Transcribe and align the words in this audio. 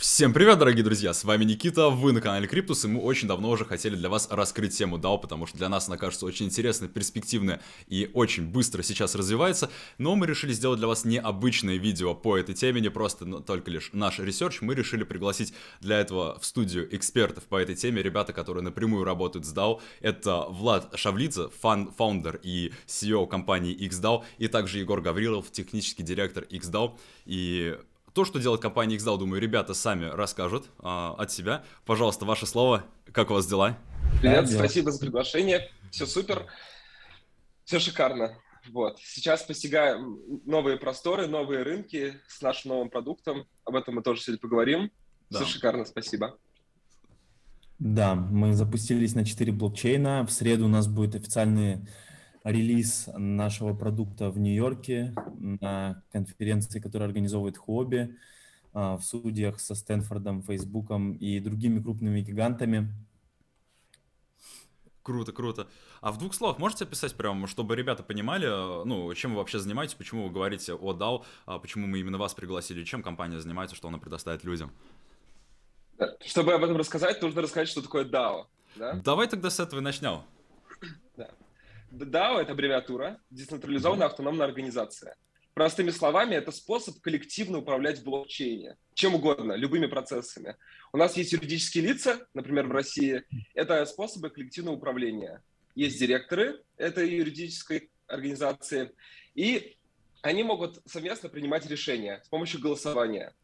Всем 0.00 0.32
привет, 0.32 0.58
дорогие 0.58 0.82
друзья, 0.82 1.12
с 1.12 1.24
вами 1.24 1.44
Никита, 1.44 1.90
вы 1.90 2.12
на 2.12 2.22
канале 2.22 2.48
Cryptus, 2.48 2.86
и 2.86 2.88
мы 2.88 3.02
очень 3.02 3.28
давно 3.28 3.50
уже 3.50 3.66
хотели 3.66 3.96
для 3.96 4.08
вас 4.08 4.28
раскрыть 4.30 4.74
тему 4.74 4.96
DAO, 4.96 5.20
потому 5.20 5.46
что 5.46 5.58
для 5.58 5.68
нас 5.68 5.88
она 5.88 5.98
кажется 5.98 6.24
очень 6.24 6.46
интересной, 6.46 6.88
перспективной 6.88 7.58
и 7.86 8.10
очень 8.14 8.46
быстро 8.46 8.82
сейчас 8.82 9.14
развивается, 9.14 9.70
но 9.98 10.16
мы 10.16 10.26
решили 10.26 10.54
сделать 10.54 10.78
для 10.78 10.88
вас 10.88 11.04
необычное 11.04 11.76
видео 11.76 12.14
по 12.14 12.38
этой 12.38 12.54
теме, 12.54 12.80
не 12.80 12.88
просто 12.88 13.26
но 13.26 13.40
только 13.40 13.70
лишь 13.70 13.90
наш 13.92 14.18
research, 14.20 14.62
мы 14.62 14.74
решили 14.74 15.04
пригласить 15.04 15.52
для 15.82 16.00
этого 16.00 16.38
в 16.40 16.46
студию 16.46 16.88
экспертов 16.96 17.44
по 17.44 17.56
этой 17.56 17.74
теме, 17.74 18.02
ребята, 18.02 18.32
которые 18.32 18.64
напрямую 18.64 19.04
работают 19.04 19.44
с 19.44 19.52
DAO, 19.52 19.82
это 20.00 20.46
Влад 20.48 20.98
Шавлидзе, 20.98 21.50
фан- 21.60 21.92
founder 21.92 22.40
и 22.42 22.72
CEO 22.86 23.26
компании 23.26 23.76
XDAO, 23.76 24.24
и 24.38 24.48
также 24.48 24.78
Егор 24.78 25.02
Гаврилов, 25.02 25.50
технический 25.52 26.02
директор 26.02 26.44
XDAO, 26.44 26.96
и 27.26 27.76
то, 28.12 28.24
что 28.24 28.40
делает 28.40 28.60
компания 28.60 28.96
XDAO, 28.96 29.18
думаю, 29.18 29.40
ребята 29.40 29.74
сами 29.74 30.06
расскажут 30.06 30.70
а, 30.78 31.14
от 31.18 31.30
себя. 31.30 31.64
Пожалуйста, 31.84 32.24
ваше 32.24 32.46
слово. 32.46 32.84
Как 33.12 33.30
у 33.30 33.34
вас 33.34 33.46
дела? 33.46 33.78
Привет, 34.20 34.46
да, 34.46 34.50
спасибо 34.50 34.90
за 34.90 35.00
приглашение. 35.00 35.70
Все 35.90 36.06
супер, 36.06 36.46
все 37.64 37.78
шикарно. 37.78 38.36
Вот. 38.68 38.98
Сейчас 39.00 39.42
постигаем 39.42 40.20
новые 40.44 40.76
просторы, 40.76 41.26
новые 41.26 41.62
рынки 41.62 42.20
с 42.28 42.42
нашим 42.42 42.70
новым 42.70 42.90
продуктом. 42.90 43.46
Об 43.64 43.76
этом 43.76 43.94
мы 43.94 44.02
тоже 44.02 44.20
сегодня 44.20 44.40
поговорим. 44.40 44.90
Да. 45.30 45.38
Все 45.38 45.54
шикарно, 45.54 45.84
спасибо. 45.84 46.36
Да, 47.78 48.14
мы 48.14 48.52
запустились 48.52 49.14
на 49.14 49.24
4 49.24 49.52
блокчейна. 49.52 50.26
В 50.26 50.30
среду 50.30 50.66
у 50.66 50.68
нас 50.68 50.86
будет 50.86 51.14
официальный 51.14 51.78
релиз 52.44 53.08
нашего 53.16 53.74
продукта 53.74 54.30
в 54.30 54.38
Нью-Йорке 54.38 55.14
на 55.38 56.02
конференции, 56.12 56.80
которую 56.80 57.06
организовывает 57.06 57.58
Хобби 57.58 58.16
а, 58.72 58.96
в 58.96 59.02
судьях 59.02 59.60
со 59.60 59.74
Стэнфордом, 59.74 60.42
Фейсбуком 60.42 61.12
и 61.12 61.40
другими 61.40 61.82
крупными 61.82 62.20
гигантами. 62.20 62.88
Круто, 65.02 65.32
круто. 65.32 65.66
А 66.00 66.12
в 66.12 66.18
двух 66.18 66.34
словах 66.34 66.58
можете 66.58 66.84
описать 66.84 67.14
прям, 67.14 67.46
чтобы 67.46 67.74
ребята 67.74 68.02
понимали, 68.02 68.46
ну, 68.84 69.12
чем 69.14 69.32
вы 69.32 69.38
вообще 69.38 69.58
занимаетесь, 69.58 69.94
почему 69.94 70.24
вы 70.24 70.30
говорите 70.30 70.74
о 70.74 70.92
DAO, 70.92 71.24
а 71.46 71.58
почему 71.58 71.86
мы 71.86 72.00
именно 72.00 72.18
вас 72.18 72.34
пригласили, 72.34 72.84
чем 72.84 73.02
компания 73.02 73.40
занимается, 73.40 73.74
что 73.74 73.88
она 73.88 73.98
предоставит 73.98 74.44
людям? 74.44 74.70
Чтобы 76.24 76.52
об 76.54 76.62
этом 76.62 76.76
рассказать, 76.76 77.20
нужно 77.22 77.42
рассказать, 77.42 77.68
что 77.68 77.82
такое 77.82 78.04
DAO. 78.04 78.46
Да? 78.76 78.94
Давай 79.04 79.26
тогда 79.26 79.50
с 79.50 79.58
этого 79.58 79.80
и 79.80 79.82
начнем. 79.82 80.22
Да. 81.16 81.30
DAO— 81.90 82.38
это 82.40 82.52
аббревиатура, 82.52 83.20
децентрализованная 83.30 84.06
автономная 84.06 84.46
организация. 84.46 85.16
Простыми 85.54 85.90
словами, 85.90 86.36
это 86.36 86.52
способ 86.52 87.00
коллективно 87.00 87.58
управлять 87.58 87.98
в 87.98 88.04
блокчейне. 88.04 88.76
Чем 88.94 89.16
угодно, 89.16 89.54
любыми 89.54 89.86
процессами. 89.86 90.56
У 90.92 90.96
нас 90.96 91.16
есть 91.16 91.32
юридические 91.32 91.84
лица, 91.84 92.26
например, 92.34 92.68
в 92.68 92.72
России. 92.72 93.24
Это 93.54 93.84
способы 93.86 94.30
коллективного 94.30 94.76
управления. 94.76 95.42
Есть 95.74 95.98
директоры 95.98 96.62
этой 96.76 97.10
юридической 97.10 97.90
организации, 98.06 98.92
и 99.34 99.76
они 100.22 100.42
могут 100.44 100.80
совместно 100.86 101.28
принимать 101.28 101.66
решения 101.66 102.20
с 102.24 102.28
помощью 102.28 102.60
голосования. 102.60 103.34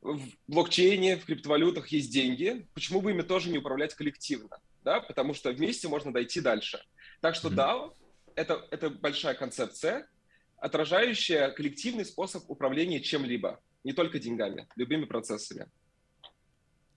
В 0.00 0.20
блокчейне, 0.46 1.16
в 1.16 1.24
криптовалютах 1.24 1.88
есть 1.88 2.12
деньги. 2.12 2.66
Почему 2.74 3.00
бы 3.00 3.10
ими 3.10 3.22
тоже 3.22 3.50
не 3.50 3.58
управлять 3.58 3.94
коллективно? 3.94 4.60
Да? 4.84 5.00
Потому 5.00 5.34
что 5.34 5.50
вместе 5.52 5.88
можно 5.88 6.12
дойти 6.12 6.40
дальше. 6.40 6.82
Так 7.20 7.34
что 7.34 7.48
DAO— 7.48 7.92
это, 8.34 8.66
это 8.70 8.90
большая 8.90 9.34
концепция, 9.34 10.08
отражающая 10.56 11.50
коллективный 11.50 12.04
способ 12.04 12.48
управления 12.48 13.00
чем-либо, 13.00 13.60
не 13.84 13.92
только 13.92 14.18
деньгами, 14.18 14.68
любыми 14.76 15.04
процессами. 15.04 15.70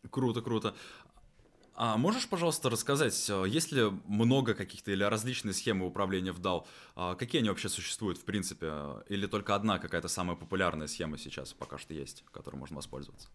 Круто, 0.09 0.42
круто. 0.42 0.76
А 1.76 1.98
можешь, 1.98 2.28
пожалуйста, 2.30 2.70
рассказать, 2.70 3.28
э, 3.30 3.45
есть 3.48 3.72
ли 3.72 3.89
много 4.06 4.54
каких-то 4.54 4.92
или 4.92 5.04
различные 5.04 5.54
схемы 5.54 5.88
управления 5.88 6.31
в 6.31 6.39
DAO? 6.39 6.67
А 6.95 7.15
какие 7.15 7.39
они 7.39 7.50
вообще 7.50 7.67
существуют, 7.67 8.20
в 8.20 8.26
принципе? 8.26 8.71
Или 9.10 9.26
только 9.26 9.55
одна 9.55 9.80
какая-то 9.80 10.08
самая 10.08 10.36
популярная 10.36 10.86
схема 10.88 11.17
сейчас 11.17 11.54
пока 11.54 11.80
что 11.80 11.95
есть, 11.95 12.23
которой 12.32 12.58
можно 12.58 12.76
воспользоваться? 12.76 13.30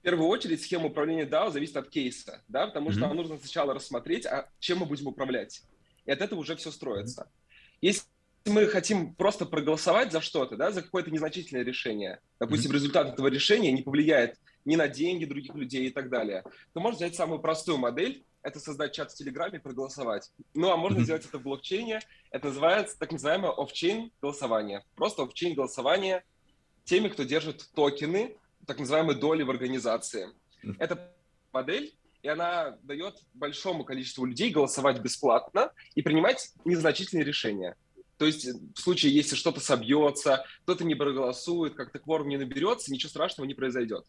В 0.00 0.02
первую 0.02 0.28
очередь 0.28 0.62
схема 0.62 0.86
управления 0.86 1.26
DAO 1.26 1.50
зависит 1.50 1.76
от 1.76 1.90
кейса, 1.90 2.42
да, 2.48 2.66
потому 2.66 2.88
mm-hmm. 2.88 2.92
что 2.92 3.00
нам 3.00 3.16
нужно 3.16 3.38
сначала 3.38 3.74
рассмотреть, 3.74 4.26
а 4.26 4.48
чем 4.58 4.78
мы 4.78 4.86
будем 4.86 5.06
управлять 5.06 5.62
и 6.10 6.12
от 6.12 6.20
этого 6.20 6.40
уже 6.40 6.56
все 6.56 6.70
строится. 6.70 7.30
Если 7.80 8.02
мы 8.46 8.66
хотим 8.66 9.14
просто 9.14 9.46
проголосовать 9.46 10.12
за 10.12 10.20
что-то, 10.20 10.56
да, 10.56 10.72
за 10.72 10.82
какое-то 10.82 11.10
незначительное 11.10 11.64
решение, 11.64 12.20
допустим, 12.38 12.72
результат 12.72 13.14
этого 13.14 13.28
решения 13.28 13.70
не 13.70 13.82
повлияет 13.82 14.38
ни 14.64 14.76
на 14.76 14.88
деньги 14.88 15.24
других 15.24 15.54
людей 15.54 15.86
и 15.86 15.90
так 15.90 16.10
далее, 16.10 16.44
то 16.72 16.80
можно 16.80 16.96
взять 16.96 17.14
самую 17.14 17.40
простую 17.40 17.78
модель, 17.78 18.24
это 18.42 18.58
создать 18.58 18.92
чат 18.92 19.12
в 19.12 19.14
Телеграме 19.14 19.58
и 19.58 19.60
проголосовать. 19.60 20.32
Ну, 20.54 20.70
а 20.70 20.76
можно 20.76 21.04
сделать 21.04 21.26
это 21.26 21.38
в 21.38 21.42
блокчейне. 21.42 22.00
Это 22.30 22.48
называется 22.48 22.98
так 22.98 23.12
называемое 23.12 23.52
офчейн 23.52 24.10
голосование. 24.22 24.82
Просто 24.96 25.22
офчейн 25.22 25.54
голосование 25.54 26.24
теми, 26.84 27.08
кто 27.08 27.24
держит 27.24 27.68
токены, 27.74 28.36
так 28.66 28.78
называемые 28.78 29.18
доли 29.18 29.42
в 29.42 29.50
организации. 29.50 30.28
Эта 30.78 31.14
модель 31.52 31.94
и 32.22 32.28
она 32.28 32.76
дает 32.82 33.16
большому 33.34 33.84
количеству 33.84 34.26
людей 34.26 34.50
голосовать 34.50 35.00
бесплатно 35.00 35.72
и 35.94 36.02
принимать 36.02 36.52
незначительные 36.64 37.24
решения. 37.24 37.76
То 38.18 38.26
есть 38.26 38.46
в 38.46 38.78
случае, 38.78 39.14
если 39.14 39.34
что-то 39.34 39.60
собьется, 39.60 40.44
кто-то 40.62 40.84
не 40.84 40.94
проголосует, 40.94 41.74
как-то 41.74 41.98
кворум 41.98 42.28
не 42.28 42.36
наберется, 42.36 42.92
ничего 42.92 43.08
страшного 43.08 43.46
не 43.46 43.54
произойдет. 43.54 44.04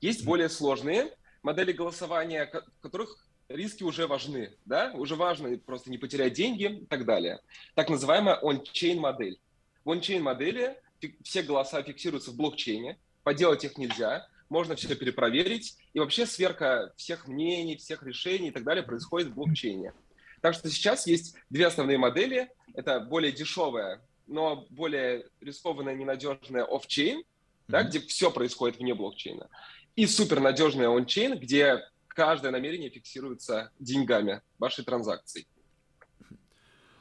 Есть 0.00 0.24
более 0.24 0.48
сложные 0.48 1.16
модели 1.42 1.72
голосования, 1.72 2.48
в 2.52 2.80
которых 2.80 3.26
риски 3.48 3.82
уже 3.82 4.06
важны, 4.06 4.56
да, 4.64 4.92
уже 4.94 5.16
важно 5.16 5.56
просто 5.58 5.90
не 5.90 5.98
потерять 5.98 6.34
деньги 6.34 6.82
и 6.82 6.86
так 6.86 7.04
далее. 7.04 7.40
Так 7.74 7.90
называемая 7.90 8.40
on-chain 8.40 9.00
модель. 9.00 9.40
В 9.84 9.90
on-chain 9.90 10.20
модели 10.20 10.80
все 11.24 11.42
голоса 11.42 11.82
фиксируются 11.82 12.30
в 12.30 12.36
блокчейне, 12.36 12.98
поделать 13.26 13.64
их 13.64 13.76
нельзя, 13.76 14.28
можно 14.48 14.76
все 14.76 14.94
перепроверить, 14.94 15.76
и 15.94 15.98
вообще 15.98 16.26
сверка 16.26 16.92
всех 16.96 17.26
мнений, 17.26 17.76
всех 17.76 18.04
решений 18.04 18.48
и 18.48 18.50
так 18.52 18.62
далее 18.62 18.84
происходит 18.84 19.30
в 19.30 19.34
блокчейне. 19.34 19.94
Так 20.40 20.54
что 20.54 20.70
сейчас 20.70 21.08
есть 21.08 21.34
две 21.50 21.66
основные 21.66 21.98
модели. 21.98 22.48
Это 22.74 23.00
более 23.00 23.32
дешевая, 23.32 24.00
но 24.28 24.68
более 24.70 25.28
рискованная, 25.40 25.96
ненадежная 25.96 26.62
офчейн, 26.62 27.18
mm-hmm. 27.18 27.24
да, 27.66 27.82
где 27.82 27.98
все 27.98 28.30
происходит 28.30 28.78
вне 28.78 28.94
блокчейна, 28.94 29.48
и 29.96 30.06
супернадежная 30.06 30.88
ончейн, 30.88 31.36
где 31.36 31.82
каждое 32.06 32.52
намерение 32.52 32.90
фиксируется 32.90 33.72
деньгами 33.80 34.40
вашей 34.60 34.84
транзакции. 34.84 35.48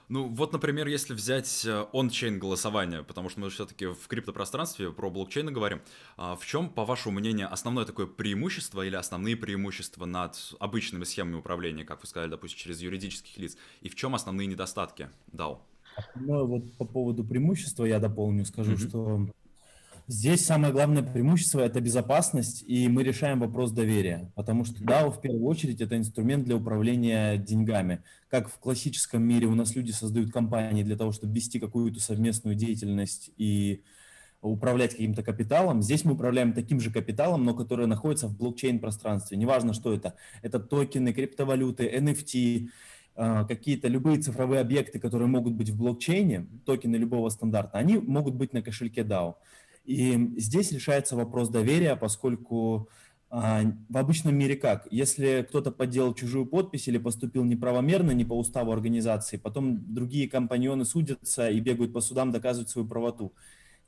Ну, 0.08 0.28
вот, 0.28 0.54
например, 0.54 0.88
если 0.88 1.14
взять 1.14 1.68
он-чейн 1.92 2.36
э, 2.36 2.38
голосование, 2.38 3.04
потому 3.04 3.30
что 3.30 3.40
мы 3.40 3.50
все-таки 3.50 3.88
в 3.88 4.08
криптопространстве 4.08 4.92
про 4.92 5.10
блокчейны 5.10 5.52
говорим, 5.52 5.82
а 6.16 6.36
в 6.36 6.46
чем, 6.46 6.70
по 6.70 6.86
вашему 6.86 7.20
мнению, 7.20 7.52
основное 7.52 7.86
такое 7.86 8.06
преимущество 8.06 8.86
или 8.86 8.96
основные 8.96 9.36
преимущества 9.36 10.06
над 10.06 10.54
обычными 10.60 11.06
схемами 11.06 11.36
управления, 11.36 11.86
как 11.86 12.02
вы 12.02 12.08
сказали, 12.08 12.30
допустим, 12.30 12.60
через 12.60 12.82
юридических 12.82 13.38
лиц, 13.38 13.58
и 13.82 13.90
в 13.90 13.96
чем 13.96 14.14
основные 14.14 14.48
недостатки 14.48 15.10
DAO? 15.32 15.60
Ну, 16.16 16.46
вот 16.46 16.72
по 16.74 16.86
поводу 16.86 17.24
преимущества 17.24 17.86
я 17.86 18.00
дополню, 18.00 18.46
скажу, 18.46 18.74
mm-hmm. 18.74 18.88
что 18.88 19.28
Здесь 20.08 20.46
самое 20.46 20.72
главное 20.72 21.02
преимущество– 21.02 21.60
это 21.62 21.82
безопасность, 21.82 22.64
и 22.68 22.88
мы 22.88 23.02
решаем 23.02 23.40
вопрос 23.40 23.72
доверия, 23.72 24.32
потому 24.36 24.64
что 24.64 24.84
DAO 24.84 25.10
в 25.10 25.20
первую 25.20 25.46
очередь 25.46 25.82
это 25.82 25.98
инструмент 25.98 26.46
для 26.46 26.58
управления 26.58 27.38
деньгами. 27.38 28.04
Как 28.30 28.48
в 28.48 28.60
классическом 28.60 29.24
мире 29.24 29.48
у 29.48 29.56
нас 29.56 29.76
люди 29.76 29.90
создают 29.90 30.32
компании 30.32 30.84
для 30.84 30.96
того, 30.96 31.12
чтобы 31.12 31.34
вести 31.34 31.60
какую-то 31.60 32.00
совместную 32.00 32.56
деятельность 32.56 33.32
и 33.38 33.82
управлять 34.42 34.92
каким-то 34.92 35.24
капиталом. 35.24 35.82
Здесь 35.82 36.06
мы 36.06 36.14
управляем 36.14 36.54
таким 36.54 36.80
же 36.80 36.92
капиталом, 36.92 37.44
но 37.44 37.56
который 37.56 37.88
находится 37.88 38.28
в 38.28 38.38
блокчейн-пространстве. 38.38 39.38
Неважно, 39.38 39.74
что 39.74 39.92
это. 39.92 40.14
Это 40.44 40.60
токены, 40.60 41.14
криптовалюты, 41.14 41.90
NFT, 41.90 42.70
а, 43.16 43.46
какие-то 43.46 43.88
любые 43.88 44.20
цифровые 44.20 44.62
объекты, 44.62 45.00
которые 45.00 45.28
могут 45.28 45.54
быть 45.54 45.70
в 45.70 45.78
блокчейне, 45.78 46.48
токены 46.64 46.98
любого 46.98 47.30
стандарта, 47.30 47.80
они 47.80 47.98
могут 47.98 48.36
быть 48.36 48.54
на 48.54 48.62
кошельке 48.62 49.02
DAO. 49.02 49.36
И 49.86 50.34
здесь 50.38 50.72
решается 50.72 51.16
вопрос 51.16 51.50
доверия, 51.50 51.96
поскольку 51.96 52.90
а, 53.30 53.64
в 53.90 53.98
обычном 53.98 54.36
мире 54.36 54.56
как? 54.56 54.88
Если 54.92 55.46
кто-то 55.48 55.72
подделал 55.72 56.14
чужую 56.14 56.46
подпись 56.46 56.88
или 56.88 56.98
поступил 56.98 57.44
неправомерно, 57.44 58.12
не 58.12 58.26
по 58.26 58.38
уставу 58.38 58.72
организации, 58.72 59.38
потом 59.38 59.94
другие 59.94 60.30
компаньоны 60.30 60.86
судятся 60.86 61.50
и 61.50 61.60
бегают 61.60 61.94
по 61.94 62.02
судам, 62.02 62.32
доказывают 62.32 62.70
свою 62.70 62.88
правоту. 62.88 63.34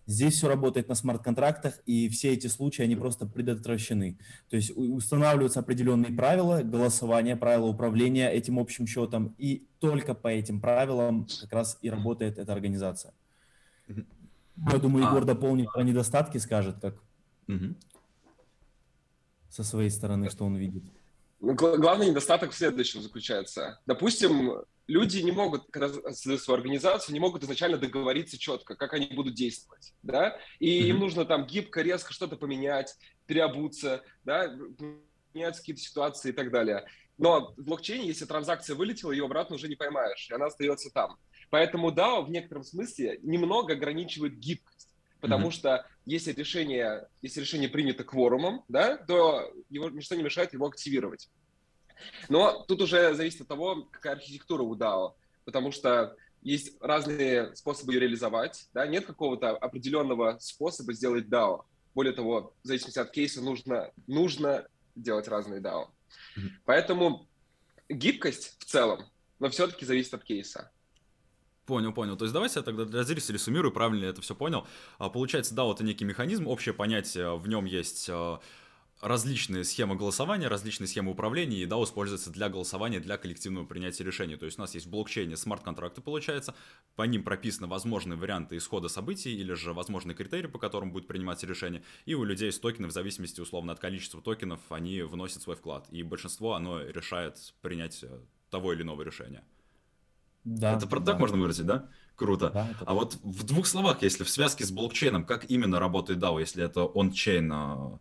Здесь 0.05 0.35
все 0.35 0.47
работает 0.47 0.87
на 0.87 0.95
смарт-контрактах, 0.95 1.81
и 1.85 2.07
все 2.07 2.31
эти 2.31 2.47
случаи, 2.47 2.81
они 2.81 2.95
просто 2.95 3.25
предотвращены. 3.25 4.17
То 4.49 4.55
есть 4.55 4.71
устанавливаются 4.75 5.59
определенные 5.59 6.13
правила 6.13 6.61
голосования, 6.61 7.35
правила 7.35 7.65
управления 7.65 8.29
этим 8.29 8.57
общим 8.57 8.87
счетом, 8.87 9.35
и 9.37 9.67
только 9.79 10.13
по 10.13 10.29
этим 10.29 10.61
правилам 10.61 11.27
как 11.41 11.51
раз 11.51 11.77
и 11.81 11.89
работает 11.89 12.37
эта 12.37 12.53
организация. 12.53 13.13
Я 14.71 14.79
думаю, 14.79 15.05
а. 15.05 15.09
Егор 15.09 15.23
а. 15.23 15.25
дополнит 15.25 15.71
про 15.71 15.83
недостатки, 15.83 16.37
скажет 16.37 16.77
как. 16.81 16.95
Угу. 17.47 17.75
со 19.49 19.63
своей 19.63 19.89
стороны, 19.89 20.29
что 20.29 20.43
он 20.45 20.57
видит? 20.57 20.83
Ну, 21.39 21.53
главный 21.53 22.09
недостаток 22.09 22.51
в 22.51 22.55
следующем 22.55 23.01
заключается. 23.01 23.79
Допустим, 23.85 24.63
люди 24.87 25.19
не 25.19 25.31
могут, 25.31 25.69
когда 25.71 25.89
создают 25.89 26.41
свою 26.41 26.57
организацию, 26.57 27.13
не 27.13 27.19
могут 27.19 27.43
изначально 27.43 27.77
договориться 27.77 28.37
четко, 28.37 28.75
как 28.75 28.93
они 28.93 29.07
будут 29.07 29.35
действовать, 29.35 29.93
да, 30.03 30.37
и 30.59 30.81
mm-hmm. 30.81 30.89
им 30.89 30.99
нужно 30.99 31.25
там 31.25 31.45
гибко, 31.45 31.81
резко 31.81 32.11
что-то 32.11 32.37
поменять, 32.37 32.95
переобуться, 33.27 34.03
да, 34.25 34.53
менять 35.33 35.57
какие-то 35.57 35.81
ситуации 35.81 36.29
и 36.29 36.33
так 36.33 36.51
далее. 36.51 36.85
Но 37.17 37.53
в 37.57 37.63
блокчейне, 37.63 38.07
если 38.07 38.25
транзакция 38.25 38.75
вылетела, 38.75 39.11
ее 39.11 39.25
обратно 39.25 39.55
уже 39.55 39.67
не 39.67 39.75
поймаешь, 39.75 40.27
и 40.29 40.33
она 40.33 40.47
остается 40.47 40.89
там. 40.91 41.17
Поэтому 41.49 41.91
DAO 41.91 42.25
в 42.25 42.29
некотором 42.29 42.63
смысле 42.63 43.19
немного 43.23 43.73
ограничивает 43.73 44.37
гибкость. 44.37 44.93
Потому 45.19 45.47
mm-hmm. 45.47 45.51
что 45.51 45.85
если 46.05 46.31
решение, 46.31 47.07
если 47.21 47.41
решение 47.41 47.69
принято 47.69 48.03
кворумом, 48.03 48.63
да, 48.67 48.97
то 48.97 49.51
его, 49.69 49.89
ничто 49.89 50.15
не 50.15 50.23
мешает 50.23 50.53
его 50.53 50.67
активировать. 50.67 51.29
Но 52.29 52.63
тут 52.67 52.81
уже 52.81 53.15
зависит 53.15 53.41
от 53.41 53.47
того, 53.47 53.87
какая 53.91 54.13
архитектура 54.13 54.61
у 54.61 54.75
DAO, 54.75 55.13
потому 55.45 55.71
что 55.71 56.15
есть 56.43 56.77
разные 56.81 57.55
способы 57.55 57.93
ее 57.93 58.01
реализовать, 58.01 58.67
да, 58.73 58.85
нет 58.85 59.05
какого-то 59.05 59.49
определенного 59.51 60.37
способа 60.39 60.93
сделать 60.93 61.25
DAO. 61.25 61.63
Более 61.95 62.13
того, 62.13 62.53
в 62.63 62.67
зависимости 62.67 62.99
от 62.99 63.09
кейса 63.09 63.41
нужно, 63.41 63.91
нужно 64.05 64.67
делать 64.95 65.27
разные 65.27 65.61
DAO. 65.61 65.87
Mm-hmm. 66.37 66.49
Поэтому 66.65 67.27
гибкость 67.89 68.55
в 68.59 68.65
целом, 68.65 69.03
но 69.39 69.49
все-таки 69.49 69.85
зависит 69.85 70.13
от 70.13 70.23
кейса. 70.23 70.71
Понял, 71.67 71.91
понял. 71.91 72.15
То 72.15 72.23
есть 72.23 72.33
давайте 72.33 72.59
я 72.59 72.63
тогда 72.63 72.85
для 72.85 73.03
зрителей 73.03 73.37
суммирую, 73.37 73.73
правильно 73.73 74.05
я 74.05 74.11
это 74.11 74.21
все 74.21 74.33
понял. 74.33 74.65
А, 74.99 75.09
получается, 75.09 75.53
да, 75.53 75.69
это 75.69 75.83
некий 75.83 76.05
механизм, 76.05 76.47
общее 76.47 76.73
понятие, 76.73 77.37
в 77.37 77.45
нем 77.49 77.65
есть 77.65 78.09
а, 78.09 78.39
различные 79.01 79.65
схемы 79.65 79.97
голосования, 79.97 80.47
различные 80.47 80.87
схемы 80.87 81.11
управления, 81.11 81.57
и 81.57 81.65
DAO 81.65 81.83
используется 81.83 82.31
для 82.31 82.47
голосования, 82.47 83.01
для 83.01 83.17
коллективного 83.17 83.65
принятия 83.65 84.05
решений. 84.05 84.37
То 84.37 84.45
есть 84.45 84.57
у 84.57 84.61
нас 84.61 84.75
есть 84.75 84.85
в 84.85 84.89
блокчейне 84.89 85.35
смарт-контракты, 85.35 85.99
получается, 85.99 86.55
по 86.95 87.03
ним 87.03 87.25
прописаны 87.25 87.67
возможные 87.67 88.17
варианты 88.17 88.55
исхода 88.55 88.87
событий 88.87 89.35
или 89.35 89.51
же 89.51 89.73
возможные 89.73 90.15
критерии, 90.15 90.47
по 90.47 90.59
которым 90.59 90.93
будет 90.93 91.05
приниматься 91.05 91.45
решение, 91.47 91.83
и 92.05 92.13
у 92.13 92.23
людей 92.23 92.45
есть 92.45 92.61
токены 92.61 92.87
в 92.87 92.91
зависимости, 92.91 93.41
условно, 93.41 93.73
от 93.73 93.79
количества 93.79 94.21
токенов, 94.21 94.61
они 94.69 95.01
вносят 95.01 95.41
свой 95.41 95.57
вклад, 95.57 95.85
и 95.91 96.01
большинство, 96.01 96.53
оно 96.53 96.81
решает 96.81 97.35
принять 97.61 98.05
того 98.49 98.71
или 98.71 98.83
иного 98.83 99.01
решения. 99.01 99.43
Да, 100.47 100.77
это 100.77 100.87
про 100.87 101.01
да. 101.01 101.11
так 101.11 101.19
можно 101.19 101.37
выразить, 101.37 101.65
да? 101.65 101.89
Круто. 102.15 102.49
Да, 102.49 102.69
а 102.85 102.93
вот 102.93 103.15
в 103.21 103.43
двух 103.43 103.67
словах, 103.67 104.01
если 104.01 104.23
в 104.23 104.29
связке 104.29 104.63
с 104.63 104.71
блокчейном, 104.71 105.25
как 105.25 105.49
именно 105.51 105.77
работает 105.77 106.19
DAO, 106.19 106.39
если 106.39 106.63
это 106.63 106.85
on-chain, 106.85 107.51
а, 107.51 107.99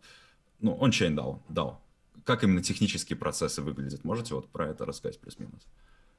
ну, 0.61 0.73
on-chain 0.75 1.19
DAO, 1.19 1.41
DAO, 1.49 1.75
как 2.23 2.43
именно 2.43 2.63
технические 2.63 3.17
процессы 3.17 3.61
выглядят? 3.61 4.05
Можете 4.05 4.33
вот 4.33 4.47
про 4.47 4.69
это 4.69 4.85
рассказать 4.85 5.19
плюс-минус? 5.19 5.61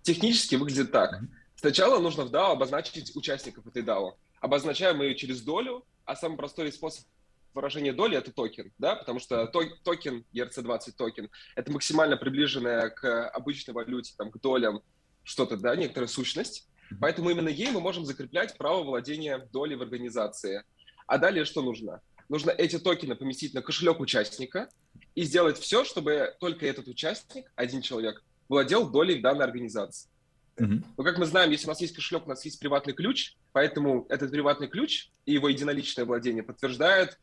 Технически 0.02 0.56
выглядит 0.56 0.92
так. 0.92 1.14
Mm-hmm. 1.22 1.28
Сначала 1.56 1.98
нужно 1.98 2.25
в 2.25 2.31
DAO 2.31 2.52
обозначить 2.52 3.16
участников 3.16 3.66
этой 3.66 3.82
DAO. 3.82 4.12
Обозначаем 4.40 5.00
ее 5.00 5.14
через 5.14 5.40
долю, 5.40 5.82
а 6.04 6.14
самый 6.14 6.36
простой 6.36 6.70
способ 6.72 7.06
выражения 7.54 7.94
доли 7.94 8.19
это 8.19 8.31
токен, 8.32 8.70
да, 8.78 8.96
потому 8.96 9.19
что 9.19 9.46
токен, 9.46 10.24
ERC20 10.34 10.92
токен, 10.96 11.31
это 11.56 11.72
максимально 11.72 12.19
приближенная 12.19 12.90
к 12.90 13.28
обычной 13.31 13.72
валюте, 13.72 14.12
там, 14.16 14.31
к 14.31 14.38
долям 14.40 14.82
что-то, 15.28 15.56
да, 15.56 15.76
некоторая 15.76 16.08
сущность. 16.08 16.66
Поэтому 17.00 17.28
именно 17.28 17.50
ей 17.50 17.70
мы 17.70 17.80
можем 17.80 18.06
закреплять 18.06 18.56
право 18.56 18.82
владения 18.82 19.38
долей 19.52 19.76
в 19.76 19.82
организации. 19.82 20.64
А 21.06 21.19
далее 21.19 21.44
что 21.44 21.60
нужно? 21.60 22.00
Нужно 22.30 22.50
эти 22.50 22.78
токены 22.78 23.14
поместить 23.14 23.52
на 23.52 23.60
кошелек 23.60 24.00
участника 24.00 24.69
и 25.14 25.22
сделать 25.25 25.58
все, 25.58 25.84
чтобы 25.84 26.34
только 26.40 26.66
этот 26.66 26.88
участник, 26.88 27.52
один 27.56 27.82
человек, 27.82 28.25
владел 28.48 28.88
долей 28.88 29.19
в 29.19 29.22
данной 29.22 29.44
организации. 29.44 30.08
Mm-hmm. 30.56 30.84
Но 30.96 31.04
как 31.04 31.19
мы 31.19 31.26
знаем, 31.26 31.50
если 31.50 31.66
у 31.66 31.69
нас 31.69 31.81
есть 31.81 31.94
кошелек, 31.94 32.24
у 32.26 32.28
нас 32.31 32.44
есть 32.44 32.58
приватный 32.58 32.94
ключ, 32.94 33.36
поэтому 33.52 34.06
этот 34.08 34.31
приватный 34.31 34.69
ключ 34.69 35.10
и 35.26 35.32
его 35.32 35.48
единоличное 35.48 36.06
владение 36.06 36.42
подтверждает 36.42 37.19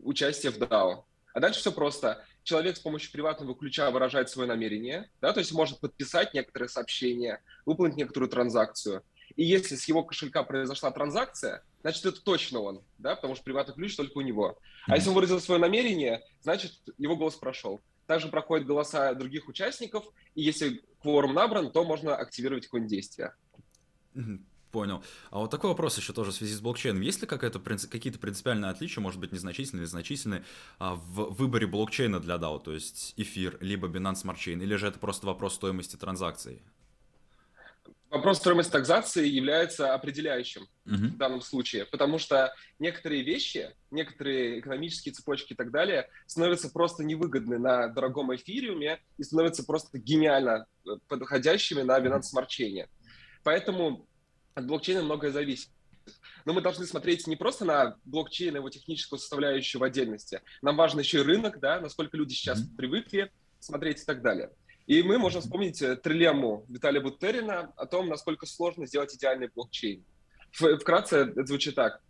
участие 0.00 0.52
в 0.52 0.58
DAO. 0.58 1.04
А 1.32 1.40
дальше 1.40 1.60
все 1.60 1.72
просто 1.72 2.22
человек 2.46 2.76
с 2.76 2.80
помощью 2.80 3.12
приватного 3.12 3.54
ключа 3.54 3.90
выражает 3.90 4.30
свое 4.30 4.48
намерение, 4.48 5.10
да, 5.20 5.32
то 5.32 5.40
есть 5.40 5.52
может 5.52 5.80
подписать 5.80 6.32
некоторые 6.32 6.68
сообщения, 6.68 7.42
выполнить 7.66 7.96
некоторую 7.96 8.30
транзакцию. 8.30 9.02
И 9.34 9.44
если 9.44 9.74
с 9.74 9.86
его 9.86 10.04
кошелька 10.04 10.44
произошла 10.44 10.92
транзакция, 10.92 11.62
значит, 11.82 12.06
это 12.06 12.22
точно 12.22 12.60
он, 12.60 12.82
да, 12.98 13.16
потому 13.16 13.34
что 13.34 13.44
приватный 13.44 13.74
ключ 13.74 13.96
только 13.96 14.18
у 14.18 14.20
него. 14.20 14.56
А 14.86 14.94
если 14.94 15.08
он 15.08 15.16
выразил 15.16 15.40
свое 15.40 15.60
намерение, 15.60 16.22
значит, 16.40 16.72
его 16.96 17.16
голос 17.16 17.34
прошел. 17.34 17.80
Также 18.06 18.28
проходят 18.28 18.66
голоса 18.66 19.12
других 19.14 19.48
участников, 19.48 20.06
и 20.36 20.42
если 20.42 20.82
кворум 21.02 21.34
набран, 21.34 21.72
то 21.72 21.84
можно 21.84 22.14
активировать 22.14 22.66
какое-нибудь 22.66 22.90
действие. 22.90 23.34
Понял. 24.76 25.02
А 25.30 25.38
вот 25.38 25.50
такой 25.50 25.70
вопрос 25.70 25.96
еще 25.96 26.12
тоже 26.12 26.32
в 26.32 26.34
связи 26.34 26.52
с 26.52 26.60
блокчейном. 26.60 27.00
Есть 27.00 27.22
ли 27.22 27.26
какие-то 27.26 27.58
принципиальные 28.18 28.70
отличия, 28.70 29.00
может 29.00 29.18
быть, 29.18 29.32
незначительные 29.32 29.84
или 29.84 29.88
значительные, 29.88 30.44
а, 30.78 30.96
в 30.96 31.32
выборе 31.32 31.66
блокчейна 31.66 32.20
для 32.20 32.34
DAO, 32.34 32.62
то 32.62 32.74
есть 32.74 33.14
эфир, 33.16 33.56
либо 33.62 33.88
Binance 33.88 34.24
Smart 34.24 34.36
Chain, 34.36 34.62
или 34.62 34.74
же 34.74 34.86
это 34.88 34.98
просто 34.98 35.26
вопрос 35.26 35.54
стоимости 35.54 35.96
транзакций? 35.96 36.60
Вопрос 38.10 38.36
стоимости 38.36 38.70
транзакции 38.70 39.26
является 39.26 39.94
определяющим 39.94 40.68
uh-huh. 40.84 41.14
в 41.14 41.16
данном 41.16 41.40
случае, 41.40 41.86
потому 41.86 42.18
что 42.18 42.52
некоторые 42.78 43.22
вещи, 43.22 43.74
некоторые 43.90 44.60
экономические 44.60 45.14
цепочки 45.14 45.54
и 45.54 45.56
так 45.56 45.70
далее 45.70 46.06
становятся 46.26 46.68
просто 46.68 47.02
невыгодны 47.02 47.58
на 47.58 47.88
дорогом 47.88 48.34
эфириуме 48.36 49.00
и 49.16 49.22
становятся 49.22 49.64
просто 49.64 49.98
гениально 49.98 50.66
подходящими 51.08 51.80
на 51.80 51.98
Binance 51.98 52.24
Smart 52.34 52.48
Chain. 52.48 52.86
Поэтому 53.42 54.06
от 54.56 54.66
блокчейна 54.66 55.02
многое 55.02 55.30
зависит. 55.30 55.68
Но 56.44 56.52
мы 56.52 56.60
должны 56.60 56.86
смотреть 56.86 57.26
не 57.26 57.36
просто 57.36 57.64
на 57.64 57.96
блокчейн 58.04 58.54
и 58.54 58.58
его 58.58 58.70
техническую 58.70 59.18
составляющую 59.18 59.80
в 59.80 59.84
отдельности. 59.84 60.40
Нам 60.62 60.76
важен 60.76 60.98
еще 60.98 61.18
и 61.18 61.22
рынок, 61.22 61.60
да, 61.60 61.80
насколько 61.80 62.16
люди 62.16 62.32
сейчас 62.32 62.60
mm-hmm. 62.60 62.76
привыкли 62.76 63.32
смотреть 63.60 64.02
и 64.02 64.04
так 64.04 64.22
далее. 64.22 64.50
И 64.86 65.02
мы 65.02 65.18
можем 65.18 65.42
вспомнить 65.42 65.82
э, 65.82 65.96
трилемму 65.96 66.64
Виталия 66.68 67.00
Бутерина 67.00 67.72
о 67.76 67.86
том, 67.86 68.08
насколько 68.08 68.46
сложно 68.46 68.86
сделать 68.86 69.14
идеальный 69.14 69.50
блокчейн. 69.54 70.04
Вкратце 70.52 71.16
это 71.18 71.44
звучит 71.44 71.74
так. 71.74 72.00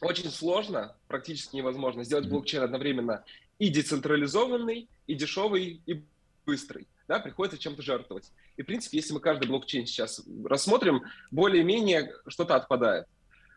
Очень 0.00 0.30
сложно, 0.30 0.96
практически 1.06 1.56
невозможно 1.56 2.04
сделать 2.04 2.28
блокчейн 2.28 2.64
одновременно 2.64 3.24
и 3.58 3.68
децентрализованный, 3.68 4.88
и 5.06 5.14
дешевый, 5.14 5.82
и 5.86 6.04
быстрый 6.46 6.88
да, 7.08 7.18
приходится 7.18 7.58
чем-то 7.58 7.82
жертвовать. 7.82 8.32
И, 8.56 8.62
в 8.62 8.66
принципе, 8.66 8.98
если 8.98 9.12
мы 9.12 9.20
каждый 9.20 9.48
блокчейн 9.48 9.86
сейчас 9.86 10.22
рассмотрим, 10.44 11.02
более-менее 11.30 12.12
что-то 12.26 12.56
отпадает. 12.56 13.06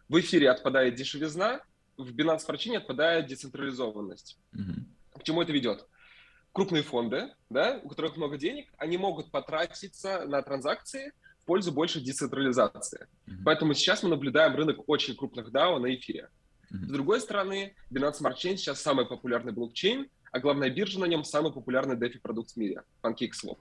В 0.07 0.19
эфире 0.19 0.49
отпадает 0.49 0.95
дешевизна, 0.95 1.61
в 1.97 2.15
Binance 2.15 2.45
Smart 2.47 2.77
отпадает 2.77 3.27
децентрализованность. 3.27 4.39
Mm-hmm. 4.55 5.19
К 5.19 5.23
чему 5.23 5.41
это 5.41 5.51
ведет? 5.51 5.85
Крупные 6.51 6.81
фонды, 6.81 7.31
да, 7.49 7.79
у 7.83 7.89
которых 7.89 8.17
много 8.17 8.37
денег, 8.37 8.71
они 8.77 8.97
могут 8.97 9.31
потратиться 9.31 10.25
на 10.25 10.41
транзакции 10.41 11.13
в 11.41 11.45
пользу 11.45 11.71
большей 11.71 12.01
децентрализации. 12.01 13.07
Mm-hmm. 13.27 13.33
Поэтому 13.45 13.73
сейчас 13.73 14.01
мы 14.01 14.09
наблюдаем 14.09 14.55
рынок 14.55 14.87
очень 14.87 15.15
крупных 15.15 15.49
DAO 15.49 15.79
на 15.79 15.93
эфире. 15.93 16.29
Mm-hmm. 16.71 16.85
С 16.85 16.91
другой 16.91 17.21
стороны, 17.21 17.75
Binance 17.91 18.21
Smart 18.21 18.35
Chain 18.35 18.57
сейчас 18.57 18.81
самый 18.81 19.05
популярный 19.05 19.51
блокчейн, 19.51 20.09
а 20.31 20.39
главная 20.39 20.69
биржа 20.69 20.99
на 20.99 21.05
нем 21.05 21.23
самый 21.23 21.51
популярный 21.51 21.95
DeFi 21.95 22.19
продукт 22.19 22.51
в 22.51 22.57
мире, 22.57 22.83
PancakeSwap. 23.01 23.57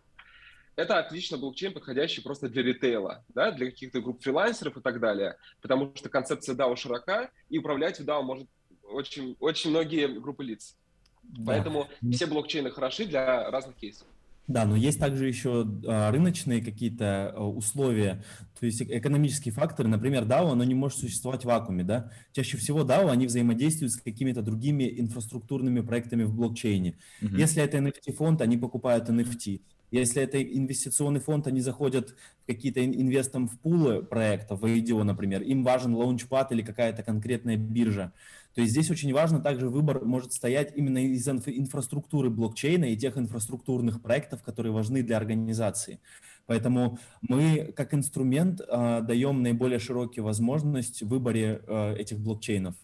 Это 0.77 0.99
отлично 0.99 1.39
блокчейн, 1.39 1.73
подходящий 1.73 2.23
просто 2.23 2.49
для 2.49 2.63
ритейла, 2.63 3.25
да, 3.31 3.51
для 3.51 3.67
каких-то 3.67 4.01
групп 4.01 4.23
фрилансеров 4.23 4.77
и 4.77 4.81
так 4.81 5.01
далее, 5.01 5.37
потому 5.61 5.93
что 5.97 6.09
концепция 6.09 6.55
DAO 6.55 6.77
широка, 6.77 7.31
и 7.49 7.59
управлять 7.59 7.99
в 7.99 8.05
DAO 8.05 8.23
может 8.23 8.49
очень, 8.85 9.37
очень 9.41 9.71
многие 9.71 10.07
группы 10.07 10.45
лиц. 10.45 10.77
Да. 11.23 11.43
Поэтому 11.47 11.89
все 12.13 12.27
блокчейны 12.27 12.71
хороши 12.71 13.07
для 13.07 13.51
разных 13.51 13.77
кейсов. 13.77 14.07
Да, 14.49 14.64
но 14.64 14.76
есть 14.76 14.99
также 14.99 15.28
еще 15.28 15.67
а, 15.87 16.11
рыночные 16.11 16.62
какие-то 16.62 17.35
а, 17.37 17.47
условия, 17.47 18.25
то 18.59 18.64
есть 18.64 18.81
экономические 18.83 19.52
факторы. 19.52 19.90
Например, 19.90 20.25
DAO, 20.25 20.50
оно 20.50 20.64
не 20.64 20.75
может 20.75 20.99
существовать 20.99 21.43
в 21.43 21.45
вакууме, 21.45 21.85
да. 21.85 22.11
Чаще 22.33 22.57
всего 22.57 22.81
DAO, 22.81 23.11
они 23.11 23.26
взаимодействуют 23.26 23.93
с 23.93 24.00
какими-то 24.00 24.40
другими 24.40 25.00
инфраструктурными 25.00 25.81
проектами 25.81 26.23
в 26.25 26.35
блокчейне. 26.35 26.99
Uh-huh. 27.21 27.37
Если 27.38 27.62
это 27.62 27.76
NFT-фонд, 27.76 28.40
они 28.40 28.57
покупают 28.57 29.11
NFT. 29.11 29.61
Если 29.90 30.23
это 30.23 30.43
инвестиционный 30.43 31.21
фонд, 31.21 31.47
они 31.47 31.61
заходят 31.61 32.11
в 32.43 32.47
какие-то 32.47 32.85
инвестом 32.85 33.49
в 33.49 33.59
пулы 33.59 34.02
проектов, 34.02 34.61
в 34.61 34.64
IDO, 34.64 35.02
например, 35.02 35.43
им 35.43 35.62
важен 35.62 35.95
лаунчпад 35.95 36.52
или 36.52 36.62
какая-то 36.62 37.02
конкретная 37.02 37.57
биржа. 37.57 38.12
То 38.59 38.62
есть 38.62 38.73
здесь 38.73 38.91
очень 38.91 39.15
важно 39.15 39.38
также 39.38 39.69
выбор 39.69 40.05
может 40.05 40.33
стоять 40.33 40.73
именно 40.75 40.99
из 40.99 41.29
инфраструктуры 41.29 42.29
блокчейна 42.29 42.87
и 42.87 42.97
тех 42.97 43.17
инфраструктурных 43.17 44.03
проектов, 44.03 44.43
которые 44.43 44.73
важны 44.73 45.05
для 45.05 45.17
организации. 45.17 46.00
Поэтому 46.47 46.99
мы 47.21 47.73
как 47.77 47.95
инструмент 47.95 48.61
э, 48.61 49.00
даем 49.03 49.45
наиболее 49.45 49.79
широкие 49.79 50.25
возможности 50.25 51.05
в 51.05 51.07
выборе 51.07 51.62
э, 51.69 51.95
этих 51.99 52.19
блокчейнов. 52.19 52.75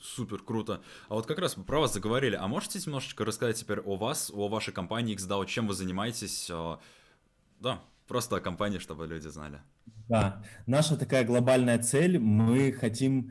Супер, 0.00 0.38
круто. 0.42 0.80
А 1.08 1.14
вот 1.14 1.26
как 1.26 1.38
раз 1.38 1.54
про 1.54 1.78
вас 1.78 1.94
заговорили. 1.94 2.34
А 2.34 2.48
можете 2.48 2.80
немножечко 2.84 3.24
рассказать 3.24 3.58
теперь 3.58 3.78
о 3.78 3.94
вас, 3.94 4.32
о 4.34 4.48
вашей 4.48 4.74
компании 4.74 5.14
XDAO, 5.14 5.46
чем 5.46 5.68
вы 5.68 5.74
занимаетесь? 5.74 6.50
А, 6.52 6.80
да, 7.60 7.82
просто 8.08 8.34
о 8.34 8.40
компании, 8.40 8.80
чтобы 8.80 9.06
люди 9.06 9.28
знали. 9.28 9.60
Да, 10.08 10.42
наша 10.66 10.96
такая 10.96 11.24
глобальная 11.24 11.78
цель, 11.78 12.18
мы 12.18 12.72
хотим 12.72 13.30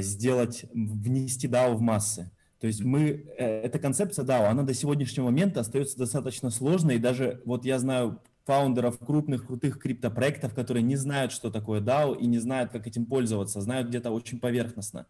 сделать, 0.00 0.64
внести 0.72 1.48
DAO 1.48 1.74
в 1.74 1.80
массы. 1.80 2.30
То 2.60 2.66
есть 2.66 2.84
мы, 2.84 3.26
э, 3.38 3.62
эта 3.62 3.78
концепция 3.78 4.24
DAO, 4.24 4.46
она 4.46 4.62
до 4.62 4.74
сегодняшнего 4.74 5.24
момента 5.24 5.60
остается 5.60 5.98
достаточно 5.98 6.50
сложной, 6.50 6.96
и 6.96 6.98
даже 6.98 7.42
вот 7.44 7.64
я 7.64 7.78
знаю 7.78 8.20
фаундеров 8.44 8.98
крупных, 8.98 9.46
крутых 9.46 9.78
криптопроектов, 9.80 10.54
которые 10.54 10.82
не 10.82 10.96
знают, 10.96 11.32
что 11.32 11.50
такое 11.50 11.80
DAO 11.80 12.16
и 12.16 12.26
не 12.26 12.38
знают, 12.38 12.70
как 12.70 12.86
этим 12.86 13.06
пользоваться, 13.06 13.60
знают 13.60 13.88
где-то 13.88 14.10
очень 14.10 14.38
поверхностно. 14.38 15.06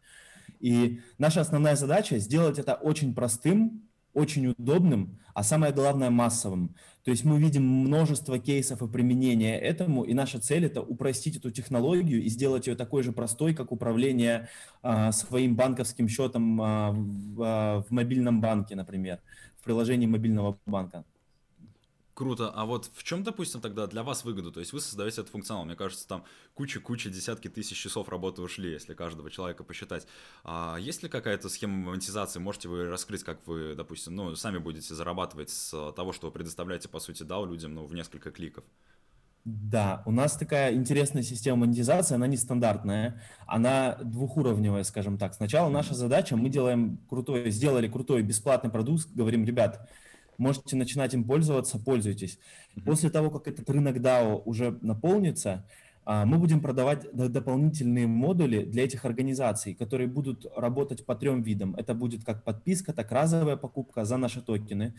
И 0.61 1.01
наша 1.19 1.41
основная 1.41 1.77
задача 1.77 2.19
сделать 2.19 2.59
это 2.59 2.75
очень 2.75 3.15
простым, 3.15 3.83
очень 4.15 4.47
удобным, 4.47 5.19
а 5.35 5.43
самое 5.43 5.73
главное 5.73 6.11
массовым. 6.11 6.75
То 7.05 7.11
есть 7.11 7.25
мы 7.25 7.39
видим 7.39 7.65
множество 7.65 8.39
кейсов 8.39 8.81
и 8.81 8.87
применения 8.87 9.59
этому, 9.59 10.05
и 10.05 10.15
наша 10.15 10.39
цель 10.39 10.67
это 10.67 10.81
упростить 10.81 11.37
эту 11.37 11.51
технологию 11.51 12.23
и 12.23 12.29
сделать 12.29 12.69
ее 12.69 12.77
такой 12.77 13.03
же 13.03 13.13
простой, 13.13 13.55
как 13.55 13.73
управление 13.73 14.49
а, 14.83 15.11
своим 15.11 15.57
банковским 15.57 16.07
счетом 16.09 16.61
а, 16.63 16.93
в, 16.93 17.43
а, 17.43 17.83
в 17.83 17.91
мобильном 17.91 18.41
банке, 18.41 18.77
например, 18.77 19.19
в 19.61 19.65
приложении 19.65 20.07
мобильного 20.07 20.59
банка. 20.65 21.05
Круто. 22.15 22.51
А 22.55 22.67
вот 22.67 22.91
в 22.95 23.03
чем, 23.05 23.23
допустим, 23.23 23.63
тогда 23.63 23.87
для 23.87 24.03
вас 24.03 24.25
выгода? 24.25 24.51
То 24.51 24.61
есть 24.61 24.75
вы 24.75 24.81
создаете 24.81 25.23
этот 25.23 25.33
функционал. 25.33 25.65
Мне 25.65 25.77
кажется, 25.77 26.07
там 26.07 26.25
куча-куча, 26.55 27.09
десятки 27.09 27.49
тысяч 27.49 27.79
часов 27.79 28.11
работы 28.11 28.43
ушли, 28.43 28.71
если 28.71 28.93
каждого 28.93 29.31
человека 29.31 29.65
посчитать. 29.65 30.07
А 30.45 30.77
есть 30.79 31.03
ли 31.03 31.09
какая-то 31.09 31.49
схема 31.49 31.91
монетизации? 31.91 32.39
Можете 32.39 32.69
вы 32.69 32.89
раскрыть, 32.89 33.25
как 33.25 33.47
вы, 33.47 33.75
допустим, 33.75 34.15
ну, 34.15 34.37
сами 34.37 34.59
будете 34.59 34.95
зарабатывать 34.95 35.49
с 35.49 35.93
того, 35.93 36.13
что 36.13 36.27
вы 36.27 36.33
предоставляете, 36.33 36.91
по 36.91 37.01
сути, 37.01 37.23
DAO 37.23 37.47
людям, 37.49 37.75
ну, 37.75 37.87
в 37.87 37.95
несколько 37.95 38.31
кликов? 38.31 38.65
Да, 39.45 40.05
у 40.07 40.13
нас 40.13 40.37
такая 40.37 40.73
интересная 40.75 41.23
система 41.25 41.59
монетизации, 41.59 42.15
она 42.15 42.29
нестандартная, 42.29 43.21
она 43.47 43.97
двухуровневая, 43.97 44.85
скажем 44.85 45.19
так. 45.19 45.35
Сначала 45.35 45.69
наша 45.69 45.95
задача, 45.95 46.37
мы 46.37 46.49
делаем 46.49 46.99
крутой, 47.09 47.51
сделали 47.51 47.89
крутой 47.89 48.23
бесплатный 48.23 48.71
продукт, 48.71 49.09
говорим, 49.13 49.45
ребят, 49.45 49.91
можете 50.43 50.77
начинать 50.77 51.15
им 51.15 51.25
пользоваться, 51.25 51.79
пользуйтесь. 51.79 52.39
После 52.85 53.11
того, 53.11 53.31
как 53.31 53.49
этот 53.49 53.71
рынок 53.71 53.97
DAO 53.97 54.43
уже 54.45 54.79
наполнится, 54.83 55.65
а, 56.05 56.25
мы 56.27 56.39
будем 56.39 56.61
продавать 56.61 57.07
дополнительные 57.13 58.07
модули 58.07 58.65
для 58.65 58.85
этих 58.85 59.05
организаций, 59.05 59.75
которые 59.75 60.09
будут 60.09 60.47
работать 60.57 61.07
по 61.07 61.15
трем 61.15 61.43
видам. 61.43 61.77
Это 61.77 61.95
будет 61.95 62.25
как 62.25 62.43
подписка, 62.43 62.93
так 62.93 63.13
разовая 63.13 63.57
покупка 63.57 64.05
за 64.05 64.17
наши 64.17 64.41
токены. 64.43 64.95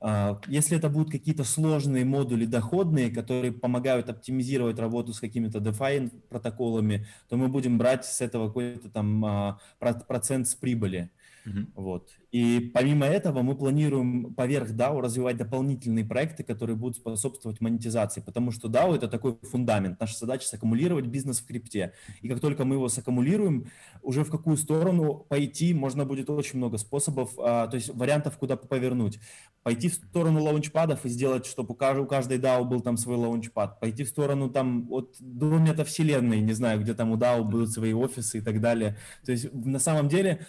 А, 0.00 0.40
если 0.48 0.76
это 0.76 0.88
будут 0.88 1.12
какие-то 1.12 1.44
сложные 1.44 2.04
модули 2.04 2.44
доходные, 2.44 3.10
которые 3.10 3.52
помогают 3.52 4.08
оптимизировать 4.08 4.78
работу 4.80 5.12
с 5.12 5.20
какими-то 5.20 5.58
DeFi 5.58 6.10
протоколами, 6.28 7.06
то 7.28 7.36
мы 7.36 7.48
будем 7.48 7.78
брать 7.78 8.04
с 8.04 8.20
этого 8.20 8.48
какой-то 8.48 8.88
там 8.90 9.24
а, 9.24 9.60
процент 9.78 10.48
с 10.48 10.54
прибыли. 10.56 11.10
Uh-huh. 11.48 11.66
Вот. 11.74 12.10
И 12.30 12.70
помимо 12.74 13.06
этого 13.06 13.42
мы 13.42 13.56
планируем 13.56 14.34
поверх 14.34 14.70
DAO 14.70 15.00
развивать 15.00 15.36
дополнительные 15.36 16.04
проекты, 16.04 16.44
которые 16.44 16.76
будут 16.76 16.96
способствовать 16.96 17.60
монетизации, 17.60 18.20
потому 18.20 18.50
что 18.50 18.68
DAO 18.68 18.94
это 18.94 19.08
такой 19.08 19.38
фундамент. 19.42 19.98
Наша 19.98 20.18
задача 20.18 20.46
саккумулировать 20.46 21.06
бизнес 21.06 21.40
в 21.40 21.46
крипте. 21.46 21.94
И 22.20 22.28
как 22.28 22.40
только 22.40 22.64
мы 22.64 22.74
его 22.74 22.88
саккумулируем, 22.88 23.70
уже 24.02 24.24
в 24.24 24.30
какую 24.30 24.56
сторону 24.56 25.26
пойти, 25.28 25.72
можно 25.72 26.04
будет 26.04 26.28
очень 26.28 26.58
много 26.58 26.76
способов, 26.78 27.30
а, 27.38 27.66
то 27.66 27.76
есть 27.76 27.94
вариантов, 27.94 28.36
куда 28.38 28.56
повернуть. 28.56 29.18
Пойти 29.62 29.88
в 29.88 29.94
сторону 29.94 30.42
лаунчпадов 30.42 31.04
и 31.04 31.08
сделать, 31.08 31.46
чтобы 31.46 31.74
у 31.74 32.06
каждой, 32.06 32.38
DAO 32.38 32.64
был 32.64 32.80
там 32.80 32.96
свой 32.96 33.16
лаунчпад. 33.16 33.80
Пойти 33.80 34.04
в 34.04 34.08
сторону 34.08 34.50
там 34.50 34.86
от 34.90 35.16
до 35.18 35.58
метавселенной, 35.58 36.40
не 36.40 36.52
знаю, 36.52 36.80
где 36.80 36.94
там 36.94 37.10
у 37.10 37.16
DAO 37.16 37.42
будут 37.42 37.70
свои 37.70 37.92
офисы 37.92 38.38
и 38.38 38.40
так 38.40 38.60
далее. 38.60 38.96
То 39.24 39.32
есть 39.32 39.52
на 39.52 39.78
самом 39.78 40.08
деле 40.08 40.46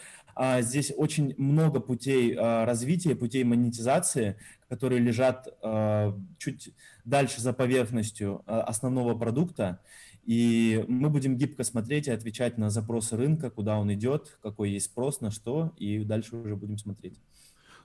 здесь 0.61 0.93
очень 0.95 1.35
много 1.37 1.79
путей 1.79 2.35
а, 2.37 2.65
развития, 2.65 3.15
путей 3.15 3.43
монетизации, 3.43 4.37
которые 4.69 5.01
лежат 5.01 5.47
а, 5.61 6.17
чуть 6.37 6.73
дальше 7.03 7.41
за 7.41 7.53
поверхностью 7.53 8.43
основного 8.45 9.17
продукта. 9.17 9.79
И 10.23 10.85
мы 10.87 11.09
будем 11.09 11.37
гибко 11.37 11.63
смотреть 11.63 12.07
и 12.07 12.11
отвечать 12.11 12.57
на 12.57 12.69
запросы 12.69 13.17
рынка, 13.17 13.49
куда 13.49 13.79
он 13.79 13.91
идет, 13.93 14.37
какой 14.43 14.69
есть 14.69 14.85
спрос, 14.85 15.21
на 15.21 15.31
что, 15.31 15.73
и 15.77 16.03
дальше 16.03 16.35
уже 16.35 16.55
будем 16.55 16.77
смотреть. 16.77 17.19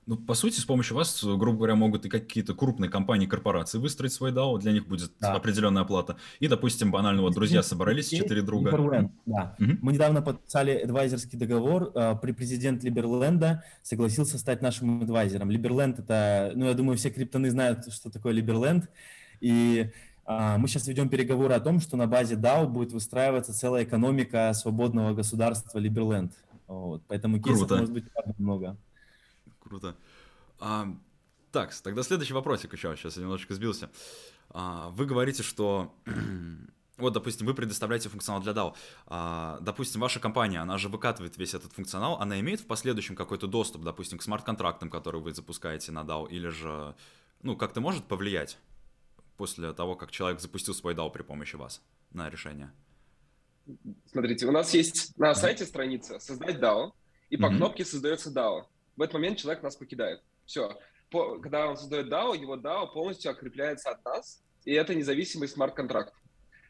Ну, 0.06 0.16
по 0.16 0.34
сути, 0.34 0.60
с 0.60 0.64
помощью 0.64 0.96
вас, 0.96 1.24
грубо 1.24 1.58
говоря, 1.58 1.74
могут 1.76 2.04
и 2.04 2.08
какие-то 2.08 2.54
крупные 2.54 2.90
компании, 2.90 3.26
корпорации 3.26 3.78
выстроить 3.78 4.12
свой 4.12 4.32
DAO, 4.32 4.58
для 4.58 4.72
них 4.72 4.86
будет 4.86 5.12
да. 5.18 5.32
определенная 5.32 5.82
оплата. 5.82 6.16
И, 6.40 6.48
допустим, 6.48 6.90
банально 6.90 7.22
вот 7.22 7.34
друзья 7.34 7.62
собрались, 7.62 8.08
четыре 8.08 8.42
друга. 8.42 8.70
Liberland, 8.70 9.10
да. 9.24 9.56
Угу. 9.58 9.70
Мы 9.80 9.92
недавно 9.92 10.20
подписали 10.20 10.72
адвайзерский 10.72 11.38
договор, 11.38 11.90
э, 11.94 12.16
при 12.20 12.32
президент 12.32 12.84
Либерленда 12.84 13.64
согласился 13.82 14.38
стать 14.38 14.60
нашим 14.60 15.02
адвайзером. 15.02 15.50
Либерленд 15.50 15.98
это, 15.98 16.52
ну, 16.54 16.66
я 16.66 16.74
думаю, 16.74 16.98
все 16.98 17.10
криптоны 17.10 17.50
знают, 17.50 17.92
что 17.92 18.10
такое 18.10 18.32
Либерленд, 18.32 18.90
и 19.40 19.90
а, 20.26 20.56
мы 20.58 20.68
сейчас 20.68 20.86
ведем 20.86 21.08
переговоры 21.08 21.54
о 21.54 21.60
том, 21.60 21.80
что 21.80 21.96
на 21.96 22.06
базе 22.06 22.34
DAO 22.34 22.66
будет 22.66 22.92
выстраиваться 22.92 23.52
целая 23.52 23.84
экономика 23.84 24.52
свободного 24.54 25.12
государства 25.12 25.78
Либерленд. 25.78 26.32
Вот. 26.66 27.02
Поэтому 27.08 27.40
кейсов 27.40 27.68
Круто. 27.68 27.76
может 27.76 27.92
быть 27.92 28.04
много. 28.38 28.76
Круто. 29.64 29.96
А, 30.60 30.94
так, 31.50 31.74
тогда 31.74 32.02
следующий 32.02 32.34
вопросик 32.34 32.72
еще. 32.72 32.94
Сейчас 32.96 33.16
я 33.16 33.22
немножечко 33.22 33.54
сбился. 33.54 33.90
А, 34.50 34.90
вы 34.90 35.06
говорите, 35.06 35.42
что 35.42 35.94
вот, 36.96 37.12
допустим, 37.12 37.46
вы 37.46 37.54
предоставляете 37.54 38.08
функционал 38.08 38.42
для 38.42 38.52
DAO. 38.52 38.74
А, 39.06 39.58
допустим, 39.60 40.00
ваша 40.00 40.20
компания, 40.20 40.60
она 40.60 40.78
же 40.78 40.88
выкатывает 40.88 41.36
весь 41.38 41.54
этот 41.54 41.72
функционал, 41.72 42.20
она 42.20 42.38
имеет 42.40 42.60
в 42.60 42.66
последующем 42.66 43.16
какой-то 43.16 43.46
доступ, 43.46 43.82
допустим, 43.82 44.18
к 44.18 44.22
смарт-контрактам, 44.22 44.90
которые 44.90 45.22
вы 45.22 45.32
запускаете 45.32 45.92
на 45.92 46.02
DAO, 46.02 46.28
или 46.28 46.48
же, 46.48 46.94
ну, 47.42 47.56
как-то 47.56 47.80
может 47.80 48.04
повлиять 48.04 48.58
после 49.36 49.72
того, 49.72 49.96
как 49.96 50.10
человек 50.10 50.40
запустил 50.40 50.74
свой 50.74 50.94
DAO 50.94 51.10
при 51.10 51.22
помощи 51.22 51.56
вас 51.56 51.82
на 52.12 52.28
решение? 52.28 52.72
Смотрите, 54.06 54.46
у 54.46 54.52
нас 54.52 54.74
есть 54.74 55.16
на 55.16 55.34
сайте 55.34 55.64
страница 55.64 56.18
«Создать 56.18 56.56
DAO», 56.56 56.92
и 57.30 57.36
по 57.36 57.46
mm-hmm. 57.46 57.56
кнопке 57.56 57.84
создается 57.84 58.30
DAO 58.30 58.66
в 58.96 59.02
этот 59.02 59.14
момент 59.14 59.38
человек 59.38 59.62
нас 59.62 59.76
покидает. 59.76 60.22
Все. 60.46 60.76
По, 61.10 61.38
когда 61.38 61.68
он 61.68 61.76
создает 61.76 62.08
DAO, 62.08 62.36
его 62.36 62.56
DAO 62.56 62.92
полностью 62.92 63.30
окрепляется 63.30 63.90
от 63.90 64.04
нас, 64.04 64.42
и 64.64 64.72
это 64.72 64.94
независимый 64.94 65.48
смарт-контракт. 65.48 66.14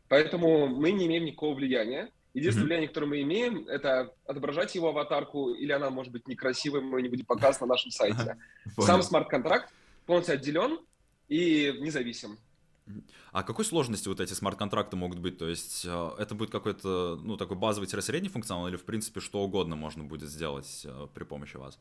Поэтому 0.09 0.66
мы 0.66 0.93
не 0.93 1.07
имеем 1.07 1.25
никакого 1.25 1.54
влияния. 1.54 2.11
Единственное 2.35 2.64
mm-hmm. 2.64 2.66
влияние, 2.66 2.88
которое 2.88 3.07
мы 3.07 3.23
имеем, 3.23 3.69
это 3.69 4.12
отображать 4.26 4.75
его 4.75 4.88
аватарку, 4.88 5.50
или 5.54 5.73
она 5.73 5.90
может 5.90 6.12
быть 6.12 6.26
некрасивой, 6.26 6.81
мы 6.81 7.00
не 7.00 7.09
будем 7.09 7.25
показана 7.25 7.66
на 7.66 7.75
нашем 7.75 7.90
сайте. 7.90 8.37
Сам 8.78 9.02
смарт-контракт 9.02 9.73
полностью 10.04 10.35
отделен 10.35 10.81
и 11.28 11.76
независим. 11.81 12.38
А 13.33 13.43
какой 13.43 13.64
сложности 13.64 14.09
вот 14.09 14.21
эти 14.21 14.35
смарт-контракты 14.35 14.97
могут 14.97 15.19
быть? 15.19 15.38
То 15.38 15.49
есть 15.49 15.85
э, 15.87 16.11
это 16.19 16.35
будет 16.35 16.50
какой-то, 16.50 17.19
ну, 17.23 17.37
такой 17.37 17.57
базовый-средний 17.57 18.28
функционал 18.28 18.69
или, 18.69 18.76
в 18.76 18.85
принципе, 18.85 19.21
что 19.21 19.43
угодно 19.43 19.75
можно 19.75 20.04
будет 20.04 20.28
сделать 20.28 20.83
э, 20.85 21.09
при 21.14 21.25
помощи 21.25 21.57
вас? 21.57 21.78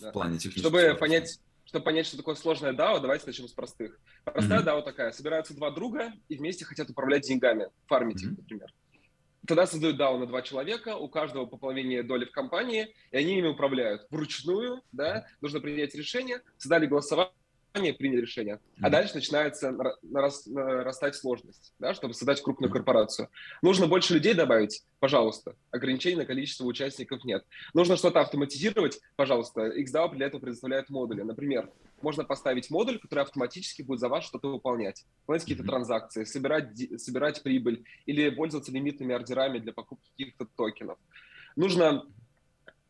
В 0.00 0.12
плане 0.12 0.38
технического. 0.38 0.78
Чтобы 0.78 0.98
понять, 0.98 1.40
чтобы 1.64 1.84
понять, 1.84 2.06
что 2.06 2.16
такое 2.16 2.34
сложная 2.34 2.72
DAO, 2.72 3.00
давайте 3.00 3.26
начнем 3.26 3.48
с 3.48 3.52
простых. 3.52 3.98
Простая 4.24 4.60
mm-hmm. 4.60 4.66
DAO 4.66 4.82
такая. 4.82 5.12
Собираются 5.12 5.54
два 5.54 5.70
друга 5.70 6.12
и 6.28 6.36
вместе 6.36 6.64
хотят 6.64 6.90
управлять 6.90 7.22
деньгами, 7.22 7.68
фармить 7.86 8.24
mm-hmm. 8.24 8.32
их, 8.32 8.38
например. 8.38 8.74
Тогда 9.46 9.66
создают 9.66 10.00
DAO 10.00 10.18
на 10.18 10.26
два 10.26 10.40
человека, 10.42 10.96
у 10.96 11.08
каждого 11.08 11.44
по 11.44 11.58
половине 11.58 12.02
доли 12.02 12.24
в 12.24 12.30
компании, 12.30 12.94
и 13.10 13.16
они 13.16 13.38
ими 13.38 13.48
управляют 13.48 14.06
вручную, 14.10 14.82
да, 14.92 15.26
нужно 15.42 15.60
принять 15.60 15.94
решение, 15.94 16.40
создали 16.56 16.86
голосование, 16.86 17.34
приняли 17.74 18.20
решение. 18.20 18.60
А 18.80 18.88
дальше 18.88 19.16
начинается 19.16 19.76
нарастать 20.02 21.16
сложность, 21.16 21.74
да, 21.78 21.92
чтобы 21.94 22.14
создать 22.14 22.40
крупную 22.40 22.70
корпорацию. 22.70 23.28
Нужно 23.62 23.88
больше 23.88 24.14
людей 24.14 24.34
добавить, 24.34 24.84
пожалуйста. 25.00 25.56
Ограничений 25.72 26.16
на 26.16 26.24
количество 26.24 26.64
участников 26.64 27.24
нет. 27.24 27.44
Нужно 27.74 27.96
что-то 27.96 28.20
автоматизировать, 28.20 29.00
пожалуйста. 29.16 29.72
XDAO 29.76 30.14
для 30.14 30.26
этого 30.26 30.40
предоставляет 30.40 30.88
модули. 30.88 31.22
Например, 31.22 31.68
можно 32.00 32.24
поставить 32.24 32.70
модуль, 32.70 32.98
который 32.98 33.24
автоматически 33.24 33.82
будет 33.82 33.98
за 33.98 34.08
вас 34.08 34.24
что-то 34.24 34.52
выполнять. 34.52 35.04
Выполнять 35.22 35.42
какие-то 35.42 35.64
транзакции, 35.64 36.24
собирать, 36.24 36.68
собирать 37.00 37.42
прибыль 37.42 37.84
или 38.06 38.30
пользоваться 38.30 38.70
лимитными 38.70 39.14
ордерами 39.14 39.58
для 39.58 39.72
покупки 39.72 40.10
каких-то 40.10 40.46
токенов. 40.56 40.98
Нужно 41.56 42.04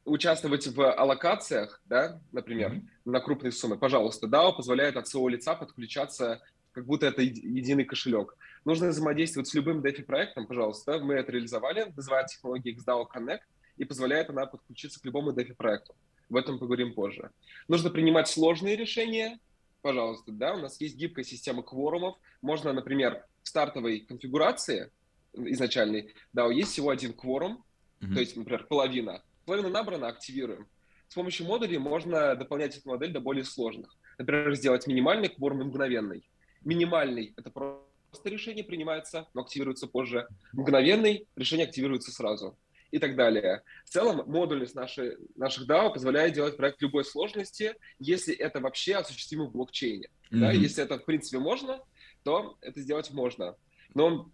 участвовать 0.04 0.66
в 0.66 0.92
аллокациях, 0.92 1.80
да, 1.86 2.20
например, 2.32 2.72
mm-hmm. 2.72 2.88
на 3.06 3.20
крупные 3.20 3.52
суммы, 3.52 3.78
пожалуйста, 3.78 4.26
DAO 4.26 4.54
позволяет 4.54 4.96
от 4.96 5.08
своего 5.08 5.28
лица 5.28 5.54
подключаться, 5.54 6.42
как 6.72 6.86
будто 6.86 7.06
это 7.06 7.22
единый 7.22 7.84
кошелек. 7.84 8.36
Нужно 8.64 8.88
взаимодействовать 8.88 9.48
с 9.48 9.54
любым 9.54 9.80
DeFi 9.80 10.02
проектом, 10.02 10.46
пожалуйста, 10.46 10.98
мы 10.98 11.14
это 11.14 11.32
реализовали, 11.32 11.92
называется 11.96 12.36
технология 12.36 12.72
XDAO 12.72 13.04
Connect, 13.14 13.40
и 13.76 13.84
позволяет 13.84 14.30
она 14.30 14.46
подключиться 14.46 15.00
к 15.00 15.04
любому 15.04 15.32
DeFi-проекту. 15.32 15.94
В 16.28 16.36
этом 16.36 16.58
поговорим 16.58 16.94
позже. 16.94 17.30
Нужно 17.68 17.90
принимать 17.90 18.28
сложные 18.28 18.76
решения, 18.76 19.38
пожалуйста, 19.82 20.32
да, 20.32 20.54
у 20.54 20.58
нас 20.58 20.80
есть 20.80 20.96
гибкая 20.96 21.24
система 21.24 21.62
кворумов. 21.62 22.16
Можно, 22.40 22.72
например, 22.72 23.24
в 23.42 23.48
стартовой 23.48 24.00
конфигурации 24.00 24.90
изначальной, 25.34 26.14
да, 26.32 26.46
есть 26.46 26.72
всего 26.72 26.90
один 26.90 27.12
кворум, 27.12 27.64
mm-hmm. 28.00 28.14
то 28.14 28.20
есть, 28.20 28.36
например, 28.36 28.66
половина. 28.66 29.22
Половина 29.44 29.68
набрана, 29.68 30.08
активируем. 30.08 30.68
С 31.08 31.14
помощью 31.14 31.46
модулей 31.46 31.78
можно 31.78 32.34
дополнять 32.34 32.76
эту 32.76 32.88
модель 32.88 33.12
до 33.12 33.20
более 33.20 33.44
сложных. 33.44 33.96
Например, 34.18 34.54
сделать 34.54 34.86
минимальный 34.86 35.28
кворум 35.28 35.66
мгновенный. 35.66 36.28
Минимальный– 36.64 37.34
это 37.36 37.50
просто 37.50 37.84
решение 38.24 38.64
принимается, 38.64 39.28
но 39.34 39.42
активируется 39.42 39.86
позже. 39.86 40.26
Мгновенный– 40.52 41.26
решение 41.36 41.66
активируется 41.66 42.10
сразу 42.10 42.56
и 42.90 42.98
так 42.98 43.16
далее. 43.16 43.62
В 43.84 43.90
целом, 43.90 44.22
модульность 44.30 44.76
нашей, 44.76 45.16
наших 45.34 45.68
DAO 45.68 45.92
позволяет 45.92 46.32
делать 46.32 46.56
проект 46.56 46.80
любой 46.80 47.04
сложности, 47.04 47.74
если 47.98 48.32
это 48.34 48.60
вообще 48.60 48.94
осуществимо 48.94 49.46
в 49.46 49.52
блокчейне. 49.52 50.08
Mm-hmm. 50.30 50.38
Да? 50.38 50.52
Если 50.52 50.84
это, 50.84 50.98
в 50.98 51.04
принципе, 51.04 51.38
можно, 51.40 51.80
то 52.22 52.56
это 52.60 52.80
сделать 52.80 53.10
можно. 53.10 53.56
Но 53.94 54.30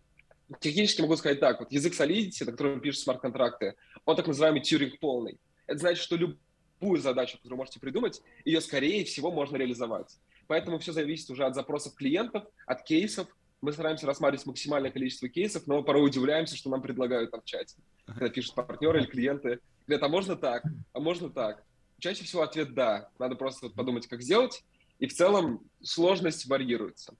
технически 0.60 1.00
могу 1.00 1.16
сказать 1.16 1.40
так, 1.40 1.60
вот 1.60 1.72
язык 1.72 1.94
Solidity, 1.94 2.44
на 2.44 2.52
котором 2.52 2.80
пишут 2.80 3.02
смарт-контракты, 3.02 3.76
он 4.04 4.16
так 4.16 4.26
называемый 4.26 4.61
тюринг 4.61 4.99
полный. 4.99 5.38
Это 5.66 5.78
значит, 5.78 6.02
что 6.02 6.16
любую 6.16 7.00
задачу, 7.00 7.37
которую 7.38 7.59
можете 7.59 7.80
придумать, 7.80 8.23
ее, 8.45 8.61
скорее 8.61 9.04
всего, 9.04 9.30
можно 9.30 9.57
реализовать. 9.57 10.19
Поэтому 10.47 10.78
все 10.78 10.92
зависит 10.92 11.30
уже 11.30 11.45
от 11.45 11.54
запросов 11.54 11.95
клиентов, 11.95 12.45
от 12.66 12.83
кейсов, 12.83 13.28
мы 13.61 13.73
стараемся 13.73 14.07
рассматривать 14.07 14.47
максимальное 14.47 14.90
количество 14.90 15.28
кейсов, 15.28 15.66
но 15.66 15.83
порой 15.83 16.07
удивляемся, 16.07 16.57
что 16.57 16.71
нам 16.71 16.80
предлагают 16.80 17.30
там 17.30 17.42
в 17.42 17.45
чате. 17.45 17.76
Когда 18.07 18.28
пишут 18.30 18.54
партнеры 18.54 19.00
или 19.00 19.07
клиенты. 19.07 19.61
Говорят, 19.87 20.02
а 20.02 20.09
можно 20.09 20.37
так, 20.37 20.64
а 20.92 21.00
можно 21.00 21.28
так. 21.28 21.62
Чаще 21.99 22.25
всего 22.25 22.42
ответ 22.42 22.75
«да». 22.75 23.11
Надо 23.19 23.37
просто 23.37 23.69
подумать, 23.69 24.07
как 24.07 24.23
сделать. 24.23 24.64
И 24.99 25.07
в 25.07 25.12
целом 25.12 25.61
сложность 25.83 26.47
варьируется. 26.47 27.14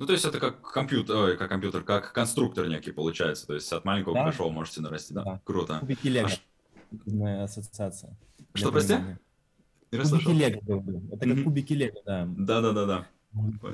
Ну, 0.00 0.06
то 0.06 0.14
есть 0.14 0.24
это 0.24 0.40
как 0.40 0.62
компьютер, 0.62 1.14
ой, 1.14 1.36
как 1.36 1.50
компьютер, 1.50 1.82
как 1.82 2.14
конструктор 2.14 2.66
некий 2.66 2.90
получается. 2.90 3.46
То 3.46 3.52
есть 3.52 3.70
от 3.70 3.84
маленького 3.84 4.14
да? 4.14 4.24
большого 4.24 4.50
можете 4.50 4.80
нарастить. 4.80 5.14
Да, 5.14 5.24
да. 5.24 5.40
круто. 5.44 5.78
Кубики 5.80 6.08
Лего. 6.08 6.30
А 7.22 7.44
ассоциация. 7.44 8.16
Что, 8.54 8.72
прости? 8.72 8.94
Кубики 9.90 10.30
Лего. 10.30 11.12
Это 11.12 11.28
как 11.28 11.44
кубики 11.44 11.72
Лего, 11.74 12.00
да. 12.06 12.26
Да-да-да-да. 12.26 13.08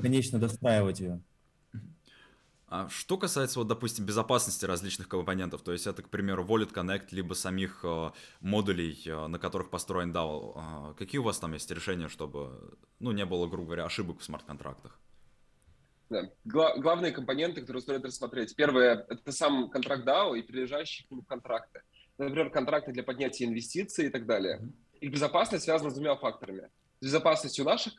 Конечно, 0.01 0.37
достраивать 0.37 0.99
ее. 0.99 1.21
А 2.67 2.89
что 2.89 3.17
касается, 3.17 3.59
вот, 3.59 3.69
допустим, 3.69 4.05
безопасности 4.05 4.65
различных 4.65 5.07
компонентов, 5.07 5.61
то 5.61 5.71
есть 5.71 5.87
это, 5.87 6.03
к 6.03 6.09
примеру, 6.09 6.43
Wallet 6.43 6.73
Connect, 6.73 7.07
либо 7.11 7.35
самих 7.35 7.79
э, 7.83 8.11
модулей, 8.41 9.01
э, 9.05 9.27
на 9.27 9.39
которых 9.39 9.69
построен 9.69 10.11
DAO, 10.11 10.91
э, 10.91 10.93
какие 10.95 11.19
у 11.19 11.23
вас 11.23 11.39
там 11.39 11.53
есть 11.53 11.71
решения, 11.71 12.09
чтобы, 12.09 12.77
ну, 12.99 13.13
не 13.13 13.25
было, 13.25 13.47
грубо 13.47 13.67
говоря, 13.67 13.85
ошибок 13.85 14.19
в 14.19 14.25
смарт-контрактах? 14.25 14.99
Да. 16.09 16.29
Гла- 16.45 16.77
главные 16.77 17.11
компоненты, 17.11 17.61
которые 17.61 17.81
стоит 17.81 18.05
рассмотреть. 18.05 18.55
Первое– 18.55 19.05
это 19.09 19.31
сам 19.31 19.69
контракт 19.69 20.07
DAO 20.07 20.37
и 20.37 20.41
прилежащие 20.41 21.05
к 21.07 21.11
нему 21.11 21.23
контракты. 21.23 21.81
Например, 22.17 22.49
контракты 22.49 22.91
для 22.91 23.03
поднятия 23.03 23.45
инвестиций 23.45 24.07
и 24.07 24.09
так 24.09 24.25
далее. 24.25 24.61
Их 25.01 25.11
безопасность 25.11 25.65
связана 25.65 25.89
с 25.89 25.93
двумя 25.93 26.15
факторами. 26.15 26.69
С 27.01 27.05
безопасностью 27.05 27.65
наших 27.65 27.93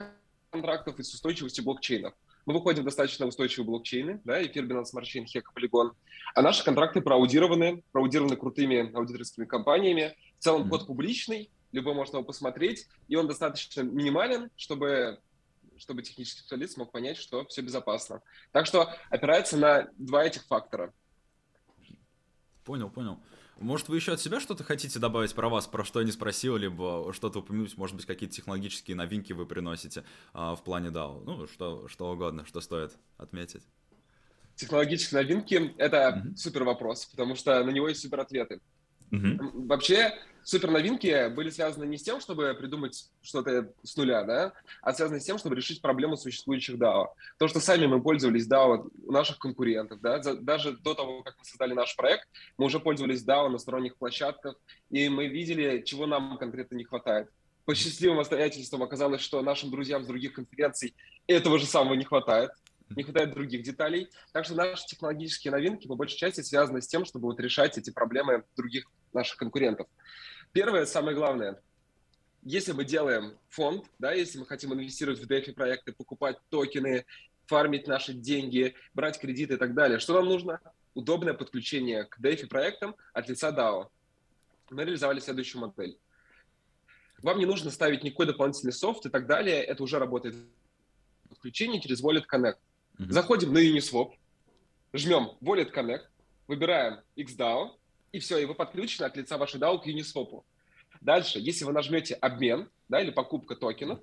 контрактов 0.50 0.98
и 0.98 1.02
с 1.02 1.12
устойчивостью 1.14 1.64
блокчейнов. 1.64 2.14
Мы 2.46 2.54
выходим 2.54 2.82
в 2.82 2.86
достаточно 2.86 3.26
устойчивые 3.26 3.66
блокчейны, 3.66 4.22
да, 4.24 4.42
эфир, 4.42 4.64
Binance 4.64 4.86
Smart 4.94 5.04
Chain, 5.04 5.24
HEC, 5.24 5.42
Polygon. 5.54 5.90
А 6.34 6.40
наши 6.40 6.64
контракты 6.64 7.02
проаудированы, 7.02 7.84
проаудированы 7.92 8.36
крутыми 8.36 8.90
аудиторскими 8.96 9.44
компаниями. 9.44 10.16
В 10.38 10.42
целом 10.42 10.68
код 10.70 10.86
публичный, 10.86 11.50
любой 11.72 11.94
может 11.94 12.14
его 12.14 12.24
посмотреть, 12.24 12.86
и 13.06 13.16
он 13.16 13.28
достаточно 13.28 13.82
минимален, 13.82 14.50
чтобы 14.56 15.20
чтобы 15.78 16.02
технический 16.02 16.40
специалист 16.40 16.74
смог 16.74 16.92
понять, 16.92 17.16
что 17.16 17.44
все 17.46 17.62
безопасно. 17.62 18.22
Так 18.52 18.66
что 18.66 18.92
опирается 19.10 19.56
на 19.56 19.88
два 19.96 20.24
этих 20.24 20.44
фактора. 20.44 20.92
Понял, 22.64 22.90
понял. 22.90 23.18
Может, 23.58 23.88
вы 23.88 23.96
еще 23.96 24.12
от 24.12 24.20
себя 24.20 24.38
что-то 24.38 24.62
хотите 24.62 24.98
добавить 25.00 25.34
про 25.34 25.48
вас, 25.48 25.66
про 25.66 25.84
что 25.84 25.98
я 25.98 26.06
не 26.06 26.12
спросил, 26.12 26.56
либо 26.56 27.12
что-то 27.12 27.40
упомянуть, 27.40 27.76
может 27.76 27.96
быть, 27.96 28.06
какие-то 28.06 28.36
технологические 28.36 28.96
новинки 28.96 29.32
вы 29.32 29.46
приносите 29.46 30.04
а, 30.32 30.54
в 30.54 30.62
плане 30.62 30.90
DAO? 30.90 31.24
Ну, 31.24 31.48
что, 31.48 31.88
что 31.88 32.12
угодно, 32.12 32.46
что 32.46 32.60
стоит 32.60 32.92
отметить. 33.16 33.62
Технологические 34.54 35.22
новинки– 35.22 35.74
это 35.78 36.22
mm-hmm. 36.24 36.36
супер 36.36 36.64
вопрос, 36.64 37.06
потому 37.06 37.34
что 37.34 37.64
на 37.64 37.70
него 37.70 37.88
есть 37.88 38.00
супер 38.00 38.20
ответы. 38.20 38.60
Mm-hmm. 39.10 39.66
Вообще, 39.66 40.14
супер 40.48 40.70
новинки 40.70 41.28
были 41.28 41.50
связаны 41.50 41.84
не 41.84 41.98
с 41.98 42.02
тем, 42.02 42.20
чтобы 42.20 42.54
придумать 42.54 43.10
что-то 43.20 43.70
с 43.82 43.96
нуля, 43.96 44.22
да, 44.24 44.52
а 44.80 44.94
связаны 44.94 45.20
с 45.20 45.24
тем, 45.24 45.36
чтобы 45.36 45.56
решить 45.56 45.82
проблему 45.82 46.16
существующих 46.16 46.76
DAO. 46.76 47.08
То, 47.38 47.48
что 47.48 47.60
сами 47.60 47.84
мы 47.84 48.02
пользовались 48.02 48.48
DAO 48.48 48.90
у 49.04 49.12
наших 49.12 49.38
конкурентов, 49.38 50.00
да, 50.00 50.18
даже 50.18 50.72
до 50.78 50.94
того, 50.94 51.22
как 51.22 51.36
мы 51.38 51.44
создали 51.44 51.74
наш 51.74 51.94
проект, 51.96 52.26
мы 52.56 52.64
уже 52.64 52.80
пользовались 52.80 53.22
DAO 53.26 53.48
на 53.48 53.58
сторонних 53.58 53.96
площадках, 53.96 54.56
и 54.88 55.10
мы 55.10 55.26
видели, 55.26 55.82
чего 55.84 56.06
нам 56.06 56.38
конкретно 56.38 56.76
не 56.76 56.84
хватает. 56.84 57.28
По 57.66 57.74
счастливым 57.74 58.20
обстоятельствам 58.20 58.82
оказалось, 58.82 59.20
что 59.20 59.42
нашим 59.42 59.70
друзьям 59.70 60.02
с 60.02 60.06
других 60.06 60.32
конференций 60.32 60.94
этого 61.26 61.58
же 61.58 61.66
самого 61.66 61.92
не 61.92 62.04
хватает 62.04 62.52
не 62.96 63.02
хватает 63.02 63.32
других 63.32 63.62
деталей. 63.62 64.08
Так 64.32 64.44
что 64.44 64.54
наши 64.54 64.86
технологические 64.86 65.52
новинки 65.52 65.86
по 65.86 65.94
большей 65.94 66.16
части 66.16 66.40
связаны 66.40 66.80
с 66.80 66.86
тем, 66.86 67.04
чтобы 67.04 67.26
вот 67.26 67.40
решать 67.40 67.76
эти 67.78 67.90
проблемы 67.90 68.44
других 68.56 68.90
наших 69.12 69.36
конкурентов. 69.36 69.86
Первое, 70.52 70.86
самое 70.86 71.16
главное, 71.16 71.60
если 72.42 72.72
мы 72.72 72.84
делаем 72.84 73.36
фонд, 73.48 73.86
да, 73.98 74.12
если 74.12 74.38
мы 74.38 74.46
хотим 74.46 74.72
инвестировать 74.72 75.20
в 75.20 75.28
DeFi 75.28 75.52
проекты, 75.52 75.92
покупать 75.92 76.38
токены, 76.48 77.04
фармить 77.46 77.86
наши 77.86 78.12
деньги, 78.12 78.74
брать 78.94 79.18
кредиты 79.18 79.54
и 79.54 79.56
так 79.56 79.74
далее, 79.74 79.98
что 79.98 80.14
нам 80.14 80.26
нужно? 80.26 80.60
Удобное 80.94 81.34
подключение 81.34 82.04
к 82.04 82.18
DeFi 82.20 82.46
проектам 82.46 82.96
от 83.12 83.28
лица 83.28 83.50
DAO. 83.50 83.88
Мы 84.70 84.84
реализовали 84.84 85.20
следующую 85.20 85.62
модель. 85.62 85.98
Вам 87.22 87.38
не 87.38 87.46
нужно 87.46 87.70
ставить 87.70 88.04
никакой 88.04 88.26
дополнительный 88.26 88.72
софт 88.72 89.06
и 89.06 89.08
так 89.08 89.26
далее, 89.26 89.62
это 89.62 89.82
уже 89.82 89.98
работает 89.98 90.36
подключение 91.28 91.80
через 91.80 92.02
Wallet 92.02 92.24
Connect. 92.32 92.56
Mm-hmm. 92.98 93.10
Заходим 93.10 93.52
на 93.52 93.58
Uniswap, 93.58 94.12
жмем 94.92 95.32
Wallet 95.40 95.72
Connect, 95.72 96.06
выбираем 96.46 97.00
XDAO, 97.16 97.77
и 98.12 98.18
все, 98.18 98.38
и 98.38 98.44
вы 98.44 98.54
подключены 98.54 99.06
от 99.06 99.16
лица 99.16 99.38
вашей 99.38 99.60
DAO 99.60 99.78
к 99.78 99.86
Uniswap. 99.86 100.44
Дальше, 101.00 101.38
если 101.38 101.64
вы 101.64 101.72
нажмете 101.72 102.14
обмен, 102.14 102.68
да, 102.88 103.00
или 103.00 103.10
покупка 103.10 103.54
токенов, 103.54 104.00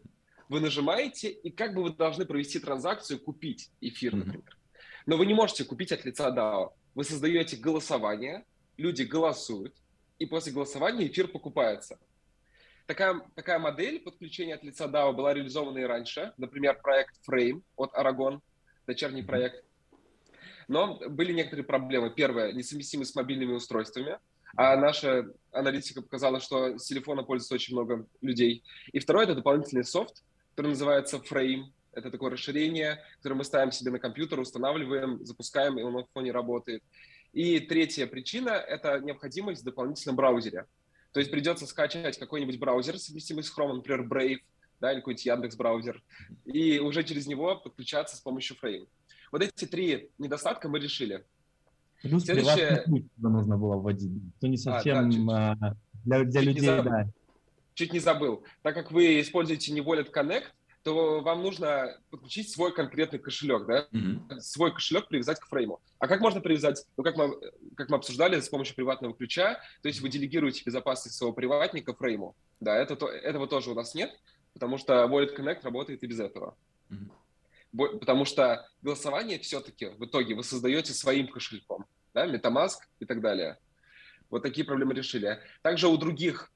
вы 0.48 0.60
нажимаете, 0.60 1.30
и 1.30 1.50
как 1.50 1.74
бы 1.74 1.84
вы 1.84 1.90
должны 1.92 2.26
провести 2.26 2.60
транзакцию, 2.60 3.20
купить 3.20 3.72
эфир, 3.82 4.16
например. 4.16 4.58
Но 5.06 5.18
вы 5.18 5.26
не 5.26 5.34
можете 5.34 5.66
купить 5.66 5.92
от 5.92 6.06
лица 6.06 6.30
DAO. 6.30 6.74
Вы 6.94 7.04
создаете 7.04 7.58
голосование, 7.58 8.46
люди 8.78 9.04
голосуют, 9.04 9.76
и 10.20 10.26
после 10.26 10.52
голосования 10.52 11.08
эфир 11.08 11.28
покупается. 11.28 12.00
Такая, 12.86 13.20
такая 13.34 13.58
модель 13.58 14.00
подключения 14.00 14.56
от 14.56 14.64
лица 14.64 14.86
DAO 14.86 15.12
была 15.14 15.34
реализована 15.34 15.80
и 15.80 15.84
раньше. 15.84 16.34
Например, 16.38 16.80
проект 16.82 17.16
Frame 17.28 17.64
от 17.76 17.94
Aragon– 17.94 18.40
дочерний 18.88 19.24
проект. 19.24 19.64
Но 20.68 21.00
были 21.10 21.34
некоторые 21.34 21.66
проблемы. 21.66 22.10
Первое, 22.10 22.54
несовместимость 22.54 23.12
с 23.12 23.16
мобильными 23.16 23.54
устройствами. 23.54 24.20
А 24.58 24.76
наша 24.78 25.28
аналитика 25.52 26.02
показала, 26.02 26.40
что 26.40 26.78
с 26.78 26.86
телефона 26.86 27.24
пользуется 27.24 27.56
очень 27.56 27.74
много 27.74 28.08
людей. 28.22 28.64
И 28.94 29.00
второе, 29.00 29.26
это 29.26 29.36
дополнительный 29.36 29.84
софт, 29.84 30.24
который 30.56 30.70
называется 30.70 31.18
Frame. 31.18 31.66
Это 31.92 32.12
такое 32.12 32.32
расширение, 32.32 33.02
которое 33.18 33.36
мы 33.36 33.44
ставим 33.44 33.72
себе 33.72 33.92
на 33.92 34.00
компьютер, 34.00 34.40
устанавливаем, 34.40 35.26
запускаем, 35.26 35.78
и 35.80 35.84
он 35.84 35.94
на 35.94 36.06
фоне 36.14 36.32
работает. 36.32 36.84
И 37.34 37.60
третья 37.60 38.08
причина– 38.08 38.50
это 38.68 39.00
необходимость 39.00 39.62
в 39.62 39.66
дополнительном 39.66 40.16
браузере. 40.16 40.66
То 41.12 41.20
есть 41.20 41.32
придется 41.32 41.66
скачать 41.66 42.18
какой-нибудь 42.18 42.60
браузер, 42.60 42.98
совместимый 42.98 43.44
с 43.44 43.58
Chrome, 43.58 43.74
например, 43.74 44.06
Brave, 44.06 44.40
да, 44.80 44.92
или 44.92 45.00
какой-нибудь 45.00 45.26
Яндекс 45.26 45.56
браузер, 45.56 46.04
и 46.46 46.80
уже 46.80 47.04
через 47.04 47.28
него 47.28 47.56
подключаться 47.56 48.18
с 48.18 48.22
помощью 48.22 48.58
Frame. 48.62 48.88
Вот 49.36 49.42
эти 49.42 49.66
три 49.66 50.12
недостатка 50.18 50.70
мы 50.70 50.80
решили. 50.80 51.26
Плюс 52.02 52.24
Следующее... 52.24 52.86
нужно 53.18 53.58
было 53.58 53.76
вводить, 53.76 54.10
то 54.40 54.48
не 54.48 54.56
совсем 54.56 54.98
а, 54.98 55.04
да, 55.04 55.12
чуть, 55.12 55.28
а, 55.30 55.76
для, 56.06 56.24
для 56.24 56.40
чуть 56.40 56.48
людей, 56.48 56.68
да. 56.68 57.10
Чуть 57.74 57.92
не 57.92 58.00
забыл. 58.00 58.46
Так 58.62 58.76
как 58.76 58.94
вы 58.94 59.20
используете 59.20 59.74
не 59.74 59.82
Wallet 59.82 60.10
Connect, 60.10 60.46
то 60.84 61.20
вам 61.20 61.44
нужно 61.44 61.98
подключить 62.12 62.50
свой 62.50 62.74
конкретный 62.74 63.20
кошелек, 63.20 63.66
да, 63.66 63.88
mm-hmm. 63.92 64.40
свой 64.40 64.74
кошелек 64.74 65.10
привязать 65.10 65.42
к 65.42 65.48
фрейму. 65.48 65.82
А 66.00 66.08
как 66.08 66.22
можно 66.22 66.40
привязать? 66.40 66.86
Ну, 66.96 67.04
как 67.04 67.18
мы, 67.18 67.36
как 67.76 67.90
мы 67.90 67.98
обсуждали, 67.98 68.40
с 68.40 68.48
помощью 68.48 68.78
приватного 68.78 69.14
ключа, 69.14 69.60
то 69.82 69.90
есть 69.90 70.00
вы 70.00 70.08
делегируете 70.08 70.64
безопасность 70.66 71.18
своего 71.18 71.34
приватника 71.34 71.94
фрейму. 71.94 72.38
Да, 72.62 72.78
это, 72.78 72.96
то, 72.96 73.10
этого 73.10 73.48
тоже 73.48 73.72
у 73.72 73.76
нас 73.76 73.96
нет 73.96 74.18
потому 74.54 74.78
что 74.78 75.04
Wallet 75.04 75.38
Connect 75.38 75.64
работает 75.64 76.02
и 76.02 76.08
без 76.08 76.22
этого. 76.22 76.56
Mm-hmm. 76.90 77.10
Потому 77.78 78.26
что 78.26 78.68
голосование 78.82 79.40
все-таки 79.40 79.88
в 79.88 80.06
итоге 80.06 80.36
вы 80.36 80.44
создаете 80.44 80.94
своим 80.94 81.28
кошельком, 81.28 81.86
да, 82.14 82.28
MetaMask 82.28 82.78
и 83.00 83.06
так 83.06 83.22
далее. 83.22 83.58
Вот 84.30 84.44
такие 84.44 84.66
проблемы 84.66 84.94
решили. 84.94 85.40
Также 85.62 85.88
у 85.88 85.98
других 85.98 86.52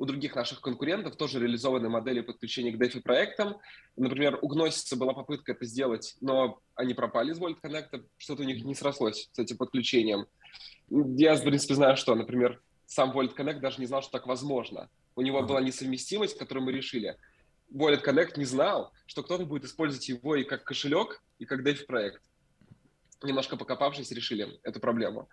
у 0.00 0.06
других 0.06 0.34
наших 0.34 0.62
конкурентов 0.62 1.16
тоже 1.16 1.38
реализованы 1.40 1.90
модели 1.90 2.22
подключения 2.22 2.72
к 2.72 2.80
DeFi 2.80 3.02
проектам. 3.02 3.58
Например, 3.96 4.38
у 4.40 4.50
Gnosis 4.50 4.96
была 4.96 5.12
попытка 5.12 5.52
это 5.52 5.66
сделать, 5.66 6.16
но 6.22 6.58
они 6.74 6.94
пропали 6.94 7.32
из 7.32 7.38
Wallet 7.38 7.58
Connect, 7.62 8.06
что-то 8.16 8.42
у 8.42 8.46
них 8.46 8.64
не 8.64 8.74
срослось 8.74 9.28
с 9.30 9.38
этим 9.38 9.58
подключением. 9.58 10.24
Я, 10.88 11.34
в 11.34 11.42
принципе, 11.42 11.74
знаю, 11.74 11.98
что, 11.98 12.14
например, 12.14 12.62
сам 12.86 13.10
Wallet 13.10 13.36
Connect 13.36 13.60
даже 13.60 13.78
не 13.78 13.86
знал, 13.86 14.00
что 14.00 14.12
так 14.12 14.26
возможно. 14.26 14.88
У 15.16 15.20
него 15.20 15.42
была 15.42 15.60
несовместимость, 15.60 16.38
которую 16.38 16.64
мы 16.64 16.72
решили. 16.72 17.18
Wallet 17.72 18.04
Connect 18.04 18.32
не 18.36 18.44
знал, 18.44 18.92
что 19.06 19.22
кто-то 19.22 19.44
будет 19.44 19.64
использовать 19.64 20.08
его 20.08 20.36
и 20.36 20.44
как 20.44 20.64
кошелек, 20.64 21.22
и 21.38 21.44
как 21.44 21.64
DeFi 21.64 21.86
проект. 21.86 22.22
Немножко 23.22 23.56
покопавшись, 23.56 24.10
решили 24.10 24.58
эту 24.62 24.80
проблему. 24.80 25.28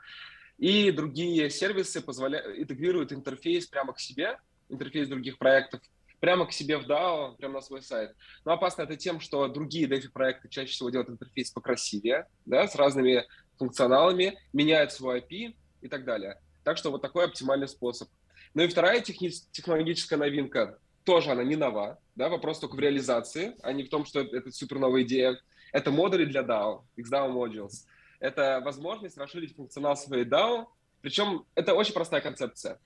И 0.57 0.91
другие 0.91 1.49
сервисы 1.49 2.01
позволяют, 2.01 2.57
интегрируют 2.57 3.13
интерфейс 3.13 3.67
прямо 3.67 3.93
к 3.93 3.99
себе, 3.99 4.39
интерфейс 4.69 5.07
других 5.07 5.37
проектов, 5.37 5.81
прямо 6.19 6.45
к 6.47 6.51
себе 6.51 6.77
в 6.77 6.87
DAO, 6.87 7.37
прямо 7.37 7.55
на 7.55 7.61
свой 7.61 7.81
сайт. 7.81 8.15
Но 8.43 8.53
опасно 8.53 8.81
это 8.81 8.95
тем, 8.95 9.19
что 9.19 9.47
другие 9.47 9.87
DeFi 9.87 10.09
проекты 10.11 10.49
чаще 10.49 10.71
всего 10.71 10.89
делают 10.89 11.09
интерфейс 11.09 11.51
покрасивее, 11.51 12.27
да, 12.45 12.67
с 12.67 12.75
разными 12.75 13.25
функционалами, 13.57 14.37
меняют 14.53 14.91
свой 14.91 15.21
API 15.21 15.55
и 15.81 15.87
так 15.87 16.05
далее. 16.05 16.39
Так 16.63 16.77
что 16.77 16.91
вот 16.91 17.01
такой 17.01 17.25
оптимальный 17.25 17.67
способ. 17.67 18.09
Ну 18.53 18.63
и 18.63 18.67
вторая 18.67 19.01
техни- 19.01 19.29
технологическая 19.51 20.17
новинка, 20.17 20.79
тоже 21.07 21.31
она 21.31 21.45
не 21.45 21.55
нова, 21.55 21.97
да, 22.17 22.27
вопрос 22.27 22.59
только 22.59 22.75
в 22.75 22.79
реализации, 22.81 23.55
а 23.63 23.71
не 23.71 23.83
в 23.83 23.89
том, 23.89 24.03
что 24.03 24.19
это 24.19 24.51
супер 24.51 24.77
новая 24.77 25.03
идея. 25.03 25.39
Это 25.71 25.89
модули 25.89 26.25
для 26.25 26.41
DAO, 26.41 26.81
XDAO 26.97 27.31
Modules. 27.31 27.85
Это 28.19 28.61
возможность 28.63 29.17
расширить 29.17 29.55
функционал 29.55 29.95
своей 29.95 30.25
DAO, 30.25 30.65
причем 31.01 31.45
это 31.55 31.75
очень 31.75 31.93
простая 31.93 32.19
концепция. 32.19 32.77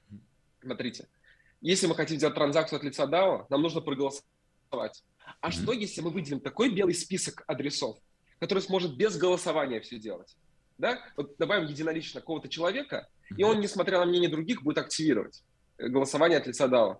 Смотрите, 0.61 1.07
если 1.61 1.87
мы 1.87 1.95
хотим 1.95 2.17
сделать 2.17 2.35
транзакцию 2.35 2.77
от 2.77 2.83
лица 2.83 3.05
DAO, 3.05 3.47
нам 3.49 3.63
нужно 3.63 3.81
проголосовать. 3.81 4.23
А 4.69 5.49
mm-hmm. 5.49 5.51
что, 5.51 5.71
если 5.71 6.01
мы 6.01 6.11
выделим 6.11 6.41
такой 6.41 6.69
белый 6.69 6.93
список 6.93 7.43
адресов, 7.47 7.97
который 8.39 8.59
сможет 8.59 8.95
без 8.97 9.17
голосования 9.17 9.81
все 9.81 9.97
делать? 9.97 10.37
Да? 10.77 10.99
Вот 11.17 11.37
добавим 11.39 11.65
единолично 11.65 12.19
какого-то 12.19 12.49
человека, 12.49 13.07
mm-hmm. 13.31 13.35
и 13.37 13.43
он, 13.43 13.59
несмотря 13.61 13.97
на 13.97 14.05
мнение 14.05 14.29
других, 14.29 14.61
будет 14.61 14.77
активировать 14.77 15.43
э, 15.79 15.87
голосование 15.87 16.37
от 16.37 16.45
лица 16.45 16.67
DAO. 16.67 16.97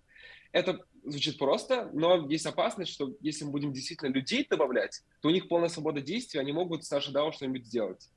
Это 0.52 0.84
звучит 1.04 1.38
просто, 1.38 1.90
но 1.94 2.28
есть 2.30 2.46
опасность, 2.46 2.92
что 2.92 3.14
если 3.22 3.46
мы 3.46 3.52
будем 3.52 3.74
действительно 3.74 4.10
людей 4.10 4.46
добавлять, 4.50 5.02
то 5.22 5.30
у 5.30 5.32
них 5.32 5.48
полная 5.48 5.70
свобода 5.70 6.02
действий, 6.02 6.40
они 6.40 6.52
могут 6.52 6.86
с 6.86 6.92
нашей 6.92 7.14
DAO 7.14 7.32
что-нибудь 7.32 7.66
сделать. 7.66 8.10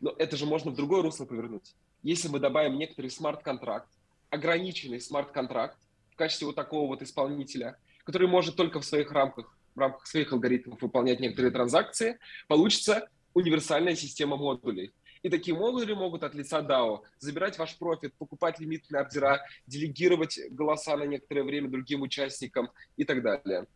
Но 0.00 0.14
это 0.18 0.36
же 0.36 0.46
можно 0.46 0.70
в 0.70 0.76
другое 0.76 1.02
русло 1.02 1.24
повернуть. 1.24 1.74
Если 2.02 2.28
мы 2.28 2.38
добавим 2.38 2.78
некоторый 2.78 3.10
смарт-контракт, 3.10 3.88
ограниченный 4.30 5.00
смарт-контракт, 5.00 5.78
качестве 6.18 6.48
вот 6.48 6.56
такого 6.56 6.88
вот 6.88 7.00
исполнителя, 7.00 7.78
который 8.04 8.28
может 8.28 8.56
только 8.56 8.80
в 8.80 8.84
своих 8.84 9.10
рамках, 9.12 9.56
в 9.74 9.78
рамках 9.78 10.06
своих 10.06 10.32
алгоритмов 10.32 10.82
выполнять 10.82 11.20
некоторые 11.20 11.52
транзакции, 11.52 12.18
получится 12.48 13.08
универсальная 13.32 13.94
система 13.94 14.36
модулей. 14.36 14.92
И 15.22 15.28
такие 15.28 15.56
модули 15.56 15.92
могут 15.92 16.22
от 16.22 16.34
лица 16.34 16.60
DAO 16.60 17.00
забирать 17.18 17.58
ваш 17.58 17.76
профит, 17.76 18.14
покупать 18.14 18.60
лимитные 18.60 19.00
ордера, 19.00 19.40
делегировать 19.66 20.38
голоса 20.50 20.96
на 20.96 21.04
некоторое 21.04 21.42
время 21.42 21.68
другим 21.68 22.02
участникам 22.02 22.70
и 22.96 23.04
так 23.04 23.22
далее. 23.22 23.66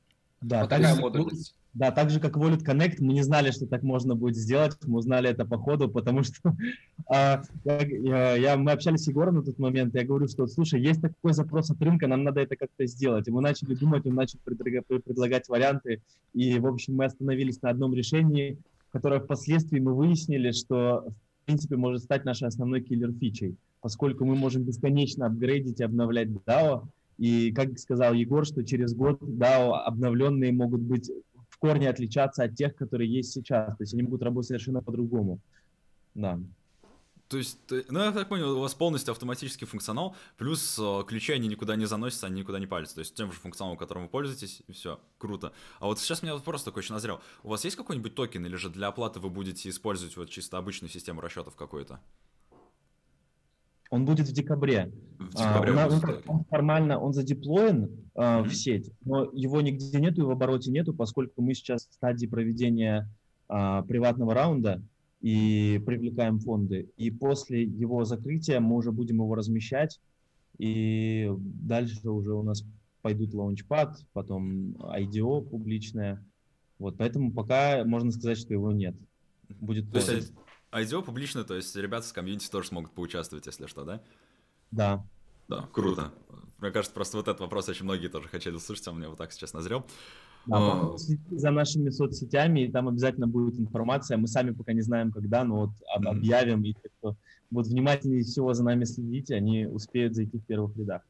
Да, 0.41 0.63
вот 0.63 0.71
такая 0.71 0.97
модульность. 0.97 1.55
Да, 1.75 1.91
так 1.91 2.11
же, 2.11 2.21
как 2.21 2.37
Wallet 2.37 2.63
Connect, 2.63 2.97
мы 3.01 3.15
не 3.15 3.23
знали, 3.23 3.51
что 3.51 3.67
так 3.67 3.83
можно 3.83 4.15
будет 4.15 4.37
сделать, 4.37 4.77
мы 4.85 4.99
узнали 4.99 5.31
это 5.31 5.47
по 5.47 5.57
ходу, 5.57 5.89
потому 5.89 6.23
что 6.23 6.55
а, 7.11 7.43
я, 7.65 8.35
я, 8.37 8.57
мы 8.59 8.73
общались 8.73 9.05
с 9.05 9.09
Егором 9.09 9.37
на 9.37 9.43
тот 9.43 9.59
момент, 9.59 9.95
я 9.95 10.05
говорю, 10.05 10.29
что, 10.29 10.47
слушай, 10.47 10.83
есть 10.83 11.01
такой 11.01 11.33
запрос 11.33 11.71
от 11.71 11.81
рынка, 11.81 12.07
нам 12.09 12.25
надо 12.25 12.43
это 12.43 12.57
как-то 12.57 12.85
сделать. 12.87 13.27
И 13.27 13.31
мы 13.31 13.41
начали 13.41 13.75
думать, 13.75 14.05
он 14.05 14.15
начал 14.15 14.39
предлагать 14.45 15.49
варианты, 15.49 16.03
и, 16.35 16.59
в 16.59 16.67
общем, 16.67 16.95
мы 16.95 17.07
остановились 17.07 17.63
на 17.63 17.71
одном 17.71 17.95
решении, 17.95 18.59
которое 18.93 19.21
впоследствии 19.21 19.81
мы 19.81 19.95
выяснили, 19.95 20.53
что, 20.53 21.07
в 21.07 21.32
принципе, 21.53 21.77
может 21.77 22.03
стать 22.03 22.25
нашей 22.25 22.49
основной 22.49 22.81
киллер-фичей, 22.81 23.57
поскольку 23.81 24.25
мы 24.25 24.35
можем 24.35 24.63
бесконечно 24.63 25.27
апгрейдить 25.27 25.81
и 25.81 25.85
обновлять 25.85 26.29
DAO, 26.29 26.89
и, 27.19 27.53
как 27.53 27.79
сказал 27.79 28.15
Егор, 28.15 28.47
что 28.47 28.65
через 28.65 28.95
год 28.95 29.21
DAO 29.23 29.75
обновленные 29.75 30.53
могут 30.53 30.81
быть 30.81 31.11
корне 31.63 31.89
отличаться 31.89 32.43
от 32.43 32.57
тех, 32.57 32.75
которые 32.75 33.09
есть 33.09 33.33
сейчас. 33.33 33.77
То 33.77 33.85
есть 33.85 33.95
они 33.95 34.03
будут 34.03 34.25
работать 34.25 34.49
совершенно 34.49 34.83
по-другому. 34.83 35.39
Да. 36.15 36.41
То 37.33 37.39
есть, 37.39 37.59
ну, 37.89 38.01
я 38.01 38.13
так 38.13 38.29
понял, 38.29 38.59
у 38.59 38.61
вас 38.61 38.75
полностью 38.75 39.13
автоматический 39.13 39.65
функционал, 39.65 40.15
плюс 40.37 40.79
э, 40.79 41.03
ключи, 41.09 41.33
они 41.33 41.49
никуда 41.49 41.77
не 41.77 41.87
заносятся, 41.87 42.27
они 42.27 42.41
никуда 42.41 42.59
не 42.59 42.67
палятся. 42.67 42.97
То 42.97 42.99
есть, 42.99 43.15
тем 43.15 43.33
же 43.33 43.39
функционалом, 43.39 43.79
которым 43.79 44.03
вы 44.03 44.11
пользуетесь, 44.11 44.63
и 44.69 44.73
все, 44.73 45.01
круто. 45.17 45.55
А 45.81 45.87
вот 45.87 45.99
сейчас 45.99 46.23
у 46.23 46.27
меня 46.27 46.35
вопрос 46.35 46.63
такой 46.63 46.83
еще 46.83 46.93
назрел. 46.93 47.23
У 47.43 47.49
вас 47.49 47.65
есть 47.65 47.75
какой-нибудь 47.75 48.15
токен, 48.15 48.45
или 48.45 48.57
же 48.57 48.69
для 48.69 48.89
оплаты 48.89 49.19
вы 49.19 49.31
будете 49.31 49.71
использовать 49.71 50.15
вот 50.19 50.29
чисто 50.29 50.59
обычную 50.59 50.91
систему 50.91 51.23
расчетов 51.23 51.57
какой-то? 51.57 52.01
Он 53.89 54.05
будет 54.05 54.29
в 54.29 54.33
декабре. 54.35 54.93
В 55.19 55.31
декабре 55.31 55.73
а, 55.73 55.89
он, 55.89 56.03
он 56.27 56.45
формально 56.51 56.99
он 56.99 57.15
задеплоен 57.15 58.11
а, 58.15 58.43
mm-hmm. 58.43 58.45
в 58.45 58.55
сеть, 58.55 58.91
но 59.07 59.31
его 59.33 59.63
нигде 59.63 59.99
нету 59.99 60.21
и 60.21 60.25
в 60.25 60.31
обороте 60.31 60.71
нету, 60.71 60.93
поскольку 60.93 61.41
мы 61.41 61.55
сейчас 61.55 61.87
в 61.89 61.95
стадии 61.95 62.27
проведения 62.27 63.09
а, 63.49 63.81
приватного 63.85 64.35
раунда 64.35 64.83
и 65.23 65.81
привлекаем 65.87 66.41
фонды. 66.41 66.91
И 66.97 67.11
после 67.11 67.63
его 67.63 68.05
закрытия 68.05 68.61
мы 68.61 68.77
уже 68.77 68.91
будем 68.91 69.17
его 69.17 69.35
размещать, 69.35 70.01
и 70.59 71.31
дальше 71.39 72.11
уже 72.11 72.35
у 72.35 72.43
нас 72.43 72.65
пойдут 73.01 73.33
лаунчпад, 73.33 74.05
потом 74.13 74.73
IDO 74.77 75.49
публичное. 75.49 76.25
Вот, 76.79 76.99
поэтому 76.99 77.33
пока 77.33 77.85
можно 77.85 78.11
сказать, 78.11 78.39
что 78.39 78.53
его 78.53 78.73
нет. 78.73 78.97
Будет 79.49 79.91
То 79.93 79.99
есть 79.99 80.33
IDO 80.73 81.03
публично, 81.05 81.45
то 81.45 81.55
есть 81.55 81.75
ребята 81.77 82.07
с 82.07 82.13
комьюнити 82.13 82.51
тоже 82.51 82.69
смогут 82.69 82.93
поучаствовать, 82.93 83.47
если 83.47 83.67
что, 83.67 83.85
да? 83.85 84.03
Да. 84.73 85.07
Да, 85.49 85.69
круто. 85.73 86.13
Мне 86.59 86.71
кажется, 86.71 86.95
просто 86.95 87.17
вот 87.17 87.29
этот 87.29 87.41
вопрос 87.41 87.69
очень 87.69 87.85
многие 87.85 88.09
тоже 88.09 88.29
хотели 88.29 88.55
услышать, 88.55 88.87
а 88.89 88.93
мне 88.93 89.09
вот 89.09 89.19
так 89.19 89.33
сейчас 89.33 89.53
назрел. 89.53 89.85
Да, 90.47 90.91
за 91.31 91.51
нашими 91.51 91.91
соцсетями, 91.91 92.65
и 92.65 92.71
там 92.71 92.89
обязательно 92.89 93.29
будет 93.29 93.59
информация. 93.61 94.17
Мы 94.17 94.27
сами 94.27 94.51
пока 94.51 94.73
не 94.73 94.81
знаем, 94.81 95.13
когда, 95.13 95.45
но 95.45 95.67
вот 95.67 95.71
объявим, 95.87 96.65
и 96.65 96.73
те, 96.73 96.89
кто 96.99 97.17
будут 97.51 97.71
внимательнее 97.71 98.25
всего 98.25 98.53
за 98.53 98.65
нами 98.65 98.85
следить, 98.85 99.31
они 99.31 99.67
успеют 99.67 100.15
зайти 100.15 100.39
в 100.39 100.45
первых 100.45 100.77
рядах. 100.77 101.03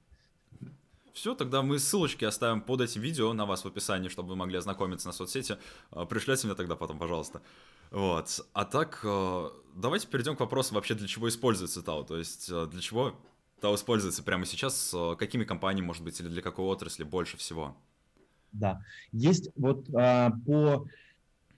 Все, 1.15 1.35
тогда 1.35 1.63
мы 1.63 1.79
ссылочки 1.79 2.25
оставим 2.25 2.63
под 2.63 2.81
этим 2.81 3.01
видео 3.01 3.33
на 3.33 3.47
вас 3.47 3.65
в 3.65 3.69
описании, 3.69 4.09
чтобы 4.09 4.31
вы 4.31 4.37
могли 4.37 4.59
ознакомиться 4.59 5.09
на 5.09 5.13
соцсети. 5.13 5.57
А, 5.91 6.07
пришлете 6.07 6.47
мне 6.47 6.57
тогда 6.57 6.75
потом, 6.75 6.99
пожалуйста. 6.99 7.43
Вот. 7.91 8.41
А 8.55 8.65
так, 8.65 9.01
э, 9.05 9.49
давайте 9.77 10.09
перейдем 10.09 10.37
к 10.37 10.41
вопросу 10.41 10.75
вообще, 10.75 10.95
для 10.95 11.07
чего 11.07 11.29
используется 11.29 11.81
TAO. 11.81 12.07
То 12.07 12.17
есть, 12.17 12.49
для 12.49 12.81
чего 12.81 13.15
TAO 13.61 13.75
используется 13.75 14.23
прямо 14.23 14.47
сейчас, 14.47 14.95
какими 15.19 15.45
компаниями, 15.45 15.87
может 15.87 16.03
быть, 16.03 16.19
или 16.19 16.29
для 16.29 16.41
какой 16.41 16.65
отрасли 16.65 17.05
больше 17.05 17.37
всего? 17.37 17.77
Да, 18.53 18.81
есть 19.13 19.51
вот 19.57 19.89
а, 19.95 20.33
по 20.47 20.87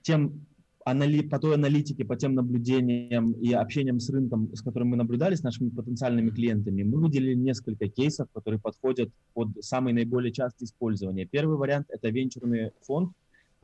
тем 0.01 0.45
анали... 0.85 1.21
по 1.21 1.39
той 1.39 1.55
аналитике, 1.55 2.05
по 2.05 2.15
тем 2.15 2.35
наблюдениям 2.35 3.33
и 3.33 3.51
общениям 3.51 3.99
с 3.99 4.09
рынком, 4.09 4.55
с 4.55 4.61
которым 4.61 4.89
мы 4.89 4.97
наблюдали, 4.97 5.35
с 5.35 5.43
нашими 5.43 5.69
потенциальными 5.69 6.29
клиентами, 6.29 6.83
мы 6.83 6.99
выделили 7.01 7.33
несколько 7.33 7.89
кейсов, 7.89 8.29
которые 8.33 8.61
подходят 8.61 9.09
под 9.33 9.49
самый 9.61 9.93
наиболее 9.93 10.31
частое 10.31 10.67
использование. 10.67 11.25
Первый 11.25 11.57
вариант– 11.57 11.87
это 11.89 12.09
венчурный 12.09 12.71
фонд, 12.83 13.11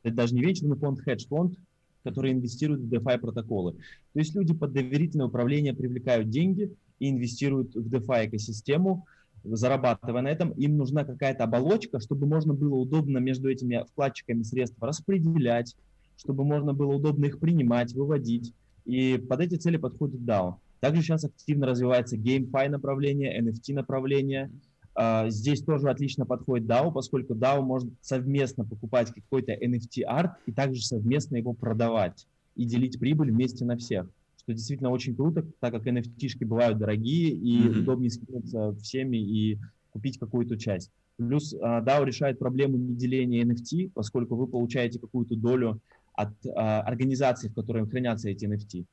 это 0.03 0.15
даже 0.15 0.33
не 0.35 0.41
венчурный 0.41 0.77
фонд, 0.77 0.99
хедж-фонд, 0.99 1.57
который 2.03 2.31
инвестирует 2.31 2.81
в 2.81 2.91
DeFi 2.91 3.19
протоколы. 3.19 3.73
То 4.13 4.19
есть 4.19 4.35
люди 4.35 4.53
под 4.53 4.73
доверительное 4.73 5.27
управление 5.27 5.73
привлекают 5.73 6.29
деньги 6.29 6.73
и 6.99 7.09
инвестируют 7.09 7.75
в 7.75 7.87
DeFi 7.87 8.27
экосистему, 8.27 9.05
зарабатывая 9.43 10.21
на 10.21 10.29
этом, 10.29 10.51
им 10.51 10.77
нужна 10.77 11.03
какая-то 11.03 11.43
оболочка, 11.43 11.99
чтобы 11.99 12.27
можно 12.27 12.53
было 12.53 12.75
удобно 12.75 13.17
между 13.17 13.49
этими 13.49 13.83
вкладчиками 13.91 14.43
средств 14.43 14.77
распределять, 14.81 15.75
чтобы 16.17 16.43
можно 16.43 16.73
было 16.73 16.93
удобно 16.93 17.25
их 17.25 17.39
принимать, 17.39 17.93
выводить. 17.93 18.53
И 18.85 19.17
под 19.17 19.41
эти 19.41 19.55
цели 19.55 19.77
подходит 19.77 20.21
DAO. 20.21 20.55
Также 20.79 21.01
сейчас 21.01 21.23
активно 21.23 21.67
развивается 21.67 22.17
GameFi 22.17 22.69
направление, 22.69 23.39
NFT 23.39 23.73
направление. 23.73 24.51
А, 24.93 25.29
здесь 25.29 25.61
тоже 25.61 25.89
отлично 25.89 26.25
подходит 26.25 26.67
DAO, 26.67 26.91
поскольку 26.91 27.33
DAO 27.33 27.61
может 27.61 27.89
совместно 28.01 28.65
покупать 28.65 29.11
какой-то 29.11 29.53
NFT-арт 29.53 30.31
и 30.47 30.51
также 30.51 30.81
совместно 30.81 31.37
его 31.37 31.53
продавать 31.53 32.27
и 32.55 32.65
делить 32.65 32.99
прибыль 32.99 33.31
вместе 33.31 33.63
на 33.63 33.77
всех, 33.77 34.07
что 34.41 34.53
действительно 34.53 34.89
очень 34.89 35.15
круто, 35.15 35.45
так 35.59 35.71
как 35.71 35.85
NFT-шки 35.85 36.45
бывают 36.45 36.79
дорогие 36.79 37.29
и 37.29 37.61
mm-hmm. 37.61 37.79
удобнее 37.79 38.09
скинуться 38.09 38.73
всеми 38.81 39.17
и 39.17 39.59
купить 39.91 40.17
какую-то 40.17 40.57
часть. 40.57 40.91
Плюс 41.17 41.53
DAO 41.53 42.05
решает 42.05 42.39
проблему 42.39 42.77
неделения 42.77 43.43
NFT, 43.43 43.91
поскольку 43.93 44.35
вы 44.35 44.47
получаете 44.47 44.99
какую-то 44.99 45.35
долю 45.35 45.79
от 46.13 46.33
uh, 46.45 46.81
организации, 46.81 47.49
в 47.49 47.53
которой 47.53 47.87
хранятся 47.87 48.29
эти 48.29 48.45
NFT. 48.45 48.85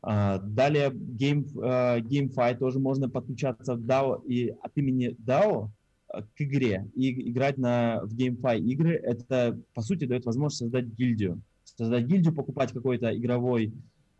А, 0.00 0.38
далее 0.38 0.90
Game, 0.90 1.44
uh, 1.54 2.00
GameFi 2.00 2.58
тоже 2.58 2.78
можно 2.78 3.08
подключаться 3.08 3.74
в 3.74 3.80
DAO 3.80 4.22
и 4.26 4.54
от 4.62 4.76
имени 4.76 5.16
DAO 5.24 5.70
к 6.08 6.40
игре 6.40 6.86
и 6.94 7.30
играть 7.30 7.58
на, 7.58 8.02
в 8.04 8.14
GameFi 8.14 8.60
игры. 8.60 8.94
Это, 8.94 9.58
по 9.74 9.82
сути, 9.82 10.04
дает 10.04 10.26
возможность 10.26 10.58
создать 10.58 10.86
гильдию. 10.86 11.40
Создать 11.64 12.06
гильдию, 12.06 12.34
покупать 12.34 12.72
какой-то 12.72 13.16
игровой 13.16 13.72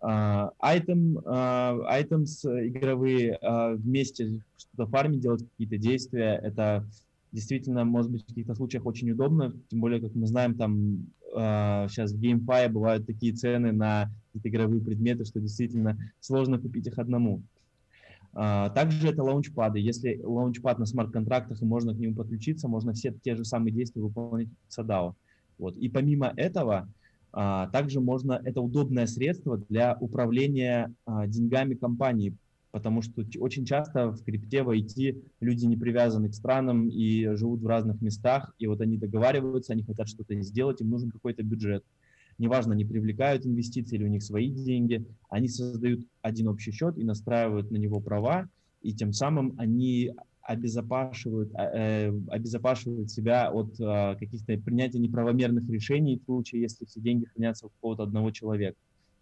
uh, 0.03 0.51
item, 0.63 1.19
uh, 1.25 1.85
items 1.91 2.45
игровые, 2.45 3.39
uh, 3.43 3.75
вместе 3.77 4.41
что-то 4.57 4.87
фармить, 4.87 5.21
делать 5.21 5.45
какие-то 5.45 5.79
действия. 5.79 6.41
Это 6.43 6.85
действительно, 7.33 7.85
может 7.85 8.11
быть, 8.11 8.23
в 8.23 8.27
каких-то 8.27 8.55
случаях 8.55 8.87
очень 8.87 9.11
удобно, 9.11 9.53
тем 9.69 9.81
более, 9.81 10.01
как 10.01 10.15
мы 10.15 10.27
знаем, 10.27 10.55
там 10.55 11.07
э, 11.35 11.87
сейчас 11.91 12.13
в 12.13 12.21
GameFi 12.21 12.71
бывают 12.71 13.07
такие 13.07 13.35
цены 13.35 13.71
на 13.71 14.11
игровые 14.33 14.81
предметы, 14.81 15.27
что 15.27 15.39
действительно 15.39 15.99
сложно 16.21 16.59
купить 16.59 16.87
их 16.87 16.99
одному. 16.99 17.43
Также 18.33 19.09
это 19.09 19.23
лаунчпады. 19.23 19.79
Если 19.79 20.21
лаунчпад 20.23 20.79
на 20.79 20.87
смарт-контрактах 20.87 21.61
и 21.61 21.65
можно 21.65 21.95
к 21.95 21.99
нему 21.99 22.15
подключиться, 22.15 22.69
можно 22.69 22.93
все 22.93 23.13
те 23.23 23.35
же 23.37 23.45
самые 23.45 23.73
действия 23.73 24.01
выполнить 24.01 24.49
в 24.69 24.79
SADAO. 24.79 25.15
Вот. 25.59 25.77
И 25.77 25.89
помимо 25.89 26.33
этого, 26.37 26.89
также 27.33 28.01
можно, 28.01 28.41
это 28.45 28.61
удобное 28.61 29.07
средство 29.07 29.59
для 29.59 29.97
управления 30.01 30.95
uh, 31.07 31.27
деньгами 31.29 31.75
компании, 31.75 32.35
потому 32.71 33.03
что 33.03 33.23
очень 33.39 33.65
часто 33.65 34.11
в 34.13 34.23
крипте, 34.25 34.63
в 34.63 34.71
IT 34.71 35.23
люди 35.41 35.67
не 35.67 35.77
привязаны 35.77 36.29
к 36.29 36.35
странам 36.35 36.89
и 36.89 37.37
живут 37.37 37.61
в 37.61 37.67
разных 37.67 38.01
местах, 38.01 38.55
и 38.59 38.67
вот 38.67 38.81
они 38.81 38.97
договариваются, 38.97 39.73
они 39.73 39.83
хотят 39.83 40.09
что-то 40.09 40.41
сделать, 40.41 40.81
им 40.81 40.91
нужен 40.91 41.11
какой-то 41.11 41.43
бюджет. 41.43 41.85
Неважно, 42.39 42.75
они 42.75 42.85
привлекают 42.85 43.45
инвестиции 43.45 43.97
или 43.97 44.05
у 44.05 44.09
них 44.09 44.23
свои 44.23 44.51
деньги, 44.51 45.05
они 45.29 45.49
создают 45.49 46.07
один 46.23 46.49
общий 46.49 46.71
счет 46.71 46.97
и 46.97 47.05
настраивают 47.05 47.71
на 47.71 47.77
него 47.77 48.01
права, 48.01 48.49
и 48.81 48.95
тем 48.95 49.13
самым 49.13 49.55
они 49.59 50.13
обезопашивают, 50.49 51.53
э, 51.55 52.11
обезопашивают 52.29 53.11
себя 53.11 53.51
от 53.51 53.79
э, 53.79 54.17
каких-то 54.19 54.57
принятия 54.57 54.99
неправомерных 54.99 55.69
решений 55.69 56.19
в 56.19 56.25
случае, 56.25 56.63
если 56.63 56.87
все 56.87 57.01
деньги 57.01 57.27
хранятся 57.27 57.67
у 57.67 57.69
какого-то 57.69 58.05
одного 58.05 58.31
человека. 58.31 58.79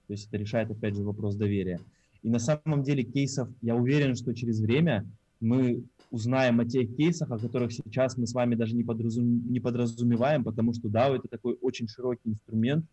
То 0.07 0.13
есть 0.13 0.29
это 0.29 0.37
решает, 0.37 0.71
опять 0.71 0.95
же, 0.95 1.03
вопрос 1.03 1.35
доверия. 1.35 1.81
И 2.23 2.31
на 2.31 2.39
самом 2.39 2.85
деле 2.85 3.03
кейсов, 3.03 3.49
я 3.61 3.75
уверен, 3.75 4.15
что 4.15 4.35
через 4.35 4.61
время 4.61 5.05
мы 5.41 5.83
узнаем 6.13 6.61
о 6.61 6.65
тех 6.65 6.95
кейсах, 6.95 7.29
о 7.33 7.39
которых 7.39 7.73
сейчас 7.73 8.17
мы 8.17 8.29
с 8.29 8.33
вами 8.33 8.55
даже 8.55 8.77
не, 8.77 8.85
подразум, 8.85 9.51
не 9.51 9.59
подразумеваем, 9.59 10.45
потому 10.45 10.75
что 10.75 10.87
DAO 10.87 11.17
это 11.17 11.27
такой 11.27 11.59
очень 11.61 11.89
широкий 11.89 12.31
инструмент, 12.31 12.87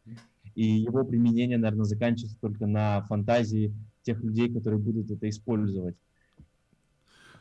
и 0.55 0.65
его 0.65 1.05
применение, 1.05 1.59
наверное, 1.59 1.85
заканчивается 1.85 2.39
только 2.41 2.65
на 2.65 3.03
фантазии 3.03 3.71
тех 4.01 4.23
людей, 4.23 4.51
которые 4.51 4.79
будут 4.79 5.11
это 5.11 5.29
использовать. 5.29 5.95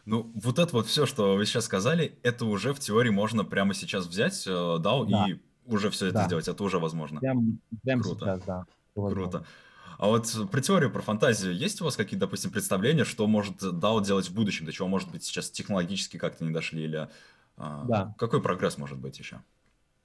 Ну, 0.04 0.32
вот 0.34 0.58
это 0.58 0.72
вот 0.72 0.86
все, 0.86 1.06
что 1.06 1.36
вы 1.36 1.46
сейчас 1.46 1.66
сказали, 1.66 2.18
это 2.22 2.44
уже 2.44 2.74
в 2.74 2.80
теории 2.80 3.10
можно 3.10 3.44
прямо 3.44 3.72
сейчас 3.72 4.06
взять, 4.06 4.46
DAO, 4.46 5.06
э, 5.06 5.10
да. 5.10 5.26
и 5.28 5.38
уже 5.64 5.90
все 5.90 6.06
это 6.06 6.14
да. 6.14 6.26
сделать, 6.26 6.48
это 6.48 6.62
уже 6.64 6.78
возможно. 6.78 7.20
Прям, 7.20 7.58
прям 7.82 8.00
Круто. 8.00 8.24
сейчас, 8.24 8.42
да. 8.44 8.66
Круто. 8.94 9.44
А 9.98 10.08
вот 10.08 10.34
про 10.50 10.60
теорию, 10.60 10.90
про 10.90 11.00
фантазию, 11.00 11.56
есть 11.56 11.80
у 11.80 11.84
вас 11.84 11.96
какие-то, 11.96 12.26
допустим, 12.26 12.50
представления, 12.50 13.04
что 13.04 13.26
может 13.28 13.62
DAO 13.62 14.04
делать 14.04 14.28
в 14.28 14.34
будущем, 14.34 14.66
до 14.66 14.72
чего, 14.72 14.88
может 14.88 15.10
быть, 15.12 15.22
сейчас 15.22 15.50
технологически 15.50 16.16
как-то 16.16 16.44
не 16.44 16.52
дошли, 16.52 16.82
или 16.82 17.08
а, 17.56 17.84
да. 17.84 18.14
какой 18.18 18.42
прогресс 18.42 18.78
может 18.78 18.98
быть 18.98 19.18
еще? 19.20 19.40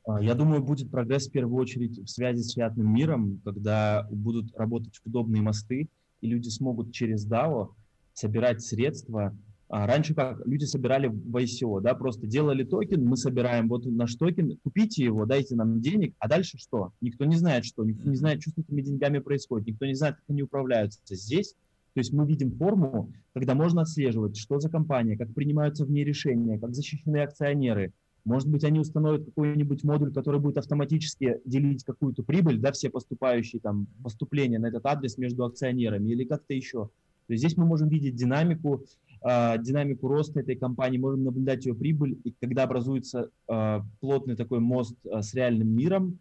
А, 0.06 0.22
я 0.22 0.36
думаю, 0.36 0.62
будет 0.62 0.92
прогресс 0.92 1.28
в 1.28 1.32
первую 1.32 1.60
очередь 1.60 1.98
в 1.98 2.08
связи 2.08 2.44
с 2.44 2.56
реальным 2.56 2.94
миром, 2.94 3.42
когда 3.44 4.08
будут 4.12 4.56
работать 4.56 5.00
удобные 5.04 5.42
мосты, 5.42 5.90
и 6.22 6.28
люди 6.28 6.50
смогут 6.50 6.94
через 6.94 7.28
DAO 7.28 7.70
собирать 8.14 8.62
средства 8.62 9.36
раньше 9.70 10.14
как 10.14 10.46
люди 10.46 10.66
собирали 10.66 11.08
в 11.08 11.36
ICO, 11.36 11.82
да, 11.82 11.94
просто 11.94 12.26
делали 12.26 12.64
токен, 12.64 13.04
мы 13.04 13.18
собираем 13.18 13.68
вот 13.68 13.86
наш 13.86 14.16
токен, 14.16 14.58
купите 14.64 15.04
его, 15.04 15.26
дайте 15.26 15.56
нам 15.56 15.82
денег, 15.82 16.16
а 16.20 16.28
дальше 16.28 16.58
что? 16.58 16.94
Никто 17.02 17.26
не 17.26 17.36
знает, 17.36 17.66
что, 17.66 17.84
никто 17.84 18.10
не 18.10 18.16
знает, 18.16 18.42
что 18.42 18.52
с 18.52 18.58
этими 18.58 18.82
деньгами 18.82 19.20
происходит, 19.20 19.68
никто 19.68 19.86
не 19.86 19.96
знает, 19.96 20.16
как 20.16 20.26
они 20.30 20.44
управляются. 20.44 21.00
Здесь, 21.10 21.56
то 21.94 22.00
есть 22.00 22.14
мы 22.14 22.26
видим 22.26 22.52
форму, 22.52 23.12
когда 23.34 23.56
можно 23.56 23.82
отслеживать, 23.82 24.38
что 24.38 24.60
за 24.60 24.70
компания, 24.70 25.18
как 25.18 25.34
принимаются 25.34 25.86
в 25.86 25.92
ней 25.92 26.04
решения, 26.04 26.60
как 26.60 26.74
защищены 26.74 27.18
акционеры. 27.18 27.92
Может 28.24 28.50
быть, 28.50 28.66
они 28.66 28.80
установят 28.80 29.24
какой-нибудь 29.26 29.84
модуль, 29.86 30.14
который 30.14 30.42
будет 30.42 30.58
автоматически 30.58 31.40
делить 31.46 31.86
какую-то 31.86 32.24
прибыль, 32.24 32.60
да, 32.60 32.74
все 32.74 32.90
поступающие 32.90 33.62
там 33.62 33.88
поступления 34.04 34.60
на 34.60 34.68
этот 34.68 34.86
адрес 34.86 35.18
между 35.18 35.46
акционерами 35.46 36.10
или 36.10 36.26
как-то 36.26 36.54
еще. 36.54 36.90
То 37.28 37.34
есть 37.34 37.42
здесь 37.44 37.58
мы 37.58 37.66
можем 37.66 37.90
видеть 37.90 38.16
динамику, 38.16 38.86
динамику 39.24 40.08
роста 40.08 40.40
этой 40.40 40.56
компании, 40.56 40.98
можем 40.98 41.24
наблюдать 41.24 41.66
ее 41.66 41.74
прибыль, 41.74 42.18
и 42.24 42.34
когда 42.40 42.64
образуется 42.64 43.30
э, 43.48 43.82
плотный 44.00 44.36
такой 44.36 44.60
мост 44.60 44.96
э, 45.06 45.22
с 45.22 45.34
реальным 45.34 45.70
миром, 45.70 46.20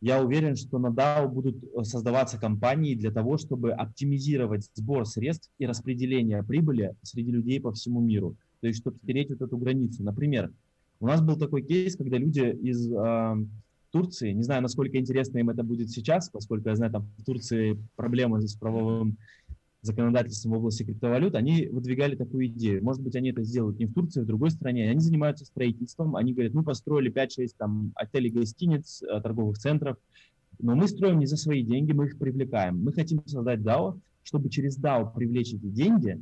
я 0.00 0.22
уверен, 0.22 0.56
что 0.56 0.78
на 0.78 0.88
DAO 0.88 1.28
будут 1.28 1.56
создаваться 1.82 2.38
компании 2.38 2.94
для 2.94 3.10
того, 3.10 3.38
чтобы 3.38 3.72
оптимизировать 3.72 4.68
сбор 4.74 5.06
средств 5.06 5.50
и 5.58 5.66
распределение 5.66 6.42
прибыли 6.42 6.94
среди 7.02 7.32
людей 7.32 7.60
по 7.60 7.72
всему 7.72 8.00
миру. 8.00 8.36
То 8.60 8.66
есть, 8.66 8.80
чтобы 8.80 8.98
стереть 8.98 9.30
вот 9.30 9.40
эту 9.40 9.56
границу. 9.56 10.02
Например, 10.02 10.52
у 11.00 11.06
нас 11.06 11.20
был 11.20 11.36
такой 11.36 11.62
кейс, 11.62 11.96
когда 11.96 12.18
люди 12.18 12.40
из 12.40 12.90
э, 12.90 13.36
Турции, 13.90 14.32
не 14.32 14.42
знаю, 14.42 14.62
насколько 14.62 14.98
интересно 14.98 15.38
им 15.38 15.50
это 15.50 15.62
будет 15.62 15.90
сейчас, 15.90 16.28
поскольку 16.28 16.68
я 16.68 16.76
знаю, 16.76 16.92
там 16.92 17.08
в 17.18 17.24
Турции 17.24 17.78
проблемы 17.96 18.40
с 18.42 18.54
правовым 18.54 19.16
законодательством 19.82 20.52
в 20.52 20.56
области 20.56 20.82
криптовалют, 20.82 21.34
они 21.34 21.66
выдвигали 21.66 22.16
такую 22.16 22.46
идею. 22.46 22.82
Может 22.82 23.02
быть, 23.02 23.16
они 23.16 23.30
это 23.30 23.42
сделают 23.42 23.78
не 23.78 23.86
в 23.86 23.94
Турции, 23.94 24.20
а 24.20 24.24
в 24.24 24.26
другой 24.26 24.50
стране. 24.50 24.90
Они 24.90 25.00
занимаются 25.00 25.44
строительством. 25.44 26.16
Они 26.16 26.32
говорят, 26.32 26.54
мы 26.54 26.64
построили 26.64 27.12
5-6 27.12 27.50
там 27.56 27.92
отелей, 27.94 28.30
гостиниц, 28.30 29.02
э, 29.02 29.20
торговых 29.20 29.58
центров, 29.58 29.96
но 30.58 30.74
мы 30.74 30.88
строим 30.88 31.18
не 31.18 31.26
за 31.26 31.36
свои 31.36 31.62
деньги, 31.62 31.92
мы 31.92 32.06
их 32.06 32.18
привлекаем. 32.18 32.82
Мы 32.82 32.92
хотим 32.92 33.22
создать 33.26 33.60
DAO, 33.60 33.98
чтобы 34.22 34.48
через 34.48 34.78
DAO 34.78 35.12
привлечь 35.14 35.52
эти 35.52 35.66
деньги 35.66 36.20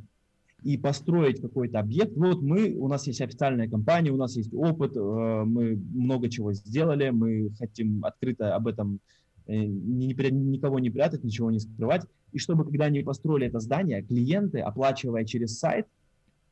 и 0.63 0.77
построить 0.77 1.41
какой-то 1.41 1.79
объект. 1.79 2.15
Вот 2.15 2.41
мы, 2.41 2.75
у 2.75 2.87
нас 2.87 3.07
есть 3.07 3.21
официальная 3.21 3.69
компания, 3.69 4.11
у 4.11 4.17
нас 4.17 4.35
есть 4.35 4.53
опыт, 4.53 4.95
э, 4.95 4.99
мы 4.99 5.75
много 5.93 6.29
чего 6.29 6.53
сделали, 6.53 7.09
мы 7.09 7.51
хотим 7.57 8.03
открыто 8.03 8.55
об 8.55 8.67
этом 8.67 8.99
никого 9.47 10.79
не 10.79 10.89
прятать, 10.89 11.23
ничего 11.23 11.51
не 11.51 11.59
скрывать 11.59 12.05
и 12.35 12.37
чтобы, 12.37 12.65
когда 12.65 12.85
они 12.85 13.01
построили 13.01 13.47
это 13.47 13.61
здание, 13.61 14.03
клиенты, 14.03 14.59
оплачивая 14.59 15.23
через 15.23 15.57
сайт, 15.57 15.87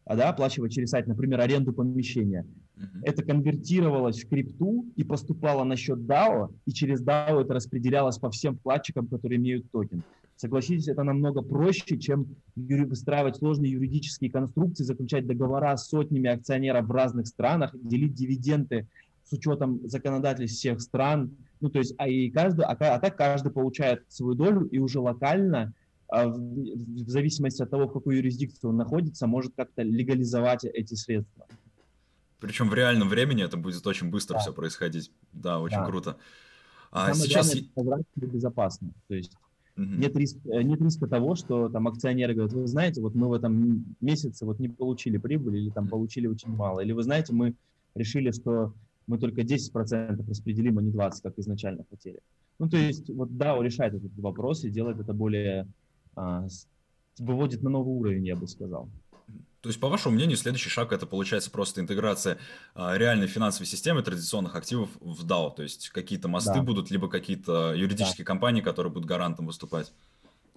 а, 0.06 0.16
да, 0.16 0.30
оплачивая 0.30 0.70
через 0.70 0.92
сайт, 0.92 1.08
например, 1.08 1.42
аренду 1.42 1.74
помещения, 1.74 2.46
uh-huh. 2.78 3.02
это 3.04 3.22
конвертировалось 3.22 4.24
в 4.24 4.30
крипту 4.30 4.86
и 4.96 5.04
поступало 5.04 5.66
на 5.66 5.76
счет 5.76 6.00
DAO, 6.00 6.54
и 6.66 6.72
через 6.72 7.04
DAO 7.04 7.42
это 7.42 7.54
распределялось 7.54 8.18
по 8.18 8.32
всем 8.32 8.56
вкладчикам, 8.56 9.08
которые 9.08 9.40
имеют 9.40 9.70
токен. 9.72 10.04
Согласитесь, 10.38 10.88
это 10.88 11.04
намного 11.04 11.42
проще, 11.42 11.98
чем 11.98 12.28
выстраивать 12.56 13.36
сложные 13.36 13.74
юридические 13.74 14.32
конструкции, 14.32 14.86
заключать 14.86 15.28
договора 15.28 15.76
с 15.76 15.90
сотнями 15.90 16.30
акционеров 16.30 16.88
в 16.88 16.92
разных 16.92 17.28
странах, 17.28 17.76
делить 17.78 18.14
дивиденды 18.14 18.88
с 19.26 19.34
учетом 19.34 19.82
законодательств 19.84 20.60
всех 20.60 20.80
стран, 20.80 21.36
ну, 21.64 21.70
то 21.70 21.80
есть, 21.80 21.96
а, 21.98 22.10
и 22.10 22.30
каждый, 22.30 22.66
а, 22.66 22.72
а 22.74 23.00
так 23.00 23.16
каждый 23.16 23.50
получает 23.50 24.04
свою 24.10 24.36
долю 24.36 24.66
и 24.66 24.80
уже 24.80 25.00
локально, 25.00 25.74
а, 26.10 26.28
в, 26.28 26.38
в 26.38 27.10
зависимости 27.10 27.62
от 27.62 27.70
того, 27.70 27.88
в 27.88 27.94
какой 27.94 28.18
юрисдикции 28.18 28.68
он 28.68 28.76
находится, 28.76 29.28
может 29.28 29.54
как-то 29.56 29.82
легализовать 29.82 30.66
эти 30.66 30.94
средства. 30.96 31.48
Причем 32.42 32.70
в 32.70 32.74
реальном 32.74 33.08
времени 33.08 33.46
это 33.46 33.56
будет 33.56 33.88
очень 33.88 34.10
быстро 34.10 34.34
да. 34.34 34.40
все 34.42 34.52
происходить. 34.52 35.10
Да, 35.32 35.62
очень 35.62 35.78
да. 35.78 35.86
круто. 35.86 36.18
А 36.92 37.14
Самое 37.14 37.30
сейчас... 37.30 37.56
Главное, 37.78 38.06
безопасно. 38.18 38.92
То 39.08 39.16
есть 39.16 39.32
угу. 39.78 39.86
нет, 39.86 40.14
риска, 40.18 40.42
нет 40.44 40.82
риска 40.82 41.08
того, 41.08 41.36
что 41.36 41.70
там 41.70 41.88
акционеры 41.88 42.34
говорят, 42.34 42.52
вы 42.52 42.68
знаете, 42.68 43.00
вот 43.00 43.16
мы 43.16 43.30
в 43.30 43.34
этом 43.34 43.96
месяце 44.02 44.46
вот 44.46 44.60
не 44.60 44.68
получили 44.68 45.18
прибыль 45.18 45.56
или 45.60 45.70
там 45.70 45.88
получили 45.88 46.28
очень 46.28 46.50
мало. 46.50 46.82
Или 46.82 46.92
вы 46.92 47.04
знаете, 47.04 47.32
мы 47.32 47.54
решили, 47.96 48.32
что 48.32 48.74
мы 49.08 49.18
только 49.18 49.42
10% 49.42 50.28
распределим, 50.28 50.78
а 50.78 50.82
не 50.82 50.92
20%, 50.92 51.22
как 51.24 51.38
изначально 51.38 51.86
хотели. 51.90 52.20
Ну, 52.60 52.70
то 52.70 52.78
есть, 52.78 53.10
вот 53.10 53.30
DAO 53.30 53.64
решает 53.64 53.96
этот 53.96 54.18
вопрос 54.18 54.64
и 54.64 54.70
делает 54.70 55.00
это 55.00 55.14
более, 55.14 55.68
а, 56.16 56.48
выводит 57.20 57.64
на 57.64 57.70
новый 57.70 57.94
уровень, 57.94 58.26
я 58.26 58.36
бы 58.36 58.48
сказал. 58.48 58.90
То 59.62 59.70
есть, 59.70 59.80
по 59.80 59.88
вашему 59.88 60.16
мнению, 60.16 60.36
следующий 60.36 60.70
шаг 60.70 60.92
это 60.92 61.06
получается 61.06 61.50
просто 61.50 61.80
интеграция 61.80 62.38
а, 62.76 62.98
реальной 62.98 63.28
финансовой 63.28 63.66
системы 63.66 64.04
традиционных 64.04 64.56
активов 64.56 64.90
в 65.00 65.26
DAO. 65.26 65.56
То 65.56 65.64
есть 65.64 65.90
какие-то 65.90 66.28
мосты 66.28 66.56
да. 66.56 66.62
будут, 66.62 66.92
либо 66.92 67.08
какие-то 67.08 67.74
юридические 67.74 68.26
да. 68.26 68.28
компании, 68.28 68.62
которые 68.62 68.92
будут 68.92 69.08
гарантом 69.08 69.46
выступать. 69.46 69.94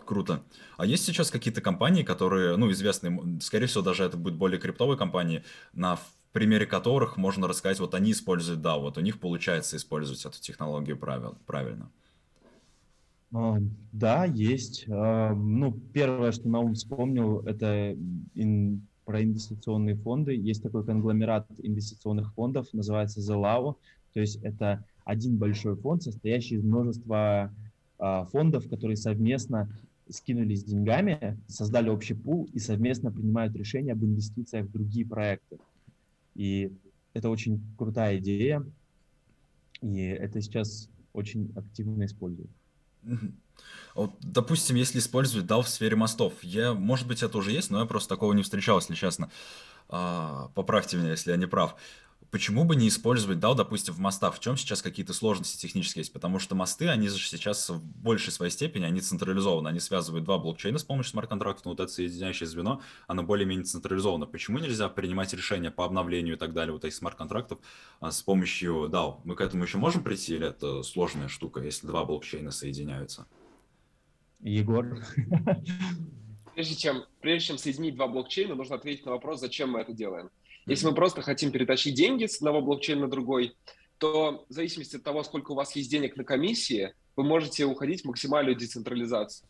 Круто. 0.04 0.42
А 0.76 0.86
есть 0.86 1.04
сейчас 1.04 1.30
какие-то 1.30 1.60
компании, 1.60 2.04
которые, 2.04 2.56
ну, 2.56 2.70
известные, 2.70 3.40
скорее 3.40 3.66
всего, 3.66 3.82
даже 3.82 4.04
это 4.04 4.16
будут 4.16 4.38
более 4.38 4.60
криптовые 4.60 4.96
компании, 4.96 5.44
на 5.72 5.98
примере 6.36 6.66
которых 6.66 7.16
можно 7.16 7.48
рассказать, 7.48 7.80
вот 7.80 7.94
они 7.94 8.12
используют, 8.12 8.60
да, 8.60 8.76
вот 8.76 8.98
у 8.98 9.00
них 9.00 9.18
получается 9.20 9.78
использовать 9.78 10.22
эту 10.22 10.38
технологию 10.38 10.98
правил, 10.98 11.38
правильно. 11.46 11.90
А, 13.32 13.56
да, 13.92 14.26
есть. 14.26 14.84
А, 14.86 15.32
ну, 15.32 15.72
первое, 15.94 16.32
что 16.32 16.46
на 16.50 16.60
ум 16.60 16.74
вспомнил, 16.74 17.40
это 17.46 17.96
ин, 18.34 18.86
про 19.06 19.22
инвестиционные 19.22 19.94
фонды. 19.94 20.34
Есть 20.34 20.62
такой 20.62 20.84
конгломерат 20.84 21.46
инвестиционных 21.56 22.34
фондов, 22.34 22.66
называется 22.74 23.20
ZLAO. 23.20 23.76
То 24.12 24.20
есть 24.20 24.36
это 24.42 24.84
один 25.06 25.38
большой 25.38 25.76
фонд, 25.76 26.02
состоящий 26.02 26.56
из 26.56 26.62
множества 26.62 27.50
а, 27.98 28.26
фондов, 28.26 28.68
которые 28.68 28.98
совместно 28.98 29.70
скинулись 30.10 30.64
деньгами, 30.64 31.40
создали 31.48 31.88
общий 31.88 32.12
пул 32.12 32.46
и 32.52 32.58
совместно 32.58 33.10
принимают 33.10 33.56
решения 33.56 33.92
об 33.92 34.04
инвестициях 34.04 34.66
в 34.66 34.72
другие 34.72 35.06
проекты. 35.06 35.56
И 36.36 36.72
это 37.14 37.30
очень 37.30 37.62
крутая 37.78 38.18
идея, 38.18 38.62
и 39.80 40.00
это 40.00 40.40
сейчас 40.42 40.90
очень 41.12 41.50
активно 41.56 42.04
используют. 42.04 42.50
Вот, 43.94 44.12
допустим, 44.20 44.76
если 44.76 44.98
использовать 44.98 45.46
DAO 45.46 45.62
в 45.62 45.68
сфере 45.68 45.96
мостов, 45.96 46.34
я, 46.42 46.74
может 46.74 47.08
быть, 47.08 47.22
это 47.22 47.38
уже 47.38 47.52
есть, 47.52 47.70
но 47.70 47.80
я 47.80 47.86
просто 47.86 48.10
такого 48.10 48.34
не 48.34 48.42
встречал, 48.42 48.78
если 48.78 48.94
честно. 48.94 49.30
А, 49.88 50.50
поправьте 50.54 50.98
меня, 50.98 51.10
если 51.10 51.30
я 51.30 51.36
не 51.38 51.46
прав. 51.46 51.76
Почему 52.36 52.64
бы 52.64 52.76
не 52.76 52.88
использовать 52.88 53.38
DAO, 53.38 53.54
допустим, 53.54 53.94
в 53.94 53.98
мостах? 53.98 54.34
В 54.36 54.40
чем 54.40 54.58
сейчас 54.58 54.82
какие-то 54.82 55.14
сложности 55.14 55.56
технические 55.56 56.02
есть? 56.02 56.12
Потому 56.12 56.38
что 56.38 56.54
мосты, 56.54 56.86
они 56.86 57.08
же 57.08 57.16
сейчас 57.16 57.70
в 57.70 57.82
большей 57.82 58.30
своей 58.30 58.52
степени, 58.52 58.84
они 58.84 59.00
централизованы. 59.00 59.68
Они 59.68 59.80
связывают 59.80 60.26
два 60.26 60.36
блокчейна 60.36 60.76
с 60.76 60.84
помощью 60.84 61.12
смарт-контрактов, 61.12 61.64
но 61.64 61.70
вот 61.70 61.80
это 61.80 61.90
соединяющее 61.90 62.46
звено, 62.46 62.82
оно 63.06 63.22
более-менее 63.22 63.64
централизовано. 63.64 64.26
Почему 64.26 64.58
нельзя 64.58 64.90
принимать 64.90 65.32
решения 65.32 65.70
по 65.70 65.86
обновлению 65.86 66.34
и 66.34 66.38
так 66.38 66.52
далее 66.52 66.74
вот 66.74 66.84
этих 66.84 66.96
смарт-контрактов 66.96 67.58
а, 68.00 68.10
с 68.10 68.20
помощью 68.20 68.90
DAO? 68.90 69.22
Мы 69.24 69.34
к 69.34 69.40
этому 69.40 69.62
еще 69.62 69.78
можем 69.78 70.04
прийти 70.04 70.34
или 70.34 70.46
это 70.46 70.82
сложная 70.82 71.28
штука, 71.28 71.62
если 71.62 71.86
два 71.86 72.04
блокчейна 72.04 72.50
соединяются? 72.50 73.26
Егор? 74.40 75.02
Прежде 76.54 76.74
чем, 76.74 77.04
прежде 77.22 77.48
чем 77.48 77.58
соединить 77.58 77.94
два 77.94 78.08
блокчейна, 78.08 78.54
нужно 78.54 78.76
ответить 78.76 79.06
на 79.06 79.12
вопрос, 79.12 79.40
зачем 79.40 79.70
мы 79.70 79.80
это 79.80 79.94
делаем. 79.94 80.30
Если 80.66 80.86
мы 80.86 80.94
просто 80.94 81.22
хотим 81.22 81.52
перетащить 81.52 81.94
деньги 81.94 82.26
с 82.26 82.36
одного 82.36 82.60
блокчейна 82.60 83.02
на 83.02 83.10
другой, 83.10 83.56
то 83.98 84.44
в 84.48 84.52
зависимости 84.52 84.96
от 84.96 85.04
того, 85.04 85.22
сколько 85.22 85.52
у 85.52 85.54
вас 85.54 85.74
есть 85.76 85.90
денег 85.90 86.16
на 86.16 86.24
комиссии, 86.24 86.92
вы 87.14 87.24
можете 87.24 87.64
уходить 87.64 88.02
в 88.02 88.06
максимальную 88.06 88.56
децентрализацию. 88.56 89.48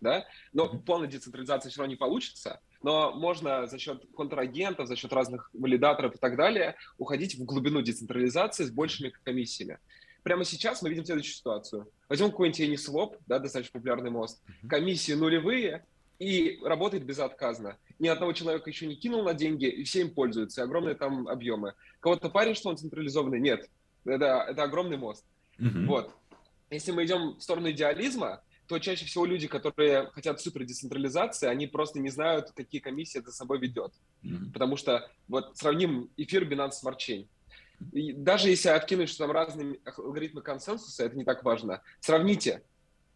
Да? 0.00 0.26
Но 0.52 0.68
полная 0.78 1.08
децентрализация 1.08 1.70
все 1.70 1.80
равно 1.80 1.92
не 1.92 1.96
получится, 1.96 2.60
но 2.82 3.14
можно 3.14 3.66
за 3.66 3.78
счет 3.78 4.04
контрагентов, 4.14 4.86
за 4.86 4.96
счет 4.96 5.12
разных 5.12 5.48
валидаторов 5.54 6.14
и 6.14 6.18
так 6.18 6.36
далее 6.36 6.76
уходить 6.98 7.36
в 7.36 7.44
глубину 7.44 7.80
децентрализации 7.80 8.64
с 8.64 8.70
большими 8.70 9.12
комиссиями. 9.24 9.78
Прямо 10.22 10.44
сейчас 10.44 10.82
мы 10.82 10.90
видим 10.90 11.04
следующую 11.04 11.34
ситуацию. 11.34 11.88
Возьмем 12.08 12.30
какой-нибудь 12.30 12.60
Uniswap, 12.60 13.18
да, 13.26 13.38
достаточно 13.38 13.78
популярный 13.78 14.10
мост. 14.10 14.42
Комиссии 14.68 15.12
нулевые, 15.12 15.84
и 16.18 16.58
работает 16.62 17.04
безотказно. 17.04 17.76
Ни 17.98 18.08
одного 18.08 18.32
человека 18.32 18.70
еще 18.70 18.86
не 18.86 18.96
кинул 18.96 19.22
на 19.22 19.34
деньги, 19.34 19.66
и 19.66 19.84
все 19.84 20.00
им 20.00 20.10
пользуются, 20.10 20.62
огромные 20.62 20.94
там 20.94 21.28
объемы. 21.28 21.74
Кого-то 22.00 22.28
парень, 22.28 22.54
что 22.54 22.70
он 22.70 22.76
централизованный? 22.76 23.40
Нет. 23.40 23.68
Это, 24.04 24.46
это 24.48 24.62
огромный 24.62 24.96
мост. 24.96 25.24
Mm-hmm. 25.58 25.86
Вот. 25.86 26.14
Если 26.70 26.92
мы 26.92 27.04
идем 27.04 27.36
в 27.36 27.40
сторону 27.40 27.70
идеализма, 27.70 28.42
то 28.66 28.78
чаще 28.78 29.04
всего 29.04 29.26
люди, 29.26 29.46
которые 29.46 30.10
хотят 30.12 30.40
супер 30.40 30.64
децентрализации, 30.64 31.48
они 31.48 31.66
просто 31.66 32.00
не 32.00 32.10
знают, 32.10 32.50
какие 32.52 32.80
комиссии 32.80 33.18
это 33.18 33.30
за 33.30 33.36
собой 33.36 33.58
ведет. 33.58 33.92
Mm-hmm. 34.22 34.52
Потому 34.52 34.76
что 34.76 35.10
вот 35.28 35.56
сравним 35.56 36.10
эфир 36.16 36.44
Binance 36.44 36.72
Smart 36.82 36.96
Chain. 36.98 37.26
И 37.92 38.12
даже 38.12 38.48
если 38.48 38.68
откинуть, 38.68 39.08
что 39.08 39.24
там 39.24 39.32
разные 39.32 39.78
алгоритмы 39.84 40.42
консенсуса, 40.42 41.04
это 41.04 41.16
не 41.16 41.24
так 41.24 41.44
важно. 41.44 41.82
Сравните, 42.00 42.62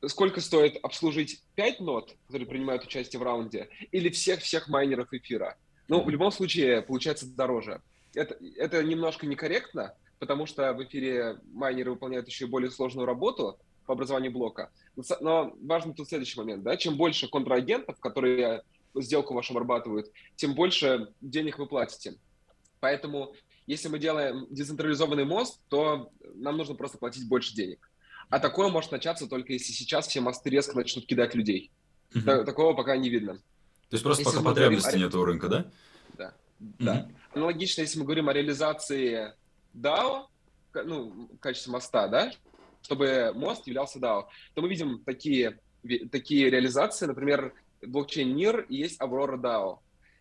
сколько 0.07 0.41
стоит 0.41 0.77
обслужить 0.83 1.43
5 1.57 1.81
нот, 1.81 2.15
которые 2.27 2.47
принимают 2.49 2.85
участие 2.85 3.21
в 3.21 3.23
раунде, 3.23 3.69
или 3.91 4.09
всех-всех 4.11 4.69
майнеров 4.69 5.13
эфира. 5.13 5.57
Ну, 5.89 6.03
в 6.03 6.11
любом 6.11 6.31
случае, 6.31 6.83
получается 6.83 7.27
дороже. 7.27 7.81
Это, 8.15 8.37
это 8.57 8.83
немножко 8.83 9.27
некорректно, 9.27 9.95
потому 10.19 10.47
что 10.47 10.73
в 10.73 10.85
эфире 10.85 11.39
майнеры 11.53 11.93
выполняют 11.93 12.29
еще 12.29 12.45
и 12.45 12.49
более 12.49 12.71
сложную 12.71 13.07
работу 13.07 13.59
по 13.87 13.95
образованию 13.95 14.33
блока. 14.33 14.71
Но 15.21 15.55
важно 15.63 15.95
тут 15.95 16.09
следующий 16.09 16.39
момент. 16.39 16.63
Да? 16.63 16.77
Чем 16.77 16.97
больше 16.97 17.29
контрагентов, 17.29 17.99
которые 18.01 18.63
сделку 18.95 19.35
вашу 19.35 19.53
обрабатывают, 19.53 20.11
тем 20.37 20.55
больше 20.55 21.13
денег 21.21 21.59
вы 21.59 21.67
платите. 21.67 22.17
Поэтому, 22.81 23.35
если 23.67 23.89
мы 23.89 23.99
делаем 23.99 24.47
децентрализованный 24.51 25.25
мост, 25.25 25.61
то 25.69 26.11
нам 26.35 26.57
нужно 26.57 26.75
просто 26.75 26.99
платить 26.99 27.29
больше 27.29 27.55
денег. 27.55 27.91
А 28.31 28.41
такое 28.41 28.69
может 28.69 28.93
начаться 28.93 29.27
только 29.27 29.53
если 29.55 29.73
сейчас 29.73 30.07
все 30.07 30.21
мосты 30.21 30.51
резко 30.51 30.77
начнут 30.77 31.07
кидать 31.07 31.35
людей. 31.35 31.71
Угу. 32.15 32.45
Такого 32.45 32.75
пока 32.75 32.97
не 32.97 33.09
видно. 33.09 33.35
То 33.35 33.95
есть 33.95 34.05
просто 34.05 34.23
если 34.23 34.37
пока 34.37 34.51
потребности 34.51 34.87
говорим... 34.87 35.07
нет 35.07 35.15
у 35.15 35.25
рынка, 35.25 35.49
да? 35.49 35.71
Да. 36.17 36.35
Угу. 36.61 36.75
да. 36.79 37.09
Аналогично, 37.35 37.83
если 37.83 37.99
мы 37.99 38.05
говорим 38.05 38.29
о 38.29 38.33
реализации 38.33 39.33
DAO, 39.75 40.27
ну, 40.75 41.29
в 41.33 41.39
качестве 41.39 41.73
моста, 41.73 42.09
да, 42.09 42.33
чтобы 42.83 43.33
мост 43.35 43.67
являлся 43.67 43.99
DAO, 43.99 44.25
то 44.55 44.63
мы 44.63 44.69
видим 44.69 45.03
такие, 45.05 45.59
такие 46.11 46.51
реализации, 46.51 47.07
например, 47.07 47.55
блокчейн 47.83 48.35
NIR 48.37 48.67
и 48.69 48.77
есть 48.77 49.01
Aurora 49.01 49.37
DAO. 49.37 49.79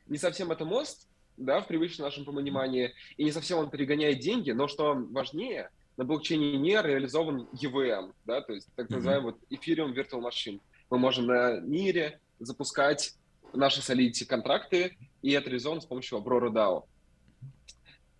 Не 0.07 0.17
совсем 0.17 0.51
это 0.51 0.65
мост, 0.65 1.07
да, 1.37 1.61
в 1.61 1.67
привычном 1.67 2.05
нашем 2.05 2.25
понимании, 2.25 2.93
и 3.17 3.23
не 3.23 3.31
совсем 3.31 3.59
он 3.59 3.69
перегоняет 3.69 4.19
деньги, 4.19 4.51
но 4.51 4.67
что 4.67 4.93
важнее, 4.95 5.69
на 5.97 6.05
блокчейне 6.05 6.57
не 6.57 6.79
реализован 6.81 7.49
EVM, 7.53 8.13
да, 8.25 8.41
то 8.41 8.53
есть 8.53 8.69
так 8.75 8.89
называемый 8.89 9.33
mm-hmm. 9.33 9.39
вот 9.49 9.59
Ethereum 9.59 9.93
Virtual 9.93 10.21
Machine. 10.21 10.61
Мы 10.89 10.99
можем 10.99 11.25
на 11.25 11.59
НИРе 11.59 12.19
запускать 12.39 13.15
наши 13.53 13.81
Solidity 13.81 14.25
контракты, 14.25 14.95
и 15.21 15.31
это 15.31 15.49
реализовано 15.49 15.81
с 15.81 15.85
помощью 15.85 16.19
Aurora 16.19 16.49
DAO. 16.49 16.83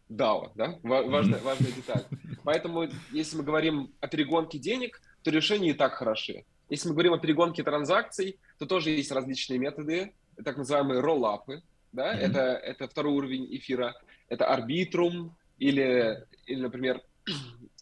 DAO, 0.10 0.52
да, 0.56 0.80
важная, 0.84 1.40
важная 1.40 1.72
деталь. 1.72 2.06
Поэтому, 2.44 2.88
если 3.12 3.38
мы 3.38 3.44
говорим 3.44 3.94
о 4.00 4.08
перегонке 4.08 4.58
денег, 4.58 5.02
то 5.22 5.30
решения 5.30 5.72
и 5.72 5.74
так 5.74 5.94
хороши. 5.94 6.46
Если 6.70 6.88
мы 6.90 6.96
говорим 6.96 7.14
о 7.14 7.20
перегонке 7.20 7.64
транзакций, 7.64 8.40
то 8.58 8.66
тоже 8.66 8.90
есть 8.90 9.12
различные 9.12 9.60
методы, 9.60 10.14
так 10.44 10.58
называемые 10.58 11.00
роллапы, 11.00 11.62
да, 11.92 12.14
mm-hmm. 12.14 12.20
это, 12.20 12.40
это 12.40 12.88
второй 12.88 13.14
уровень 13.14 13.56
эфира, 13.56 13.94
это 14.30 14.46
арбитрум 14.46 15.36
или, 15.60 16.26
или 16.46 16.62
например, 16.62 17.02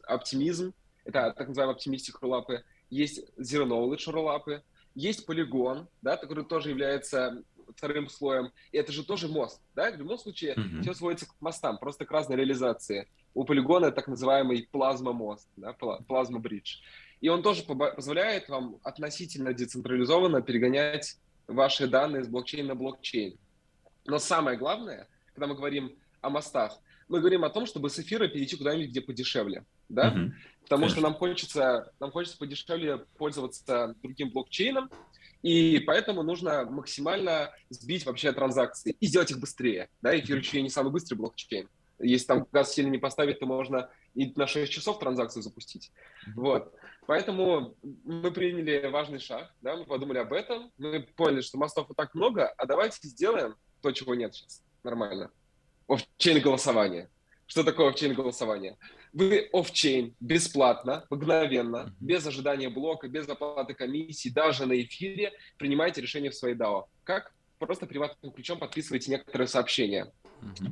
оптимизм, 0.07 0.73
это 1.03 1.33
так 1.37 1.47
называемые 1.47 1.75
оптимистик 1.75 2.19
роллапы, 2.21 2.63
есть 2.89 3.23
zero 3.37 3.65
knowledge 3.65 4.09
роллапы, 4.11 4.63
есть 4.95 5.25
полигон, 5.25 5.87
да, 6.01 6.17
который 6.17 6.45
тоже 6.45 6.69
является 6.69 7.43
вторым 7.75 8.09
слоем, 8.09 8.51
и 8.71 8.77
это 8.77 8.91
же 8.91 9.03
тоже 9.03 9.27
мост, 9.27 9.61
да, 9.75 9.91
в 9.91 9.97
любом 9.97 10.17
случае 10.17 10.53
mm-hmm. 10.53 10.81
все 10.81 10.93
сводится 10.93 11.25
к 11.27 11.35
мостам, 11.39 11.77
просто 11.77 12.05
к 12.05 12.11
разной 12.11 12.37
реализации. 12.37 13.07
У 13.33 13.43
полигона 13.43 13.91
так 13.91 14.07
называемый 14.07 14.67
плазма-мост, 14.71 15.49
да, 15.57 15.73
плазма-бридж. 15.73 16.77
И 17.21 17.29
он 17.29 17.41
тоже 17.41 17.63
позволяет 17.63 18.49
вам 18.49 18.79
относительно 18.83 19.53
децентрализованно 19.53 20.41
перегонять 20.41 21.17
ваши 21.47 21.87
данные 21.87 22.23
с 22.23 22.27
блокчейна 22.27 22.69
на 22.69 22.75
блокчейн. 22.75 23.37
Но 24.05 24.19
самое 24.19 24.57
главное, 24.57 25.07
когда 25.33 25.47
мы 25.47 25.55
говорим 25.55 25.97
о 26.21 26.29
мостах, 26.29 26.79
мы 27.07 27.19
говорим 27.19 27.43
о 27.43 27.49
том, 27.49 27.65
чтобы 27.65 27.89
с 27.89 27.99
эфира 27.99 28.27
перейти 28.27 28.55
куда-нибудь, 28.55 28.89
где 28.89 29.01
подешевле 29.01 29.65
да? 29.89 30.09
Угу. 30.09 30.33
Потому 30.63 30.81
Конечно. 30.81 30.89
что 30.89 31.01
нам 31.01 31.13
хочется, 31.13 31.91
нам 31.99 32.11
хочется 32.11 32.37
подешевле 32.37 33.05
пользоваться 33.17 33.95
другим 34.01 34.31
блокчейном, 34.31 34.89
и 35.43 35.79
поэтому 35.85 36.23
нужно 36.23 36.65
максимально 36.65 37.51
сбить 37.69 38.05
вообще 38.05 38.31
транзакции 38.31 38.95
и 38.99 39.05
сделать 39.05 39.29
их 39.29 39.39
быстрее, 39.39 39.89
да? 40.01 40.17
Эфир 40.17 40.37
еще 40.37 40.61
не 40.61 40.69
самый 40.69 40.91
быстрый 40.91 41.15
блокчейн. 41.15 41.69
Если 41.99 42.25
там 42.25 42.47
газ 42.51 42.73
сильно 42.73 42.89
не 42.89 42.97
поставить, 42.97 43.39
то 43.39 43.45
можно 43.45 43.89
и 44.15 44.33
на 44.35 44.47
6 44.47 44.71
часов 44.71 44.99
транзакцию 44.99 45.43
запустить. 45.43 45.91
Вот. 46.35 46.73
Поэтому 47.05 47.75
мы 48.03 48.31
приняли 48.31 48.87
важный 48.87 49.19
шаг, 49.19 49.53
да, 49.61 49.77
мы 49.77 49.85
подумали 49.85 50.17
об 50.17 50.33
этом, 50.33 50.71
мы 50.77 51.01
поняли, 51.15 51.41
что 51.41 51.57
мостов 51.57 51.89
и 51.91 51.93
так 51.93 52.15
много, 52.15 52.47
а 52.47 52.65
давайте 52.65 53.07
сделаем 53.07 53.55
то, 53.81 53.91
чего 53.91 54.15
нет 54.15 54.33
сейчас. 54.33 54.63
Нормально. 54.83 55.31
Офчейн 55.87 56.41
голосование. 56.41 57.09
Что 57.47 57.63
такое 57.63 57.89
офчейн 57.89 58.13
голосование? 58.13 58.77
Вы 59.13 59.49
офчейн 59.53 60.15
бесплатно, 60.19 61.05
мгновенно, 61.09 61.95
без 61.99 62.25
ожидания 62.25 62.69
блока, 62.69 63.07
без 63.07 63.29
оплаты 63.29 63.73
комиссии, 63.73 64.29
даже 64.29 64.65
на 64.65 64.81
эфире 64.81 65.31
принимаете 65.57 66.01
решение 66.01 66.31
в 66.31 66.35
своей 66.35 66.55
DAO. 66.55 66.85
Как? 67.03 67.33
Просто 67.59 67.85
приватным 67.85 68.31
ключом 68.31 68.59
подписываете 68.59 69.11
некоторые 69.11 69.47
сообщения. 69.47 70.11
Mm-hmm. 70.41 70.71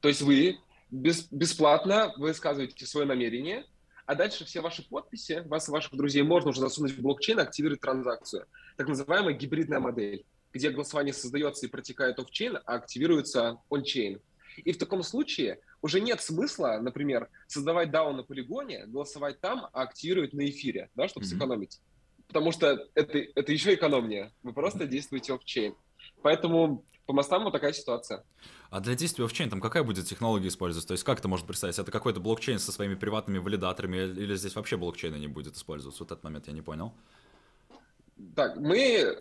То 0.00 0.08
есть 0.08 0.22
вы 0.22 0.58
без, 0.90 1.28
бесплатно 1.30 2.12
высказываете 2.16 2.86
свое 2.86 3.06
намерение, 3.06 3.66
а 4.06 4.14
дальше 4.14 4.44
все 4.44 4.60
ваши 4.60 4.86
подписи, 4.88 5.42
вас 5.46 5.68
и 5.68 5.72
ваших 5.72 5.94
друзей 5.94 6.22
можно 6.22 6.50
уже 6.50 6.60
засунуть 6.60 6.92
в 6.92 7.02
блокчейн 7.02 7.38
и 7.38 7.42
активировать 7.42 7.80
транзакцию. 7.80 8.46
Так 8.76 8.88
называемая 8.88 9.34
гибридная 9.34 9.80
модель, 9.80 10.24
где 10.52 10.70
голосование 10.70 11.14
создается 11.14 11.66
и 11.66 11.68
протекает 11.68 12.18
офчейн, 12.18 12.58
а 12.64 12.74
активируется 12.74 13.58
ончейн. 13.70 14.20
И 14.62 14.72
в 14.72 14.78
таком 14.78 15.02
случае 15.02 15.60
уже 15.82 16.00
нет 16.00 16.20
смысла, 16.20 16.78
например, 16.80 17.28
создавать 17.46 17.90
DAO 17.90 18.12
на 18.12 18.22
полигоне, 18.22 18.86
голосовать 18.86 19.40
там, 19.40 19.66
а 19.72 19.82
активировать 19.82 20.32
на 20.32 20.48
эфире, 20.48 20.90
да, 20.94 21.08
чтобы 21.08 21.26
mm-hmm. 21.26 21.30
сэкономить. 21.30 21.80
потому 22.28 22.52
что 22.52 22.88
это, 22.94 23.18
это 23.18 23.52
еще 23.52 23.74
экономнее. 23.74 24.32
Вы 24.42 24.52
просто 24.52 24.86
действуете 24.86 25.34
офчейн. 25.34 25.74
Поэтому 26.22 26.84
по 27.06 27.12
мостам 27.12 27.44
вот 27.44 27.52
такая 27.52 27.72
ситуация. 27.72 28.24
А 28.70 28.80
для 28.80 28.94
действия 28.94 29.24
офчейн 29.24 29.50
там 29.50 29.60
какая 29.60 29.82
будет 29.82 30.06
технология 30.06 30.48
использоваться? 30.48 30.88
То 30.88 30.92
есть 30.92 31.04
как 31.04 31.18
это 31.18 31.28
может 31.28 31.46
представить? 31.46 31.78
Это 31.78 31.92
какой-то 31.92 32.20
блокчейн 32.20 32.58
со 32.58 32.72
своими 32.72 32.94
приватными 32.94 33.38
валидаторами 33.38 33.98
или 33.98 34.34
здесь 34.36 34.54
вообще 34.54 34.76
блокчейна 34.76 35.16
не 35.16 35.28
будет 35.28 35.56
использоваться? 35.56 36.02
Вот 36.02 36.12
этот 36.12 36.24
момент 36.24 36.46
я 36.46 36.52
не 36.52 36.62
понял. 36.62 36.94
Так, 38.36 38.56
мы, 38.56 39.18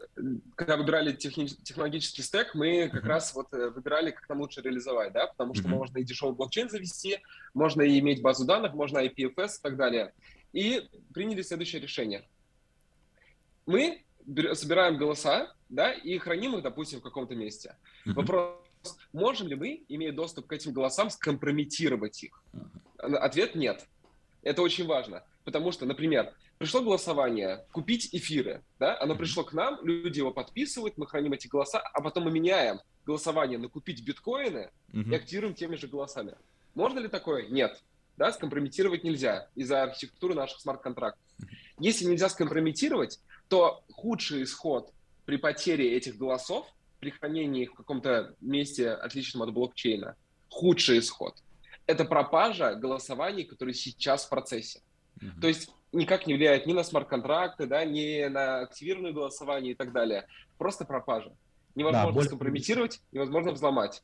когда 0.55 0.77
выбирали 0.77 1.13
техни- 1.13 1.47
технологический 1.63 2.21
стек, 2.21 2.53
мы 2.53 2.89
как 2.89 3.03
uh-huh. 3.03 3.07
раз 3.07 3.33
вот 3.33 3.51
э, 3.53 3.69
выбирали, 3.69 4.11
как 4.11 4.29
нам 4.29 4.41
лучше 4.41 4.61
реализовать, 4.61 5.13
да, 5.13 5.27
потому 5.27 5.55
что 5.55 5.67
uh-huh. 5.67 5.71
можно 5.71 5.97
и 5.97 6.03
дешевый 6.03 6.35
блокчейн 6.35 6.69
завести, 6.69 7.19
можно 7.55 7.81
и 7.81 7.97
иметь 7.99 8.21
базу 8.21 8.45
данных, 8.45 8.73
можно 8.73 8.99
IPFS 8.99 9.57
и 9.57 9.61
так 9.63 9.77
далее. 9.77 10.13
И 10.51 10.87
приняли 11.11 11.41
следующее 11.41 11.81
решение. 11.81 12.27
Мы 13.65 14.03
собираем 14.53 14.97
голоса, 14.97 15.51
да, 15.69 15.91
и 15.91 16.17
храним 16.19 16.55
их, 16.55 16.63
допустим, 16.63 16.99
в 16.99 17.03
каком-то 17.03 17.35
месте. 17.35 17.75
Uh-huh. 18.05 18.13
Вопрос, 18.13 18.55
можем 19.11 19.47
ли 19.47 19.55
мы, 19.55 19.83
имея 19.89 20.11
доступ 20.11 20.45
к 20.45 20.53
этим 20.53 20.71
голосам, 20.71 21.09
скомпрометировать 21.09 22.23
их? 22.23 22.43
Uh-huh. 22.53 23.15
Ответ 23.15 23.55
нет. 23.55 23.87
Это 24.43 24.61
очень 24.61 24.85
важно, 24.85 25.23
потому 25.43 25.71
что, 25.71 25.85
например, 25.85 26.33
пришло 26.57 26.81
голосование 26.81 27.65
купить 27.71 28.09
эфиры, 28.11 28.63
да, 28.79 28.99
оно 28.99 29.15
пришло 29.15 29.43
к 29.43 29.53
нам, 29.53 29.79
люди 29.83 30.19
его 30.19 30.31
подписывают, 30.31 30.97
мы 30.97 31.07
храним 31.07 31.33
эти 31.33 31.47
голоса, 31.47 31.79
а 31.79 32.01
потом 32.01 32.23
мы 32.23 32.31
меняем 32.31 32.79
голосование 33.05 33.57
на 33.57 33.67
купить 33.67 34.03
биткоины 34.05 34.71
uh-huh. 34.91 35.11
и 35.11 35.15
активируем 35.15 35.53
теми 35.53 35.75
же 35.75 35.87
голосами. 35.87 36.35
Можно 36.73 36.99
ли 36.99 37.07
такое? 37.07 37.47
Нет. 37.47 37.81
Да, 38.15 38.31
скомпрометировать 38.31 39.03
нельзя 39.03 39.49
из-за 39.55 39.83
архитектуры 39.83 40.35
наших 40.35 40.59
смарт-контрактов. 40.59 41.21
Если 41.79 42.05
нельзя 42.05 42.29
скомпрометировать, 42.29 43.19
то 43.49 43.83
худший 43.91 44.43
исход 44.43 44.91
при 45.25 45.37
потере 45.37 45.95
этих 45.95 46.17
голосов, 46.17 46.67
при 46.99 47.09
хранении 47.09 47.63
их 47.63 47.71
в 47.71 47.75
каком-то 47.75 48.35
месте, 48.39 48.91
отличном 48.91 49.43
от 49.43 49.53
блокчейна, 49.53 50.15
худший 50.49 50.99
исход– 50.99 51.35
это 51.85 52.05
пропажа 52.05 52.75
голосований, 52.75 53.43
которые 53.43 53.75
сейчас 53.75 54.25
в 54.25 54.29
процессе. 54.29 54.81
Uh-huh. 55.21 55.39
То 55.41 55.47
есть 55.47 55.69
никак 55.91 56.27
не 56.27 56.33
влияет 56.33 56.65
ни 56.65 56.73
на 56.73 56.83
смарт-контракты, 56.83 57.67
да, 57.67 57.85
ни 57.85 58.25
на 58.27 58.61
активированное 58.61 59.13
голосование 59.13 59.73
и 59.73 59.75
так 59.75 59.93
далее. 59.93 60.27
Просто 60.57 60.85
пропажа. 60.85 61.31
Невозможно 61.75 62.07
да, 62.07 62.13
более... 62.13 62.27
скомпрометировать, 62.27 63.01
невозможно 63.11 63.51
взломать. 63.51 64.03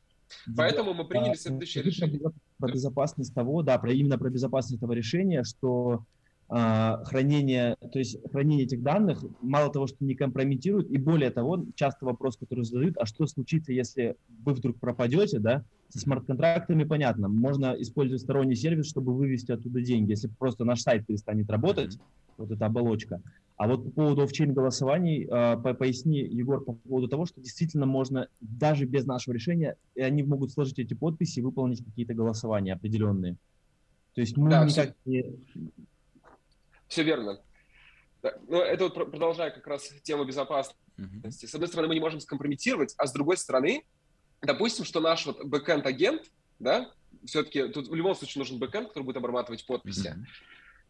Поэтому 0.56 0.94
мы 0.94 1.06
приняли 1.06 1.34
следующее 1.34 1.82
решение. 1.82 2.20
Про 2.58 2.72
безопасность 2.72 3.34
того, 3.34 3.62
да, 3.62 3.78
про, 3.78 3.92
именно 3.92 4.18
про 4.18 4.30
безопасность 4.30 4.76
этого 4.76 4.92
решения, 4.92 5.42
что 5.44 5.92
а, 5.94 6.04
хранение, 6.50 7.76
то 7.92 7.98
есть 8.00 8.18
хранение 8.32 8.66
этих 8.66 8.82
данных 8.82 9.24
мало 9.40 9.72
того, 9.72 9.86
что 9.86 10.04
не 10.04 10.16
компрометирует, 10.16 10.90
и 10.90 10.98
более 10.98 11.30
того, 11.30 11.64
часто 11.76 12.06
вопрос, 12.06 12.36
который 12.36 12.64
задают, 12.64 12.96
а 12.98 13.06
что 13.06 13.26
случится, 13.26 13.72
если 13.72 14.16
вы 14.44 14.54
вдруг 14.54 14.80
пропадете, 14.80 15.38
да, 15.38 15.64
со 15.90 16.00
смарт-контрактами 16.00 16.82
понятно, 16.82 17.28
можно 17.28 17.74
использовать 17.78 18.22
сторонний 18.22 18.56
сервис, 18.56 18.88
чтобы 18.88 19.14
вывести 19.14 19.52
оттуда 19.52 19.80
деньги, 19.80 20.10
если 20.10 20.28
просто 20.28 20.64
наш 20.64 20.80
сайт 20.80 21.06
перестанет 21.06 21.48
работать, 21.50 21.94
mm-hmm. 21.94 22.34
вот 22.38 22.50
эта 22.50 22.66
оболочка. 22.66 23.22
А 23.56 23.68
вот 23.68 23.84
по 23.84 23.90
поводу 23.90 24.22
офчейн 24.22 24.54
голосований, 24.54 25.28
э, 25.30 25.74
поясни, 25.74 26.18
Егор, 26.18 26.64
по 26.64 26.72
поводу 26.72 27.08
того, 27.08 27.26
что 27.26 27.40
действительно 27.40 27.86
можно 27.86 28.26
даже 28.40 28.86
без 28.86 29.04
нашего 29.04 29.34
решения, 29.34 29.76
и 29.94 30.00
они 30.00 30.22
могут 30.22 30.50
сложить 30.50 30.78
эти 30.78 30.94
подписи 30.94 31.40
и 31.40 31.42
выполнить 31.42 31.84
какие-то 31.84 32.14
голосования 32.14 32.72
определенные. 32.72 33.36
То 34.14 34.22
есть 34.22 34.36
мы 34.36 34.50
да, 34.50 34.64
никак 34.64 34.94
не 35.04 35.24
все 36.90 37.04
верно. 37.04 37.40
Да. 38.22 38.34
Но 38.48 38.60
это 38.60 38.84
вот 38.84 38.94
продолжая 38.94 39.50
как 39.50 39.66
раз 39.66 39.88
тему 40.02 40.24
безопасности. 40.24 40.78
Uh-huh. 40.98 41.30
С 41.30 41.54
одной 41.54 41.68
стороны, 41.68 41.88
мы 41.88 41.94
не 41.94 42.00
можем 42.00 42.20
скомпрометировать, 42.20 42.94
а 42.98 43.06
с 43.06 43.12
другой 43.12 43.38
стороны, 43.38 43.84
допустим, 44.42 44.84
что 44.84 45.00
наш 45.00 45.24
вот 45.24 45.42
бэкэнд-агент, 45.42 46.30
да, 46.58 46.92
все-таки 47.24 47.68
тут 47.68 47.88
в 47.88 47.94
любом 47.94 48.14
случае 48.14 48.40
нужен 48.40 48.58
бэкэнд, 48.58 48.88
который 48.88 49.04
будет 49.04 49.16
обрабатывать 49.16 49.64
подписи. 49.64 50.14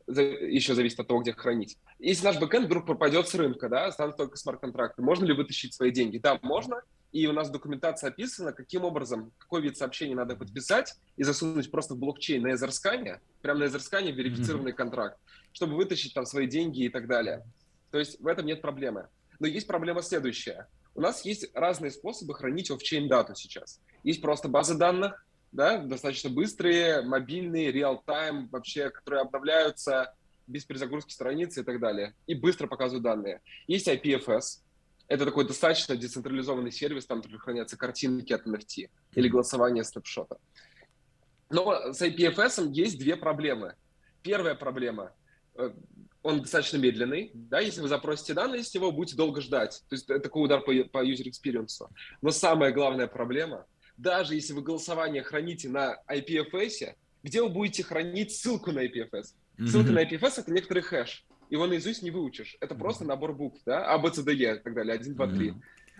Uh-huh. 0.08 0.48
Еще 0.48 0.74
зависит 0.74 0.98
от 0.98 1.06
того, 1.06 1.20
где 1.20 1.32
хранить. 1.32 1.78
Если 2.00 2.24
наш 2.24 2.40
бэкэнд 2.40 2.66
вдруг 2.66 2.86
пропадет 2.86 3.28
с 3.28 3.34
рынка, 3.36 3.68
да, 3.68 3.86
останутся 3.86 4.24
только 4.24 4.36
смарт-контракты, 4.36 5.02
можно 5.02 5.24
ли 5.26 5.34
вытащить 5.34 5.74
свои 5.74 5.92
деньги? 5.92 6.18
Да, 6.18 6.40
можно 6.42 6.82
и 7.12 7.26
у 7.26 7.32
нас 7.32 7.48
в 7.48 7.52
документации 7.52 8.06
описано, 8.06 8.52
каким 8.52 8.84
образом, 8.84 9.32
какой 9.38 9.62
вид 9.62 9.76
сообщения 9.76 10.14
надо 10.14 10.36
подписать 10.36 10.94
и 11.16 11.24
засунуть 11.24 11.70
просто 11.70 11.94
в 11.94 11.98
блокчейн 11.98 12.42
на 12.42 12.52
Etherscan 12.52 13.06
е, 13.06 13.18
прямо 13.42 13.60
на 13.60 13.64
Etherscan 13.64 14.08
е 14.08 14.12
верифицированный 14.12 14.72
угу. 14.72 14.74
контракт, 14.74 15.18
чтобы 15.52 15.76
вытащить 15.76 16.14
там 16.14 16.26
свои 16.26 16.46
деньги 16.46 16.84
и 16.84 16.88
так 16.88 17.06
далее. 17.06 17.44
То 17.90 17.98
есть 17.98 18.20
в 18.20 18.26
этом 18.26 18.46
нет 18.46 18.62
проблемы. 18.62 19.08
Но 19.38 19.46
есть 19.46 19.66
проблема 19.66 20.02
следующая. 20.02 20.68
У 20.94 21.00
нас 21.00 21.24
есть 21.24 21.50
разные 21.54 21.90
способы 21.90 22.34
хранить 22.34 22.70
офчейн 22.70 23.08
дату 23.08 23.34
сейчас. 23.34 23.80
Есть 24.02 24.20
просто 24.20 24.48
базы 24.48 24.76
данных, 24.76 25.24
да, 25.52 25.78
достаточно 25.78 26.30
быстрые, 26.30 27.02
мобильные, 27.02 27.72
реал-тайм, 27.72 28.48
вообще, 28.48 28.90
которые 28.90 29.22
обновляются 29.22 30.14
без 30.46 30.64
перезагрузки 30.64 31.12
страницы 31.12 31.60
и 31.60 31.64
так 31.64 31.80
далее, 31.80 32.14
и 32.26 32.34
быстро 32.34 32.66
показывают 32.66 33.04
данные. 33.04 33.40
Есть 33.66 33.88
IPFS, 33.88 34.60
это 35.10 35.24
такой 35.24 35.46
достаточно 35.46 35.96
децентрализованный 35.96 36.70
сервис, 36.70 37.06
там 37.06 37.22
хранятся 37.38 37.76
картинки 37.76 38.32
от 38.32 38.46
NFT 38.46 38.90
или 39.14 39.28
голосование 39.28 39.82
снапшота. 39.84 40.38
Но 41.50 41.92
с 41.92 42.00
IPFS 42.00 42.70
есть 42.72 42.98
две 42.98 43.16
проблемы. 43.16 43.74
Первая 44.22 44.54
проблема 44.54 45.12
он 46.22 46.42
достаточно 46.42 46.76
медленный, 46.76 47.30
да, 47.34 47.60
если 47.60 47.80
вы 47.80 47.88
запросите 47.88 48.34
данные 48.34 48.62
с 48.62 48.74
него, 48.74 48.92
будете 48.92 49.16
долго 49.16 49.40
ждать. 49.40 49.82
То 49.88 49.94
есть 49.94 50.10
это 50.10 50.20
такой 50.20 50.44
удар 50.44 50.60
по, 50.60 50.72
по 50.72 51.04
user 51.04 51.26
experience. 51.26 51.80
Но 52.20 52.30
самая 52.30 52.72
главная 52.72 53.06
проблема, 53.06 53.66
даже 53.96 54.34
если 54.34 54.52
вы 54.52 54.62
голосование 54.62 55.22
храните 55.22 55.68
на 55.68 55.96
IPFS, 56.08 56.94
где 57.22 57.42
вы 57.42 57.48
будете 57.48 57.82
хранить 57.82 58.32
ссылку 58.32 58.72
на 58.72 58.84
IPFS? 58.86 59.34
Ссылка 59.66 59.90
mm-hmm. 59.90 59.92
на 59.92 60.04
IPFS— 60.04 60.34
это 60.38 60.52
некоторый 60.52 60.82
хэш 60.82 61.26
его 61.50 61.66
наизусть 61.66 62.02
не 62.02 62.10
выучишь. 62.10 62.56
Это 62.60 62.74
просто 62.74 63.04
набор 63.04 63.34
букв, 63.34 63.60
да, 63.66 63.92
А, 63.92 63.98
Б, 63.98 64.12
С, 64.12 64.22
Д, 64.22 64.32
Е 64.32 64.56
и 64.56 64.58
так 64.58 64.74
далее, 64.74 64.94
1, 64.94 65.14
2, 65.14 65.26
3. 65.26 65.54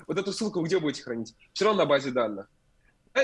Вот 0.06 0.18
эту 0.18 0.32
ссылку 0.32 0.62
где 0.62 0.78
будете 0.78 1.02
хранить? 1.02 1.34
Все 1.52 1.64
равно 1.64 1.82
на 1.82 1.86
базе 1.86 2.11
данных. 2.11 2.48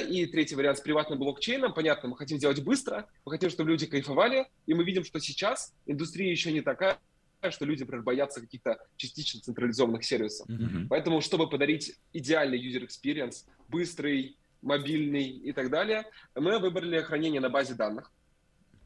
И 0.09 0.26
третий 0.26 0.57
вариант 0.57 0.78
с 0.78 0.80
приватным 0.80 1.18
блокчейном. 1.18 1.72
Понятно, 1.72 2.09
мы 2.09 2.16
хотим 2.16 2.39
сделать 2.39 2.62
быстро, 2.62 3.09
мы 3.24 3.32
хотим, 3.32 3.51
чтобы 3.51 3.70
люди 3.70 3.87
кайфовали, 3.87 4.47
и 4.66 4.74
мы 4.74 4.84
видим, 4.84 5.05
что 5.05 5.20
сейчас 5.20 5.72
индустрия 5.87 6.30
еще 6.30 6.53
не 6.53 6.61
такая, 6.61 6.99
что 7.51 7.64
люди, 7.64 7.80
например, 7.80 8.03
боятся 8.03 8.41
каких-то 8.41 8.78
частично 8.97 9.41
централизованных 9.41 10.05
сервисов. 10.05 10.49
Mm-hmm. 10.49 10.87
Поэтому, 10.91 11.20
чтобы 11.20 11.49
подарить 11.49 11.95
идеальный 12.12 12.59
user 12.59 12.87
experience, 12.87 13.45
быстрый, 13.68 14.37
мобильный 14.61 15.28
и 15.28 15.53
так 15.53 15.70
далее, 15.70 16.05
мы 16.34 16.59
выбрали 16.59 17.01
хранение 17.03 17.41
на 17.41 17.49
базе 17.49 17.74
данных, 17.74 18.11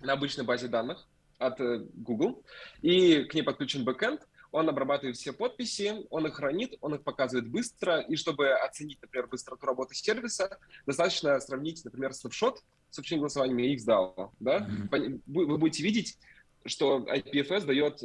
на 0.00 0.12
обычной 0.12 0.44
базе 0.44 0.68
данных 0.68 1.06
от 1.38 1.60
э, 1.60 1.86
Google, 1.94 2.44
и 2.82 3.24
к 3.24 3.34
ней 3.34 3.42
подключен 3.42 3.84
бэкэнд, 3.84 4.28
он 4.52 4.68
обрабатывает 4.68 5.16
все 5.16 5.32
подписи, 5.32 6.06
он 6.10 6.26
их 6.26 6.34
хранит, 6.34 6.74
он 6.80 6.94
их 6.94 7.02
показывает 7.02 7.48
быстро, 7.48 8.00
и 8.00 8.16
чтобы 8.16 8.50
оценить, 8.52 9.00
например, 9.00 9.28
быстроту 9.28 9.66
работы 9.66 9.94
сервиса, 9.94 10.58
достаточно 10.86 11.38
сравнить, 11.40 11.84
например, 11.84 12.12
снапшот 12.12 12.62
с 12.90 12.98
общим 12.98 13.18
голосованием 13.18 13.58
и 13.58 13.76
XDAO, 13.76 14.30
да? 14.40 14.68
Mm-hmm. 14.90 15.22
Вы 15.26 15.58
будете 15.58 15.82
видеть, 15.82 16.18
что 16.64 16.98
IPFS 16.98 17.64
дает, 17.64 18.02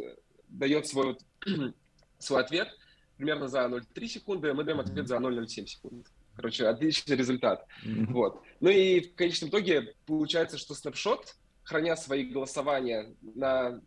дает 0.47 0.87
свой, 0.87 1.17
свой 2.19 2.41
ответ 2.41 2.69
примерно 3.17 3.47
за 3.47 3.59
0,3 3.65 4.07
секунды, 4.07 4.49
а 4.49 4.53
мы 4.53 4.63
даем 4.63 4.79
ответ 4.79 5.07
за 5.07 5.17
0,07 5.17 5.65
секунд. 5.65 6.07
Короче, 6.35 6.67
отличный 6.67 7.15
результат. 7.15 7.65
Mm-hmm. 7.85 8.11
Вот. 8.11 8.41
Ну 8.59 8.69
и 8.69 8.99
в 8.99 9.15
конечном 9.15 9.49
итоге 9.49 9.95
получается, 10.05 10.57
что 10.57 10.75
снапшот 10.75 11.35
храня 11.63 11.95
свои 11.95 12.25
голосования 12.25 13.15
на 13.21 13.81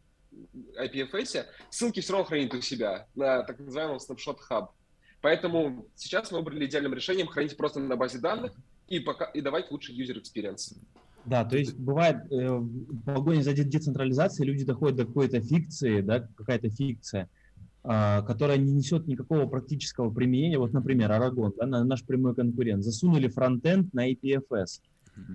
IPFS, 0.81 1.47
ссылки 1.71 2.01
все 2.01 2.13
равно 2.13 2.27
хранит 2.27 2.55
у 2.55 2.61
себя 2.61 3.07
на 3.15 3.43
так 3.43 3.59
называемом 3.59 3.97
Snapshot 3.97 4.39
Hub. 4.51 4.69
Поэтому 5.21 5.87
сейчас 5.97 6.31
мы 6.31 6.39
выбрали 6.39 6.67
идеальным 6.67 6.95
решением 6.95 7.27
хранить 7.27 7.57
просто 7.57 7.81
на 7.81 7.97
базе 7.97 8.19
данных 8.19 8.53
и, 8.89 9.01
пока, 9.01 9.27
и 9.27 9.41
давать 9.41 9.71
лучший 9.71 9.97
user 9.97 10.21
experience. 10.23 10.77
Да, 11.25 11.45
то 11.45 11.59
есть 11.59 11.77
бывает 11.77 12.31
э, 12.31 12.49
в 12.57 13.03
погоне 13.05 13.43
за 13.43 13.53
децентрализацией 13.53 14.49
люди 14.49 14.65
доходят 14.65 14.97
до 14.97 15.05
какой-то 15.05 15.41
фикции, 15.41 16.01
да, 16.01 16.21
какая-то 16.37 16.71
фикция, 16.71 17.29
э, 17.85 18.23
которая 18.23 18.57
не 18.57 18.73
несет 18.73 19.07
никакого 19.07 19.47
практического 19.47 20.11
применения. 20.11 20.59
Вот, 20.59 20.73
например, 20.73 21.11
Aragon, 21.11 21.53
да, 21.57 21.85
наш 21.85 22.05
прямой 22.05 22.35
конкурент, 22.35 22.85
засунули 22.85 23.29
фронтенд 23.29 23.93
на 23.93 24.11
IPFS. 24.11 24.81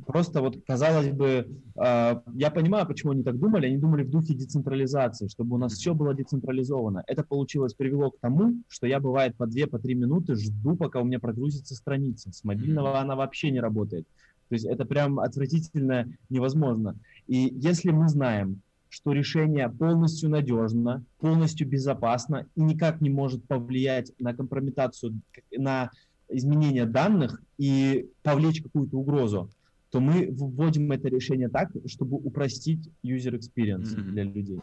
Просто 0.06 0.42
вот, 0.42 0.58
казалось 0.66 1.10
бы, 1.10 1.48
э, 1.76 2.22
я 2.34 2.52
понимаю, 2.52 2.88
почему 2.88 3.12
они 3.12 3.24
так 3.24 3.38
думали. 3.38 3.68
Они 3.68 3.78
думали 3.78 4.04
в 4.04 4.10
духе 4.10 4.34
децентрализации, 4.34 5.28
чтобы 5.28 5.56
у 5.56 5.60
нас 5.60 5.74
все 5.74 5.94
было 5.94 6.14
децентрализовано. 6.14 7.04
Это 7.08 7.24
получилось, 7.24 7.74
привело 7.74 8.12
к 8.12 8.20
тому, 8.20 8.56
что 8.68 8.88
я, 8.88 9.00
бывает, 9.00 9.36
по 9.36 9.44
2-3 9.44 9.68
по 9.68 9.88
минуты 9.88 10.36
жду, 10.36 10.76
пока 10.76 11.02
у 11.02 11.06
меня 11.06 11.20
прогрузится 11.20 11.76
страница. 11.76 12.32
С 12.32 12.44
мобильного 12.44 13.00
она 13.00 13.16
вообще 13.16 13.52
не 13.52 13.60
работает. 13.60 14.06
То 14.50 14.56
есть 14.56 14.66
это 14.66 14.86
прям 14.86 15.20
отвратительно 15.20 16.08
невозможно. 16.30 16.96
И 17.28 17.54
если 17.56 17.92
мы 17.92 18.10
знаем, 18.10 18.62
что 18.90 19.12
решение 19.12 19.70
полностью 19.70 20.30
надежно, 20.30 21.04
полностью 21.20 21.68
безопасно 21.68 22.46
и 22.56 22.62
никак 22.62 23.02
не 23.02 23.10
может 23.10 23.44
повлиять 23.46 24.12
на 24.20 24.36
компрометацию, 24.36 25.20
на 25.58 25.90
изменение 26.30 26.86
данных 26.86 27.42
и 27.58 28.08
повлечь 28.22 28.62
какую-то 28.62 28.98
угрозу, 28.98 29.50
то 29.94 30.00
мы 30.00 30.28
вводим 30.32 30.92
это 30.92 31.08
решение 31.08 31.50
так, 31.50 31.70
чтобы 31.86 32.18
упростить 32.18 32.90
user 33.06 33.40
experience 33.40 33.96
mm-hmm. 33.96 34.02
для 34.02 34.24
людей. 34.24 34.60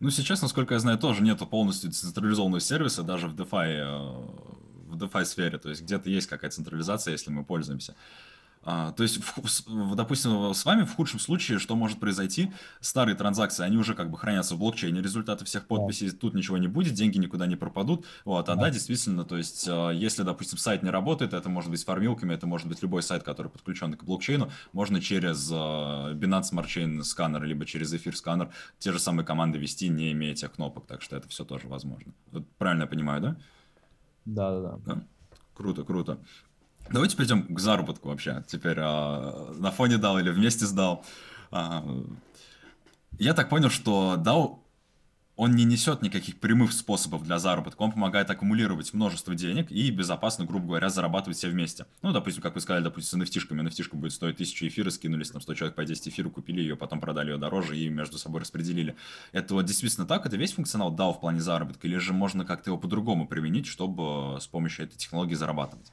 Ну, 0.00 0.08
сейчас, 0.08 0.40
насколько 0.40 0.72
я 0.72 0.80
знаю, 0.80 0.98
тоже 0.98 1.22
нету 1.22 1.46
полностью 1.46 1.90
централизованного 1.90 2.60
сервиса 2.60 3.02
даже 3.02 3.28
в 3.28 3.34
DeFi, 3.34 3.68
э, 3.68 3.86
в 4.88 4.96
DeFi 4.96 5.24
сфере. 5.26 5.58
То 5.58 5.68
есть 5.68 5.82
где-то 5.82 6.08
есть 6.08 6.28
какая-то 6.28 6.56
централизация, 6.56 7.12
если 7.12 7.30
мы 7.30 7.44
пользуемся. 7.44 7.94
А, 8.66 8.92
то 8.92 9.02
есть, 9.02 9.20
в, 9.36 9.94
допустим, 9.94 10.54
с 10.54 10.64
вами 10.64 10.84
в 10.84 10.94
худшем 10.94 11.20
случае, 11.20 11.58
что 11.58 11.76
может 11.76 12.00
произойти? 12.00 12.50
Старые 12.80 13.14
транзакции, 13.14 13.62
они 13.62 13.76
уже 13.76 13.94
как 13.94 14.10
бы 14.10 14.16
хранятся 14.16 14.54
в 14.54 14.58
блокчейне, 14.58 15.02
результаты 15.02 15.44
всех 15.44 15.66
подписей, 15.66 16.10
да. 16.10 16.16
тут 16.16 16.34
ничего 16.34 16.56
не 16.56 16.68
будет, 16.68 16.94
деньги 16.94 17.18
никуда 17.18 17.46
не 17.46 17.56
пропадут. 17.56 18.06
Вот, 18.24 18.48
а 18.48 18.54
да, 18.54 18.62
да 18.62 18.70
действительно, 18.70 19.24
то 19.24 19.36
есть, 19.36 19.66
а, 19.68 19.90
если, 19.90 20.22
допустим, 20.22 20.56
сайт 20.56 20.82
не 20.82 20.90
работает, 20.90 21.34
это 21.34 21.48
может 21.48 21.70
быть 21.70 21.80
с 21.80 21.84
фармилками, 21.84 22.32
это 22.32 22.46
может 22.46 22.66
быть 22.66 22.80
любой 22.82 23.02
сайт, 23.02 23.22
который 23.22 23.48
подключен 23.48 23.92
к 23.92 24.04
блокчейну, 24.04 24.50
можно 24.72 25.00
через 25.00 25.50
а, 25.52 26.14
Binance 26.14 26.52
Smart 26.52 26.66
Chain 26.66 27.02
сканер, 27.02 27.42
либо 27.44 27.66
через 27.66 27.92
эфир 27.92 28.16
сканер 28.16 28.50
те 28.78 28.92
же 28.92 28.98
самые 28.98 29.26
команды 29.26 29.58
вести, 29.58 29.88
не 29.88 30.12
имея 30.12 30.32
этих 30.32 30.52
кнопок, 30.52 30.86
так 30.86 31.02
что 31.02 31.16
это 31.16 31.28
все 31.28 31.44
тоже 31.44 31.68
возможно. 31.68 32.14
Вот 32.32 32.48
правильно 32.56 32.82
я 32.82 32.88
понимаю, 32.88 33.20
да? 33.20 33.36
Да, 34.24 34.60
да, 34.60 34.78
да. 34.86 35.04
Круто, 35.54 35.84
круто. 35.84 36.18
Давайте 36.90 37.16
перейдем 37.16 37.54
к 37.54 37.58
заработку 37.58 38.08
вообще. 38.08 38.44
Теперь 38.46 38.76
а, 38.78 39.52
на 39.58 39.70
фоне 39.70 39.96
дал 39.96 40.18
или 40.18 40.30
вместе 40.30 40.66
сдал. 40.66 41.04
А, 41.50 41.84
я 43.18 43.32
так 43.34 43.48
понял, 43.48 43.70
что 43.70 44.16
DAO, 44.18 44.58
он 45.36 45.56
не 45.56 45.64
несет 45.64 46.02
никаких 46.02 46.38
прямых 46.38 46.72
способов 46.72 47.24
для 47.24 47.38
заработка. 47.38 47.82
Он 47.82 47.90
помогает 47.90 48.30
аккумулировать 48.30 48.92
множество 48.94 49.34
денег 49.34 49.72
и 49.72 49.90
безопасно, 49.90 50.44
грубо 50.44 50.66
говоря, 50.66 50.88
зарабатывать 50.90 51.36
все 51.36 51.48
вместе. 51.48 51.86
Ну, 52.02 52.12
допустим, 52.12 52.42
как 52.42 52.54
вы 52.54 52.60
сказали, 52.60 52.84
допустим, 52.84 53.24
с 53.24 53.30
nft 53.30 53.48
NFT 53.50 53.96
будет 53.96 54.12
стоить 54.12 54.34
1000 54.34 54.68
эфира, 54.68 54.90
скинулись, 54.90 55.30
там 55.30 55.40
100 55.40 55.54
человек 55.54 55.74
по 55.76 55.84
10 55.84 56.08
эфиру, 56.08 56.30
купили 56.30 56.60
ее, 56.60 56.76
потом 56.76 57.00
продали 57.00 57.32
ее 57.32 57.38
дороже 57.38 57.76
и 57.76 57.88
между 57.88 58.18
собой 58.18 58.42
распределили. 58.42 58.94
Это 59.32 59.54
вот 59.54 59.64
действительно 59.64 60.06
так? 60.06 60.24
Это 60.26 60.36
весь 60.36 60.52
функционал 60.52 60.94
DAO 60.94 61.12
в 61.14 61.20
плане 61.20 61.40
заработка? 61.40 61.88
Или 61.88 61.96
же 61.96 62.12
можно 62.12 62.44
как-то 62.44 62.70
его 62.70 62.78
по-другому 62.78 63.26
применить, 63.26 63.66
чтобы 63.66 64.38
с 64.40 64.46
помощью 64.46 64.84
этой 64.84 64.96
технологии 64.96 65.34
зарабатывать? 65.34 65.90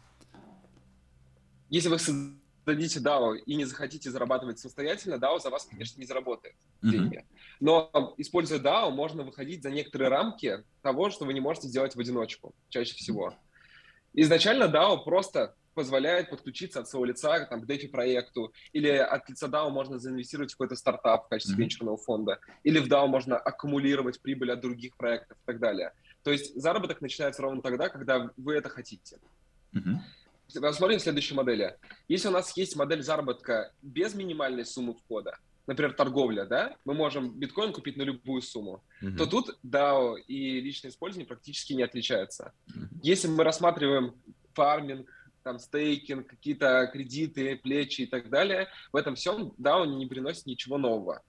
Если 1.71 1.87
вы 1.87 1.99
создадите 1.99 2.99
DAO 2.99 3.37
и 3.37 3.55
не 3.55 3.63
захотите 3.63 4.11
зарабатывать 4.11 4.59
самостоятельно, 4.59 5.15
DAO 5.15 5.39
за 5.39 5.49
вас, 5.49 5.65
конечно, 5.65 5.99
не 6.01 6.05
заработает 6.05 6.55
mm-hmm. 6.55 6.89
деньги. 6.89 7.25
Но 7.61 8.13
используя 8.17 8.59
DAO, 8.59 8.91
можно 8.91 9.23
выходить 9.23 9.63
за 9.63 9.71
некоторые 9.71 10.09
рамки 10.09 10.65
того, 10.81 11.09
что 11.09 11.23
вы 11.23 11.33
не 11.33 11.39
можете 11.39 11.69
сделать 11.69 11.95
в 11.95 11.99
одиночку, 11.99 12.53
чаще 12.67 12.93
всего. 12.95 13.33
Изначально 14.13 14.65
DAO 14.65 15.01
просто 15.05 15.55
позволяет 15.73 16.29
подключиться 16.29 16.81
от 16.81 16.89
своего 16.89 17.05
лица 17.05 17.45
там, 17.45 17.61
к 17.61 17.65
DeFi 17.65 17.87
проекту, 17.87 18.51
или 18.73 18.89
от 18.89 19.29
лица 19.29 19.47
DAO 19.47 19.69
можно 19.69 19.97
заинвестировать 19.97 20.51
в 20.51 20.55
какой-то 20.55 20.75
стартап 20.75 21.27
в 21.27 21.29
качестве 21.29 21.55
mm-hmm. 21.55 21.59
венчурного 21.59 21.97
фонда, 21.97 22.39
или 22.63 22.79
в 22.79 22.87
DAO 22.91 23.07
можно 23.07 23.37
аккумулировать 23.37 24.21
прибыль 24.21 24.51
от 24.51 24.59
других 24.59 24.97
проектов 24.97 25.37
и 25.37 25.45
так 25.45 25.59
далее. 25.59 25.93
То 26.23 26.31
есть 26.31 26.53
заработок 26.61 26.99
начинается 26.99 27.41
ровно 27.41 27.61
тогда, 27.61 27.87
когда 27.87 28.29
вы 28.35 28.55
это 28.55 28.67
хотите. 28.67 29.19
Mm-hmm. 29.73 29.95
Посмотрим 30.59 30.99
следующие 30.99 31.35
модели. 31.35 31.77
Если 32.07 32.27
у 32.27 32.31
нас 32.31 32.55
есть 32.57 32.75
модель 32.75 33.03
заработка 33.03 33.71
без 33.81 34.13
минимальной 34.15 34.65
суммы 34.65 34.95
входа, 34.95 35.37
например, 35.67 35.93
торговля, 35.93 36.45
да, 36.45 36.75
мы 36.85 36.93
можем 36.93 37.31
биткоин 37.37 37.71
купить 37.71 37.97
на 37.97 38.03
любую 38.03 38.41
сумму, 38.41 38.83
uh-huh. 39.01 39.15
то 39.15 39.25
тут 39.25 39.59
DAO 39.63 40.19
и 40.19 40.59
личное 40.59 40.91
использование 40.91 41.27
практически 41.27 41.73
не 41.73 41.83
отличаются. 41.83 42.53
Uh-huh. 42.67 42.87
Если 43.03 43.27
мы 43.27 43.43
рассматриваем 43.43 44.15
фарминг, 44.53 45.09
там, 45.43 45.59
стейкинг, 45.59 46.27
какие-то 46.27 46.89
кредиты, 46.91 47.55
плечи 47.55 48.01
и 48.01 48.05
так 48.05 48.29
далее, 48.29 48.67
в 48.91 48.95
этом 48.95 49.15
всем 49.15 49.53
DAO 49.57 49.85
не 49.87 50.05
приносит 50.05 50.45
ничего 50.45 50.77
нового. 50.77 51.21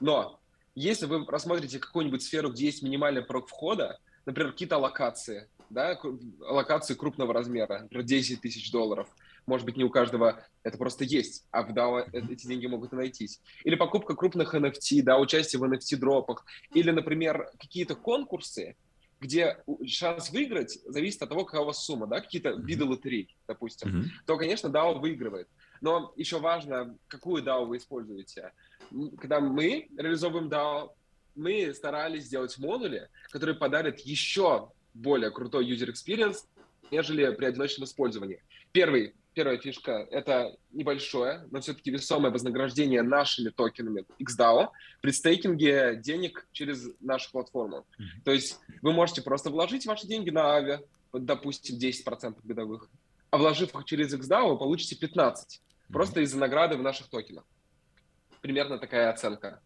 Но 0.00 0.40
если 0.74 1.06
вы 1.06 1.24
рассмотрите 1.26 1.78
какую-нибудь 1.78 2.22
сферу, 2.22 2.50
где 2.50 2.66
есть 2.66 2.82
минимальный 2.82 3.22
порог 3.22 3.48
входа, 3.48 3.98
например, 4.26 4.52
какие-то 4.52 4.78
локации, 4.78 5.48
да, 5.70 5.98
локации 6.40 6.94
крупного 6.94 7.32
размера, 7.32 7.80
например, 7.82 8.04
10 8.04 8.40
тысяч 8.40 8.70
долларов. 8.70 9.08
Может 9.46 9.64
быть, 9.64 9.76
не 9.76 9.84
у 9.84 9.90
каждого 9.90 10.44
это 10.64 10.76
просто 10.76 11.04
есть, 11.04 11.46
а 11.50 11.62
в 11.62 11.72
DAO 11.72 12.08
эти 12.12 12.46
деньги 12.46 12.66
могут 12.66 12.92
и 12.92 12.96
найтись. 12.96 13.40
Или 13.62 13.76
покупка 13.76 14.14
крупных 14.14 14.54
NFT, 14.54 15.02
да, 15.02 15.18
участие 15.18 15.60
в 15.60 15.64
NFT-дропах. 15.64 16.44
Или, 16.74 16.90
например, 16.90 17.50
какие-то 17.58 17.94
конкурсы, 17.94 18.76
где 19.20 19.58
шанс 19.86 20.30
выиграть 20.30 20.78
зависит 20.84 21.22
от 21.22 21.28
того, 21.28 21.44
какая 21.44 21.62
у 21.62 21.66
вас 21.66 21.84
сумма, 21.84 22.06
да, 22.06 22.20
какие-то 22.20 22.50
виды 22.50 22.84
лотерей, 22.84 23.36
допустим, 23.46 24.00
mm-hmm. 24.00 24.04
то, 24.26 24.36
конечно, 24.36 24.68
DAO 24.68 24.98
выигрывает. 24.98 25.48
Но 25.80 26.12
еще 26.16 26.38
важно, 26.38 26.96
какую 27.06 27.42
DAO 27.42 27.66
вы 27.66 27.76
используете. 27.76 28.52
Когда 29.18 29.40
мы 29.40 29.88
реализовываем 29.96 30.48
DAO, 30.48 30.90
мы 31.36 31.72
старались 31.74 32.24
сделать 32.24 32.58
модули, 32.58 33.08
которые 33.30 33.56
подарят 33.56 34.00
еще 34.00 34.70
более 34.96 35.30
крутой 35.30 35.70
user 35.70 35.92
experience, 35.92 36.44
нежели 36.90 37.32
при 37.34 37.46
одиночном 37.46 37.84
использовании. 37.84 38.42
Первый, 38.72 39.14
первая 39.34 39.58
фишка– 39.58 40.06
это 40.10 40.56
небольшое, 40.72 41.46
но 41.50 41.60
все-таки 41.60 41.90
весомое 41.90 42.32
вознаграждение 42.32 43.02
нашими 43.02 43.50
токенами 43.50 44.04
XDAO 44.18 44.70
при 45.02 45.10
стейкинге 45.10 45.96
денег 45.96 46.46
через 46.52 46.88
нашу 47.00 47.30
платформу. 47.30 47.86
Mm-hmm. 47.98 48.04
То 48.24 48.32
есть 48.32 48.58
вы 48.82 48.92
можете 48.92 49.22
просто 49.22 49.50
вложить 49.50 49.86
ваши 49.86 50.06
деньги 50.06 50.30
на 50.30 50.58
Avi, 50.58 50.78
допустим, 51.12 51.76
10% 51.78 52.36
годовых, 52.44 52.88
а 53.30 53.38
вложив 53.38 53.74
их 53.74 53.84
через 53.84 54.14
XDAO, 54.14 54.52
вы 54.52 54.58
получите 54.58 54.96
15%, 55.06 55.16
mm-hmm. 55.16 55.92
просто 55.92 56.20
из-за 56.20 56.38
награды 56.38 56.76
в 56.76 56.82
наших 56.82 57.08
токенах. 57.08 57.44
Примерно 58.40 58.78
такая 58.78 59.10
оценка. 59.10 59.60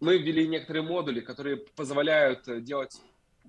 Мы 0.00 0.16
ввели 0.16 0.48
некоторые 0.48 0.82
модули, 0.82 1.20
которые 1.20 1.58
позволяют 1.76 2.64
делать 2.64 2.98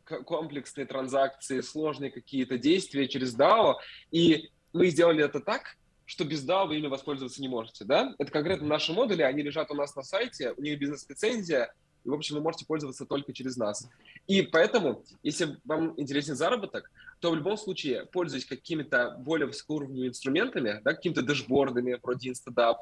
комплексные 0.03 0.85
транзакции, 0.85 1.61
сложные 1.61 2.11
какие-то 2.11 2.57
действия 2.57 3.07
через 3.07 3.37
DAO, 3.37 3.75
и 4.11 4.49
мы 4.73 4.87
сделали 4.87 5.23
это 5.23 5.39
так, 5.39 5.77
что 6.05 6.25
без 6.25 6.47
DAO 6.47 6.67
вы 6.67 6.77
ими 6.77 6.87
воспользоваться 6.87 7.41
не 7.41 7.47
можете, 7.47 7.85
да? 7.85 8.15
Это 8.17 8.31
конкретно 8.31 8.67
наши 8.67 8.93
модули, 8.93 9.21
они 9.21 9.43
лежат 9.43 9.69
у 9.71 9.75
нас 9.75 9.95
на 9.95 10.03
сайте, 10.03 10.53
у 10.57 10.61
них 10.61 10.79
бизнес-лицензия, 10.79 11.73
и, 12.03 12.09
в 12.09 12.13
общем, 12.13 12.35
вы 12.35 12.41
можете 12.41 12.65
пользоваться 12.65 13.05
только 13.05 13.33
через 13.33 13.57
нас. 13.57 13.87
И 14.27 14.41
поэтому, 14.41 15.03
если 15.21 15.57
вам 15.65 15.93
интересен 15.99 16.35
заработок, 16.35 16.89
то 17.19 17.31
в 17.31 17.35
любом 17.35 17.57
случае, 17.57 18.05
пользуясь 18.05 18.45
какими-то 18.45 19.17
более 19.19 19.47
высокоуровневыми 19.47 20.07
инструментами, 20.07 20.79
да, 20.83 20.93
какими-то 20.93 21.21
дашбордами 21.21 21.99
вроде 22.01 22.31
InstaDApp, 22.31 22.77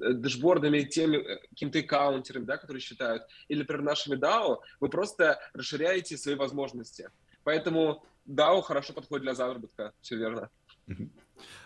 Э, 0.00 0.12
дэшбордами, 0.12 0.80
теми 0.82 1.16
э, 1.16 1.38
какими-то 1.50 1.78
аккаунтерами, 1.80 2.44
да, 2.44 2.56
которые 2.56 2.80
считают, 2.80 3.24
или, 3.48 3.60
например, 3.60 3.82
нашими 3.82 4.16
DAO, 4.16 4.58
вы 4.80 4.88
просто 4.88 5.38
расширяете 5.52 6.16
свои 6.16 6.34
возможности. 6.34 7.10
Поэтому 7.44 8.04
DAO 8.26 8.62
хорошо 8.62 8.92
подходит 8.92 9.24
для 9.24 9.34
заработка, 9.34 9.92
все 10.00 10.16
верно. 10.16 10.50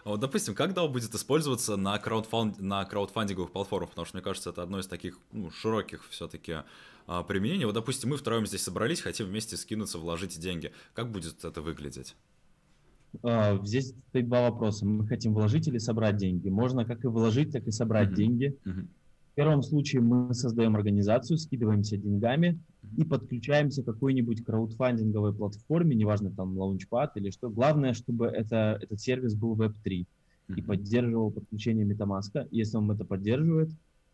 А 0.05 0.11
вот, 0.11 0.21
допустим, 0.21 0.55
как 0.55 0.71
DAO 0.71 0.89
будет 0.89 1.15
использоваться 1.15 1.77
на, 1.77 1.99
краудфанд... 1.99 2.59
на 2.59 2.85
краудфандинговых 2.85 3.53
платформах? 3.53 3.91
Потому 3.91 4.07
что, 4.07 4.17
мне 4.17 4.25
кажется, 4.25 4.51
это 4.51 4.63
одно 4.63 4.79
из 4.79 4.87
таких 4.87 5.19
ну, 5.33 5.51
широких 5.51 6.09
все-таки 6.09 6.63
а, 7.07 7.23
применений. 7.23 7.65
Вот, 7.67 7.75
допустим, 7.75 8.11
мы 8.11 8.17
втроем 8.17 8.47
здесь 8.47 8.63
собрались, 8.63 9.01
хотим 9.01 9.27
вместе 9.27 9.57
скинуться, 9.57 9.99
вложить 9.99 10.39
деньги. 10.39 10.73
Как 10.95 11.11
будет 11.11 11.45
это 11.45 11.61
выглядеть? 11.61 12.17
Uh, 13.23 13.65
здесь 13.65 13.95
стоит 14.11 14.29
два 14.29 14.51
вопроса. 14.51 14.87
Мы 14.87 15.07
хотим 15.07 15.35
вложить 15.35 15.67
или 15.67 15.79
собрать 15.79 16.17
деньги. 16.17 16.49
Можно 16.49 16.85
как 16.85 17.05
и 17.05 17.09
вложить, 17.09 17.53
так 17.53 17.67
и 17.67 17.71
собрать 17.71 18.11
uh-huh. 18.11 18.15
деньги. 18.15 18.57
Uh-huh. 18.65 18.87
В 19.33 19.35
первом 19.35 19.63
случае 19.63 20.03
мы 20.03 20.35
создаем 20.35 20.77
организацию, 20.77 21.39
скидываемся 21.39 21.97
деньгами 21.97 22.61
uh-huh. 22.83 23.03
и 23.03 23.05
подключаемся 23.05 23.83
к 23.83 23.87
какой-нибудь 23.87 24.45
краудфандинговой 24.45 25.35
платформе, 25.35 25.97
неважно 25.97 26.31
там 26.31 26.57
Launchpad 26.57 27.11
или 27.17 27.31
что. 27.31 27.51
Главное, 27.51 27.93
чтобы 27.95 28.27
это, 28.27 28.79
этот 28.81 29.01
сервис 29.01 29.35
был 29.35 29.57
Web3 29.57 29.75
uh-huh. 29.85 30.07
и 30.57 30.63
поддерживал 30.63 31.33
подключение 31.33 31.87
MetaMask. 31.87 32.47
Если 32.53 32.77
он 32.77 32.91
это 32.91 33.05
поддерживает, 33.05 33.71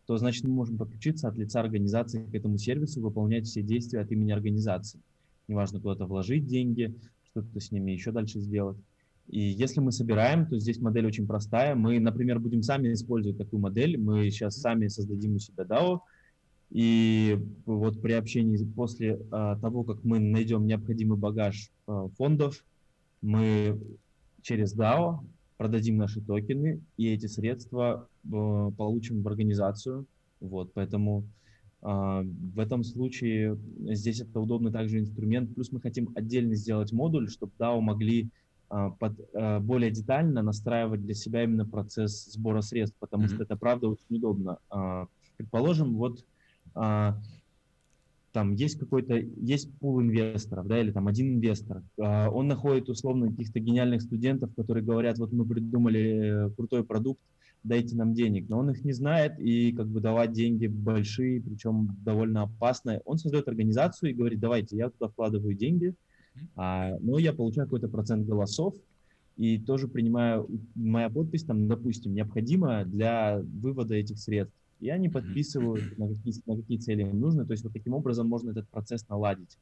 то 0.07 0.17
значит 0.17 0.43
мы 0.43 0.51
можем 0.51 0.77
подключиться 0.77 1.27
от 1.27 1.37
лица 1.37 1.59
организации 1.59 2.25
к 2.31 2.33
этому 2.33 2.57
сервису, 2.57 3.01
выполнять 3.01 3.45
все 3.45 3.61
действия 3.61 4.01
от 4.01 4.11
имени 4.11 4.31
организации. 4.31 4.99
Неважно, 5.47 5.79
куда-то 5.79 6.05
вложить 6.05 6.47
деньги, 6.47 6.95
что-то 7.23 7.59
с 7.59 7.71
ними 7.71 7.91
еще 7.91 8.11
дальше 8.11 8.39
сделать. 8.39 8.77
И 9.27 9.39
если 9.39 9.79
мы 9.79 9.91
собираем, 9.91 10.47
то 10.47 10.57
здесь 10.59 10.79
модель 10.79 11.07
очень 11.07 11.27
простая. 11.27 11.75
Мы, 11.75 11.99
например, 11.99 12.39
будем 12.39 12.61
сами 12.61 12.93
использовать 12.93 13.37
такую 13.37 13.59
модель. 13.59 13.97
Мы 13.97 14.29
сейчас 14.29 14.57
сами 14.57 14.87
создадим 14.87 15.35
у 15.35 15.39
себя 15.39 15.63
DAO. 15.63 15.99
И 16.69 17.39
вот 17.65 18.01
при 18.01 18.13
общении 18.13 18.57
после 18.75 19.19
а, 19.31 19.57
того, 19.59 19.83
как 19.83 20.03
мы 20.03 20.19
найдем 20.19 20.65
необходимый 20.67 21.17
багаж 21.17 21.71
а, 21.87 22.07
фондов, 22.17 22.63
мы 23.21 23.79
через 24.41 24.77
DAO 24.77 25.19
продадим 25.57 25.97
наши 25.97 26.21
токены, 26.21 26.81
и 26.97 27.11
эти 27.13 27.27
средства 27.27 28.07
а, 28.31 28.71
получим 28.71 29.21
в 29.21 29.27
организацию. 29.27 30.05
Вот, 30.39 30.73
поэтому 30.73 31.25
А, 31.87 32.23
в 32.23 32.59
этом 32.59 32.83
случае 32.83 33.59
здесь 33.91 34.19
это 34.19 34.39
удобный 34.39 34.71
также 34.71 34.97
инструмент. 34.97 35.53
Плюс 35.53 35.71
мы 35.71 35.79
хотим 35.79 36.09
отдельно 36.15 36.55
сделать 36.55 36.91
модуль, 36.91 37.29
чтобы 37.29 37.53
DAO 37.59 37.79
могли 37.79 38.31
под, 38.67 39.13
а, 39.33 39.59
более 39.59 39.91
детально 39.91 40.41
настраивать 40.41 41.01
для 41.01 41.13
себя 41.13 41.43
именно 41.43 41.65
процесс 41.65 42.25
сбора 42.25 42.61
средств, 42.61 42.97
потому 42.99 43.23
mm-hmm. 43.23 43.33
что 43.33 43.43
это 43.43 43.55
правда 43.55 43.89
очень 43.89 44.17
удобно. 44.17 44.57
Предположим, 45.37 45.95
вот 45.95 46.23
там 46.73 48.53
есть 48.53 48.77
какой-то, 48.77 49.15
есть 49.15 49.71
пул 49.79 50.01
инвесторов, 50.01 50.67
да, 50.67 50.79
или 50.79 50.91
там 50.91 51.07
один 51.07 51.35
инвестор, 51.35 51.83
он 51.97 52.47
находит 52.47 52.89
условно 52.89 53.29
каких-то 53.29 53.59
гениальных 53.59 54.01
студентов, 54.01 54.53
которые 54.55 54.83
говорят, 54.83 55.17
вот 55.19 55.31
мы 55.31 55.45
придумали 55.45 56.51
крутой 56.57 56.83
продукт, 56.83 57.21
дайте 57.63 57.95
нам 57.95 58.13
денег, 58.13 58.47
но 58.49 58.59
он 58.59 58.69
их 58.69 58.83
не 58.83 58.93
знает, 58.93 59.39
и 59.39 59.71
как 59.71 59.87
бы 59.87 59.99
давать 59.99 60.33
деньги 60.33 60.67
большие, 60.67 61.41
причем 61.41 61.97
довольно 62.03 62.43
опасные. 62.43 63.01
Он 63.05 63.17
создает 63.17 63.47
организацию 63.47 64.11
и 64.11 64.13
говорит, 64.13 64.39
давайте, 64.39 64.77
я 64.77 64.89
туда 64.89 65.07
вкладываю 65.07 65.55
деньги, 65.55 65.93
а, 66.55 66.97
но 66.99 67.17
я 67.19 67.33
получаю 67.33 67.67
какой-то 67.67 67.87
процент 67.87 68.25
голосов, 68.25 68.75
и 69.37 69.59
тоже 69.59 69.87
принимаю, 69.87 70.47
моя 70.75 71.09
подпись 71.09 71.43
там, 71.43 71.67
допустим, 71.67 72.13
необходима 72.13 72.85
для 72.85 73.39
вывода 73.39 73.95
этих 73.95 74.17
средств. 74.17 74.55
И 74.79 74.89
они 74.89 75.09
подписывают, 75.09 75.97
на 75.97 76.07
какие, 76.07 76.33
на 76.45 76.55
какие 76.55 76.77
цели 76.77 77.01
им 77.01 77.19
нужны. 77.19 77.45
То 77.45 77.51
есть 77.51 77.63
вот 77.63 77.73
таким 77.73 77.93
образом 77.93 78.27
можно 78.27 78.51
этот 78.51 78.67
процесс 78.69 79.07
наладить. 79.09 79.57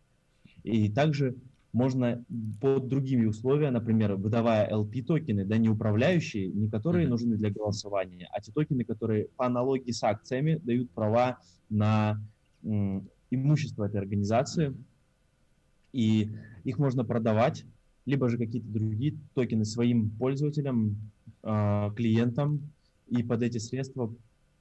И 0.63 0.89
также 0.89 1.35
можно 1.71 2.23
под 2.61 2.87
другими 2.87 3.25
условиями, 3.25 3.73
например, 3.73 4.15
выдавая 4.15 4.69
LP-токены, 4.71 5.43
да, 5.43 5.57
не 5.57 5.69
управляющие, 5.69 6.47
не 6.49 6.69
которые 6.69 7.05
mm-hmm. 7.05 7.09
нужны 7.09 7.37
для 7.37 7.49
голосования, 7.49 8.29
а 8.31 8.41
те 8.41 8.51
токены, 8.51 8.83
которые 8.83 9.25
по 9.35 9.47
аналогии 9.47 9.91
с 9.91 10.03
акциями 10.03 10.59
дают 10.63 10.91
права 10.91 11.39
на 11.69 12.21
м, 12.63 13.09
имущество 13.31 13.85
этой 13.85 13.99
организации, 13.99 14.75
и 15.93 16.31
их 16.63 16.79
можно 16.79 17.05
продавать, 17.05 17.65
либо 18.05 18.27
же 18.29 18.37
какие-то 18.37 18.67
другие 18.67 19.15
токены 19.33 19.63
своим 19.63 20.09
пользователям, 20.09 20.97
э, 21.43 21.91
клиентам, 21.95 22.69
и 23.07 23.23
под 23.23 23.43
эти 23.43 23.59
средства 23.59 24.13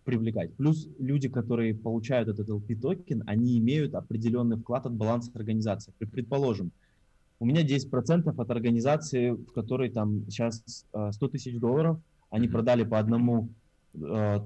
привлекать. 0.05 0.55
Плюс 0.55 0.89
люди, 0.99 1.29
которые 1.29 1.75
получают 1.75 2.29
этот 2.29 2.49
LP-токен, 2.49 3.23
они 3.27 3.59
имеют 3.59 3.95
определенный 3.95 4.57
вклад 4.57 4.87
от 4.87 4.95
баланса 4.95 5.31
организации. 5.35 5.93
Предположим, 5.99 6.73
у 7.39 7.47
меня 7.47 7.63
10% 7.63 8.39
от 8.39 8.51
организации, 8.51 9.31
в 9.31 9.53
которой 9.53 9.91
там 9.91 10.29
сейчас 10.29 10.63
100 11.11 11.11
э, 11.11 11.29
тысяч 11.31 11.59
долларов, 11.59 11.99
они 12.31 12.49
продали 12.49 12.85
по 12.85 12.99
одному, 12.99 13.49
э, 13.95 14.41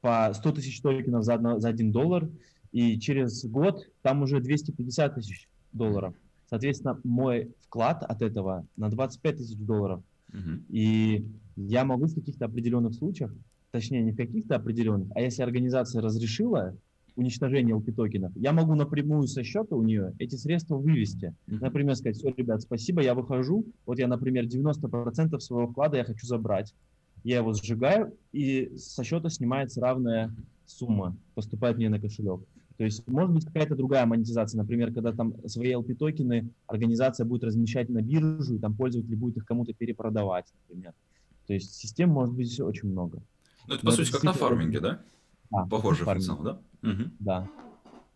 по 0.00 0.32
100 0.34 0.52
тысяч 0.52 0.80
токенов 0.80 1.24
за, 1.24 1.34
одно, 1.34 1.60
за 1.60 1.68
1 1.68 1.92
доллар, 1.92 2.28
и 2.72 2.98
через 2.98 3.44
год 3.44 3.88
там 4.02 4.22
уже 4.22 4.40
250 4.40 5.14
тысяч 5.14 5.48
долларов. 5.76 6.14
Соответственно, 6.48 7.00
мой 7.04 7.52
вклад 7.60 8.02
от 8.02 8.22
этого 8.22 8.66
на 8.76 8.88
25 8.88 9.36
тысяч 9.36 9.58
долларов. 9.58 10.02
Uh-huh. 10.32 10.62
И 10.68 11.24
я 11.56 11.84
могу 11.84 12.06
в 12.06 12.14
каких-то 12.14 12.44
определенных 12.44 12.94
случаях, 12.94 13.34
точнее 13.70 14.02
не 14.02 14.12
в 14.12 14.16
каких-то 14.16 14.56
определенных, 14.56 15.08
а 15.14 15.20
если 15.20 15.42
организация 15.42 16.02
разрешила 16.02 16.76
уничтожения 17.16 17.72
LP-токенов, 17.72 18.32
я 18.36 18.52
могу 18.52 18.74
напрямую 18.74 19.26
со 19.26 19.42
счета 19.42 19.74
у 19.74 19.82
нее 19.82 20.14
эти 20.18 20.36
средства 20.36 20.76
вывести. 20.76 21.34
Например, 21.46 21.96
сказать, 21.96 22.16
все, 22.16 22.32
ребят, 22.36 22.62
спасибо, 22.62 23.02
я 23.02 23.14
выхожу, 23.14 23.64
вот 23.86 23.98
я, 23.98 24.06
например, 24.06 24.44
90% 24.44 25.38
своего 25.40 25.68
вклада 25.68 25.96
я 25.96 26.04
хочу 26.04 26.26
забрать. 26.26 26.74
Я 27.24 27.38
его 27.38 27.54
сжигаю, 27.54 28.16
и 28.32 28.76
со 28.76 29.02
счета 29.02 29.30
снимается 29.30 29.80
равная 29.80 30.34
сумма, 30.66 31.16
поступает 31.34 31.76
мне 31.76 31.88
на 31.88 31.98
кошелек. 31.98 32.40
То 32.76 32.84
есть 32.84 33.06
может 33.06 33.32
быть 33.32 33.44
какая-то 33.46 33.74
другая 33.74 34.04
монетизация, 34.06 34.58
например, 34.58 34.92
когда 34.92 35.12
там 35.12 35.34
свои 35.48 35.72
LP-токены 35.72 36.50
организация 36.66 37.24
будет 37.24 37.44
размещать 37.44 37.88
на 37.88 38.02
биржу, 38.02 38.56
и 38.56 38.58
там 38.58 38.74
пользователь 38.74 39.16
будет 39.16 39.38
их 39.38 39.46
кому-то 39.46 39.72
перепродавать, 39.72 40.46
например. 40.68 40.92
То 41.46 41.54
есть 41.54 41.74
систем 41.74 42.10
может 42.10 42.34
быть 42.34 42.60
очень 42.60 42.88
много. 42.88 43.22
Ну, 43.66 43.74
это, 43.74 43.82
по 43.82 43.90
Но 43.90 43.96
сути, 43.96 44.08
это 44.08 44.18
как 44.18 44.24
на 44.24 44.32
фарминге, 44.34 44.80
да? 44.80 45.00
А, 45.52 45.66
Похожий 45.66 46.04
функционал, 46.04 46.42
да? 46.42 46.90
Угу. 46.90 47.02
Да. 47.20 47.48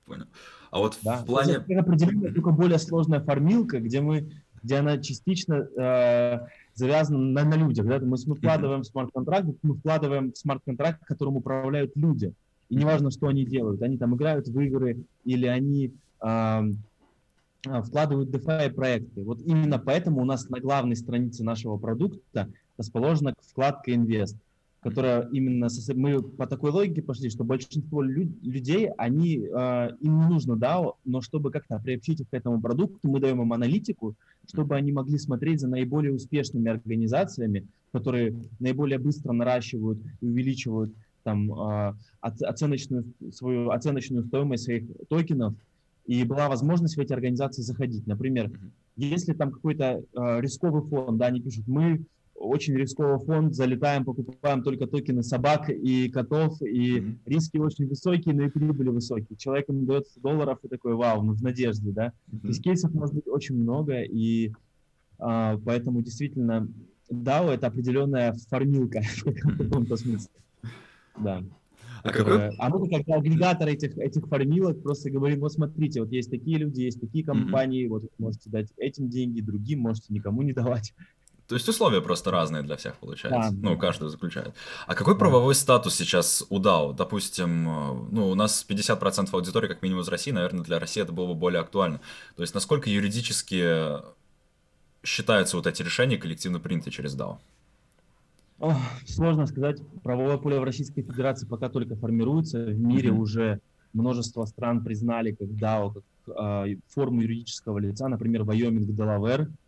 Понял. 0.04 0.26
А 0.70 0.78
вот 0.78 0.98
да. 1.02 1.18
в 1.18 1.26
плане... 1.26 1.54
Это 1.54 1.80
определенно 1.80 2.32
только 2.32 2.50
более 2.50 2.78
сложная 2.78 3.20
формилка, 3.20 3.80
где 3.80 4.00
мы 4.00 4.30
где 4.62 4.76
она 4.76 4.98
частично 4.98 5.54
э, 5.54 6.46
завязана 6.74 7.18
на, 7.18 7.44
на 7.44 7.54
людях. 7.54 7.86
Да? 7.86 7.98
Мы, 7.98 8.16
мы 8.26 8.34
вкладываем 8.34 8.84
смарт-контракт, 8.84 9.48
мы 9.62 9.76
вкладываем 9.76 10.34
смарт-контракт, 10.34 11.04
которым 11.04 11.36
управляют 11.36 11.92
люди. 11.94 12.34
И 12.70 12.76
неважно, 12.76 13.10
что 13.10 13.28
они 13.28 13.44
делают. 13.44 13.82
Они 13.82 13.98
там 13.98 14.14
играют 14.14 14.48
в 14.48 14.60
игры 14.60 15.04
или 15.24 15.46
они 15.46 15.92
э, 16.22 16.62
вкладывают 17.84 18.30
DeFi 18.30 18.70
проекты. 18.70 19.22
Вот 19.22 19.42
именно 19.42 19.78
поэтому 19.78 20.22
у 20.22 20.24
нас 20.24 20.48
на 20.48 20.60
главной 20.60 20.96
странице 20.96 21.44
нашего 21.44 21.76
продукта 21.76 22.48
расположена 22.78 23.34
вкладка 23.46 23.90
Invest 23.90 24.36
которая 24.80 25.28
именно 25.30 25.68
мы 25.94 26.22
по 26.22 26.46
такой 26.46 26.70
логике 26.70 27.02
пошли, 27.02 27.28
что 27.28 27.44
большинство 27.44 28.02
лю- 28.02 28.32
людей, 28.42 28.88
они 28.96 29.38
э, 29.38 29.90
им 30.00 30.20
не 30.20 30.26
нужно 30.26 30.54
DAO, 30.54 30.94
но 31.04 31.20
чтобы 31.20 31.50
как-то 31.50 31.78
приобщить 31.78 32.20
их 32.20 32.30
к 32.30 32.34
этому 32.34 32.60
продукту, 32.60 32.98
мы 33.02 33.20
даем 33.20 33.42
им 33.42 33.52
аналитику, 33.52 34.14
чтобы 34.48 34.76
они 34.76 34.92
могли 34.92 35.18
смотреть 35.18 35.60
за 35.60 35.68
наиболее 35.68 36.14
успешными 36.14 36.70
организациями, 36.70 37.66
которые 37.92 38.34
наиболее 38.58 38.98
быстро 38.98 39.32
наращивают 39.32 39.98
и 40.20 40.26
увеличивают 40.26 40.92
там 41.22 41.52
э, 41.52 41.94
оценочную 42.20 43.04
свою 43.32 43.70
оценочную 43.70 44.24
стоимость 44.24 44.64
своих 44.64 44.84
токенов, 45.08 45.54
и 46.06 46.24
была 46.24 46.48
возможность 46.48 46.96
в 46.96 47.00
эти 47.00 47.12
организации 47.12 47.62
заходить. 47.62 48.06
Например, 48.06 48.50
если 48.96 49.32
там 49.32 49.52
какой-то 49.52 50.02
э, 50.12 50.40
рисковый 50.40 50.82
фонд, 50.82 51.18
да, 51.18 51.26
они 51.26 51.40
пишут, 51.40 51.68
мы 51.68 52.04
очень 52.34 52.74
рисковый 52.74 53.18
фонд, 53.24 53.54
залетаем, 53.54 54.04
покупаем 54.04 54.62
только 54.62 54.86
токены 54.86 55.22
собак 55.22 55.68
и 55.68 56.08
котов, 56.08 56.60
и 56.62 56.98
mm-hmm. 56.98 57.18
риски 57.26 57.58
очень 57.58 57.86
высокие, 57.86 58.34
но 58.34 58.44
и 58.44 58.48
прибыли 58.48 58.88
высокие. 58.88 59.36
Человек 59.36 59.68
ему 59.68 59.84
дает 59.84 60.06
100 60.06 60.20
долларов 60.20 60.58
и 60.62 60.68
такой, 60.68 60.94
вау, 60.94 61.22
мы 61.22 61.34
в 61.34 61.42
надежде, 61.42 61.92
да. 61.92 62.06
Mm-hmm. 62.06 62.40
То 62.40 62.48
есть 62.48 62.62
кейсов 62.62 62.94
может 62.94 63.14
быть 63.14 63.28
очень 63.28 63.56
много, 63.56 64.02
и 64.02 64.52
а, 65.18 65.58
поэтому 65.64 66.00
действительно 66.00 66.66
DAO— 67.10 67.50
это 67.52 67.66
определенная 67.66 68.34
формилка 68.48 69.02
в 69.24 69.58
каком-то 69.58 69.96
смысле. 69.96 70.30
Да. 71.22 71.42
А, 72.02 72.10
какой... 72.10 72.48
а 72.56 72.68
мы 72.70 72.88
как 72.88 73.08
агрегатор 73.08 73.68
этих, 73.68 73.96
этих 73.98 74.26
формилок 74.26 74.82
просто 74.82 75.10
говорим, 75.10 75.40
вот 75.40 75.52
смотрите, 75.52 76.00
вот 76.00 76.10
есть 76.10 76.30
такие 76.30 76.58
люди, 76.58 76.80
есть 76.82 77.00
такие 77.00 77.24
компании, 77.24 77.86
mm-hmm. 77.86 77.90
вот 77.90 78.04
можете 78.18 78.48
дать 78.48 78.68
этим 78.78 79.10
деньги, 79.10 79.40
другим 79.42 79.80
можете 79.80 80.06
никому 80.14 80.42
не 80.42 80.52
давать. 80.52 80.94
То 81.50 81.56
есть 81.56 81.68
условия 81.68 82.00
просто 82.00 82.30
разные 82.30 82.62
для 82.62 82.76
всех 82.76 82.96
получается. 82.98 83.50
Да. 83.52 83.70
Ну, 83.70 83.76
каждый 83.76 84.08
заключает. 84.08 84.54
А 84.86 84.94
какой 84.94 85.18
правовой 85.18 85.56
статус 85.56 85.96
сейчас 85.96 86.46
у 86.48 86.60
DAO? 86.60 86.94
Допустим, 86.94 87.68
э, 87.68 88.08
ну, 88.12 88.28
у 88.28 88.36
нас 88.36 88.64
50% 88.66 89.30
аудитории 89.32 89.66
как 89.66 89.82
минимум 89.82 90.02
из 90.02 90.08
России, 90.08 90.30
наверное, 90.30 90.62
для 90.62 90.78
России 90.78 91.02
это 91.02 91.10
было 91.10 91.26
бы 91.26 91.34
более 91.34 91.60
актуально. 91.60 92.00
То 92.36 92.42
есть 92.42 92.54
насколько 92.54 92.88
юридически 92.88 93.96
считаются 95.02 95.56
вот 95.56 95.66
эти 95.66 95.82
решения 95.82 96.18
коллективно 96.18 96.60
приняты 96.60 96.92
через 96.92 97.16
DAO? 97.16 97.38
Ох, 98.60 98.76
сложно 99.06 99.46
сказать. 99.46 99.82
Правовое 100.02 100.36
поле 100.36 100.60
в 100.60 100.64
Российской 100.64 101.02
Федерации 101.02 101.46
пока 101.46 101.68
только 101.68 101.96
формируется. 101.96 102.64
В 102.64 102.78
мире 102.78 103.10
mm-hmm. 103.10 103.18
уже 103.18 103.60
множество 103.92 104.44
стран 104.44 104.84
признали 104.84 105.32
как 105.32 105.48
DAO, 105.48 105.94
как 105.94 106.66
э, 106.68 106.76
форму 106.88 107.22
юридического 107.22 107.78
лица. 107.78 108.06
Например, 108.08 108.44
Вайоминг, 108.44 108.94
Делавер– 108.94 109.50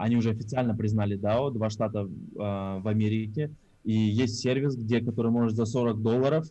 они 0.00 0.16
уже 0.16 0.30
официально 0.30 0.74
признали 0.74 1.18
DAO, 1.18 1.52
два 1.52 1.70
штата 1.70 2.00
э, 2.00 2.06
в 2.34 2.88
Америке. 2.88 3.50
И 3.84 3.92
есть 3.92 4.38
сервис, 4.38 4.74
где, 4.76 5.00
который 5.00 5.30
может 5.30 5.56
за 5.56 5.64
40 5.66 6.00
долларов, 6.00 6.46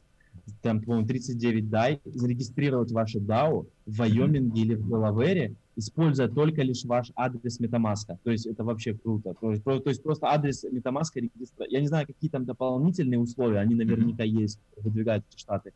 там, 0.62 0.82
по-моему, 0.82 1.08
39 1.08 1.70
дай, 1.70 2.00
зарегистрировать 2.06 2.92
ваше 2.92 3.20
DAO 3.20 3.68
в 3.86 3.98
Вайоминге 3.98 4.62
или 4.62 4.76
в 4.76 4.88
Делавере, 4.88 5.56
используя 5.80 6.28
только 6.28 6.62
лишь 6.62 6.86
ваш 6.86 7.12
адрес 7.16 7.60
MetaMask. 7.60 8.18
То 8.24 8.32
есть 8.32 8.46
это 8.46 8.64
вообще 8.64 8.94
круто. 8.94 9.34
То 9.40 9.52
есть, 9.52 9.64
то 9.64 9.82
есть 9.86 10.04
просто 10.04 10.28
адрес 10.28 10.64
MetaMask 10.64 11.12
регистра... 11.16 11.66
Я 11.68 11.80
не 11.80 11.88
знаю, 11.88 12.06
какие 12.06 12.30
там 12.30 12.46
дополнительные 12.46 13.20
условия, 13.20 13.60
они 13.60 13.76
наверняка 13.76 14.24
есть, 14.24 14.60
выдвигают 14.78 15.26
эти 15.30 15.40
штаты. 15.40 15.74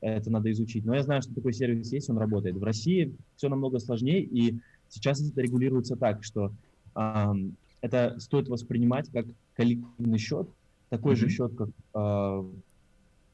Это 0.00 0.30
надо 0.30 0.50
изучить. 0.52 0.84
Но 0.84 0.94
я 0.94 1.02
знаю, 1.02 1.22
что 1.22 1.34
такой 1.34 1.52
сервис 1.52 1.92
есть, 1.92 2.08
он 2.08 2.18
работает. 2.18 2.56
В 2.56 2.62
России 2.62 3.16
все 3.36 3.48
намного 3.48 3.80
сложнее, 3.80 4.22
и 4.22 4.60
сейчас 4.88 5.20
это 5.20 5.40
регулируется 5.40 5.96
так, 5.96 6.22
что 6.22 6.52
это 7.80 8.16
стоит 8.18 8.48
воспринимать 8.48 9.10
как 9.10 9.26
коллективный 9.54 10.18
счет, 10.18 10.48
такой 10.88 11.14
mm-hmm. 11.14 11.16
же 11.16 11.28
счет, 11.28 11.52
как 11.56 11.68
э, 11.94 12.44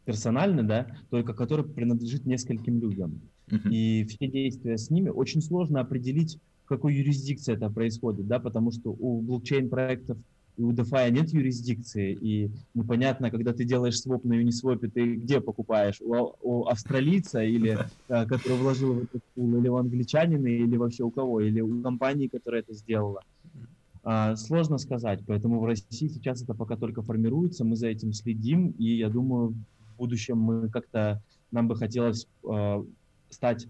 персональный, 0.05 0.63
да, 0.65 0.87
только 1.11 1.35
который 1.35 1.65
принадлежит 1.65 2.27
нескольким 2.27 2.81
людям. 2.81 3.21
Mm-hmm. 3.49 3.71
И 3.71 4.05
все 4.09 4.29
действия 4.29 4.79
с 4.79 4.91
ними 4.91 5.11
очень 5.11 5.43
сложно 5.43 5.81
определить, 5.81 6.39
в 6.65 6.69
какой 6.69 6.95
юрисдикции 6.95 7.55
это 7.55 7.69
происходит, 7.69 8.27
да, 8.27 8.39
потому 8.39 8.71
что 8.71 8.91
у 8.91 9.21
блокчейн-проектов 9.21 10.19
и 10.57 10.63
у 10.63 10.73
DeFi 10.73 11.11
нет 11.11 11.31
юрисдикции, 11.31 12.13
и 12.13 12.51
непонятно, 12.75 13.31
когда 13.31 13.53
ты 13.53 13.65
делаешь 13.65 13.99
своп 13.99 14.25
на 14.25 14.35
Uniswap, 14.35 14.89
ты 14.89 15.17
где 15.17 15.41
покупаешь? 15.41 16.01
У, 16.01 16.15
у 16.43 16.67
австралийца, 16.67 17.43
или, 17.43 17.79
э, 18.09 18.27
который 18.27 18.59
вложил 18.59 18.95
в 18.95 18.99
этот 19.03 19.23
пул, 19.35 19.57
или 19.59 19.69
у 19.69 19.77
англичанина, 19.77 20.47
или 20.47 20.77
вообще 20.77 21.03
у 21.03 21.11
кого, 21.11 21.41
или 21.41 21.61
у 21.61 21.83
компании, 21.83 22.29
которая 22.29 22.63
это 22.63 22.73
сделала. 22.73 23.21
А, 24.05 24.37
сложно 24.37 24.79
сказать, 24.79 25.21
поэтому 25.27 25.61
в 25.61 25.65
России 25.65 26.09
сейчас 26.09 26.43
это 26.43 26.55
пока 26.55 26.77
только 26.77 27.03
формируется, 27.03 27.65
мы 27.65 27.75
за 27.75 27.89
этим 27.89 28.13
следим, 28.13 28.75
и 28.79 28.97
я 28.97 29.09
думаю, 29.09 29.55
в 29.95 29.97
будущем 29.97 30.39
мы 30.39 30.69
как-то, 30.69 31.21
нам 31.51 31.67
бы 31.67 31.75
хотелось 31.75 32.27
э, 32.49 32.85
стать 33.35 33.67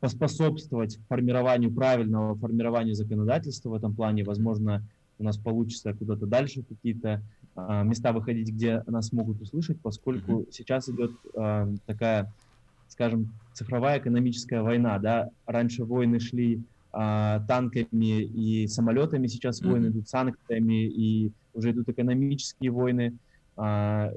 поспособствовать 0.00 0.98
формированию 1.08 1.72
правильного 1.72 2.36
формированию 2.36 2.94
законодательства 2.94 3.70
в 3.70 3.74
этом 3.74 3.94
плане. 3.94 4.22
Возможно, 4.24 4.84
у 5.18 5.24
нас 5.24 5.36
получится 5.36 5.92
куда-то 5.92 6.26
дальше 6.26 6.62
какие-то 6.62 7.22
э, 7.56 7.82
места 7.84 8.12
выходить, 8.12 8.50
где 8.50 8.84
нас 8.86 9.12
могут 9.12 9.40
услышать, 9.40 9.80
поскольку 9.80 10.42
mm-hmm. 10.42 10.52
сейчас 10.52 10.88
идет 10.88 11.10
э, 11.34 11.74
такая, 11.86 12.32
скажем, 12.88 13.32
цифровая 13.52 13.98
экономическая 13.98 14.62
война. 14.62 14.98
Да? 14.98 15.30
Раньше 15.46 15.84
войны 15.84 16.20
шли 16.20 16.62
э, 16.92 17.40
танками 17.48 18.22
и 18.22 18.68
самолетами, 18.68 19.26
сейчас 19.26 19.60
mm-hmm. 19.60 19.70
войны 19.70 19.86
идут 19.88 20.08
санкциями, 20.08 20.86
и 20.86 21.32
уже 21.54 21.72
идут 21.72 21.88
экономические 21.88 22.70
войны. 22.70 23.14
Э, 23.56 24.12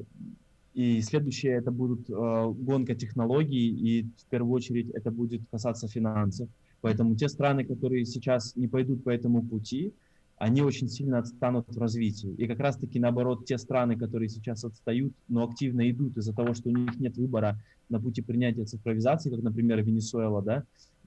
и 0.74 1.02
следующее 1.02 1.54
это 1.54 1.72
будут 1.72 2.10
э, 2.10 2.14
гонка 2.14 2.96
технологий, 2.96 3.70
и 3.70 4.04
в 4.04 4.26
первую 4.30 4.54
очередь 4.54 4.90
это 4.92 5.12
будет 5.12 5.42
касаться 5.52 5.88
финансов. 5.88 6.50
Поэтому 6.82 7.16
те 7.16 7.30
страны, 7.30 7.66
которые 7.66 8.06
сейчас 8.06 8.56
не 8.56 8.68
пойдут 8.68 9.04
по 9.04 9.10
этому 9.10 9.44
пути, 9.44 9.94
они 10.38 10.62
очень 10.62 10.90
сильно 10.90 11.20
отстанут 11.20 11.68
в 11.68 11.78
развитии. 11.78 12.34
И 12.38 12.48
как 12.48 12.60
раз-таки 12.60 13.00
наоборот, 13.00 13.46
те 13.46 13.60
страны, 13.60 13.96
которые 13.96 14.28
сейчас 14.28 14.64
отстают, 14.64 15.14
но 15.28 15.44
активно 15.44 15.90
идут 15.92 16.18
из-за 16.18 16.34
того, 16.34 16.56
что 16.56 16.70
у 16.70 16.72
них 16.76 17.00
нет 17.00 17.16
выбора 17.18 17.60
на 17.90 18.00
пути 18.00 18.24
принятия 18.24 18.66
цифровизации, 18.66 19.30
как, 19.30 19.44
например, 19.44 19.84
Венесуэла, 19.84 20.42
да, 20.42 20.64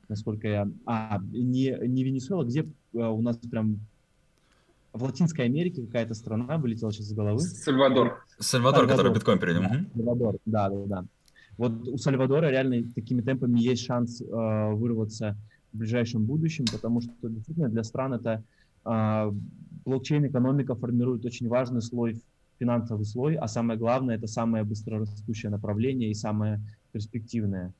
насколько 0.09 0.47
я... 0.47 0.71
А, 0.87 1.19
не, 1.33 1.77
не 1.89 2.05
Венесуэла, 2.05 2.45
где 2.45 2.61
э, 2.61 2.99
у 2.99 3.21
нас 3.23 3.37
прям 3.39 3.81
в 4.95 5.03
Латинской 5.03 5.45
Америке 5.45 5.83
какая-то 5.83 6.15
страна 6.15 6.57
вылетела 6.57 6.93
сейчас 6.93 7.07
из 7.07 7.13
головы. 7.15 7.41
Сальвадор. 7.41 8.25
Сальвадор, 8.39 8.87
который 8.87 9.13
биткоин 9.13 9.41
принял. 9.41 9.63
Да, 9.63 9.85
Сальвадор, 9.95 10.37
да, 10.47 10.71
да, 10.71 10.85
да. 10.87 11.05
Вот 11.59 11.89
у 11.89 11.99
Сальвадора 11.99 12.51
реально 12.51 12.89
такими 12.95 13.21
темпами 13.21 13.61
есть 13.61 13.85
шанс 13.85 14.21
э, 14.21 14.25
вырваться 14.73 15.37
в 15.73 15.79
ближайшем 15.79 16.25
будущем, 16.25 16.65
потому 16.71 17.01
что 17.01 17.13
действительно 17.23 17.69
для 17.69 17.83
стран 17.83 18.15
это 18.15 18.45
э, 18.85 19.31
блокчейн-экономика 19.85 20.77
формирует 20.77 21.25
очень 21.25 21.49
важный 21.49 21.83
слой, 21.83 22.21
финансовый 22.61 23.05
слой, 23.05 23.35
а 23.35 23.49
самое 23.49 23.79
главное, 23.79 24.17
это 24.17 24.29
самое 24.29 24.63
быстрорастущее 24.63 25.51
направление 25.51 26.11
и 26.11 26.15
самое 26.15 26.61
перспективное. 26.93 27.73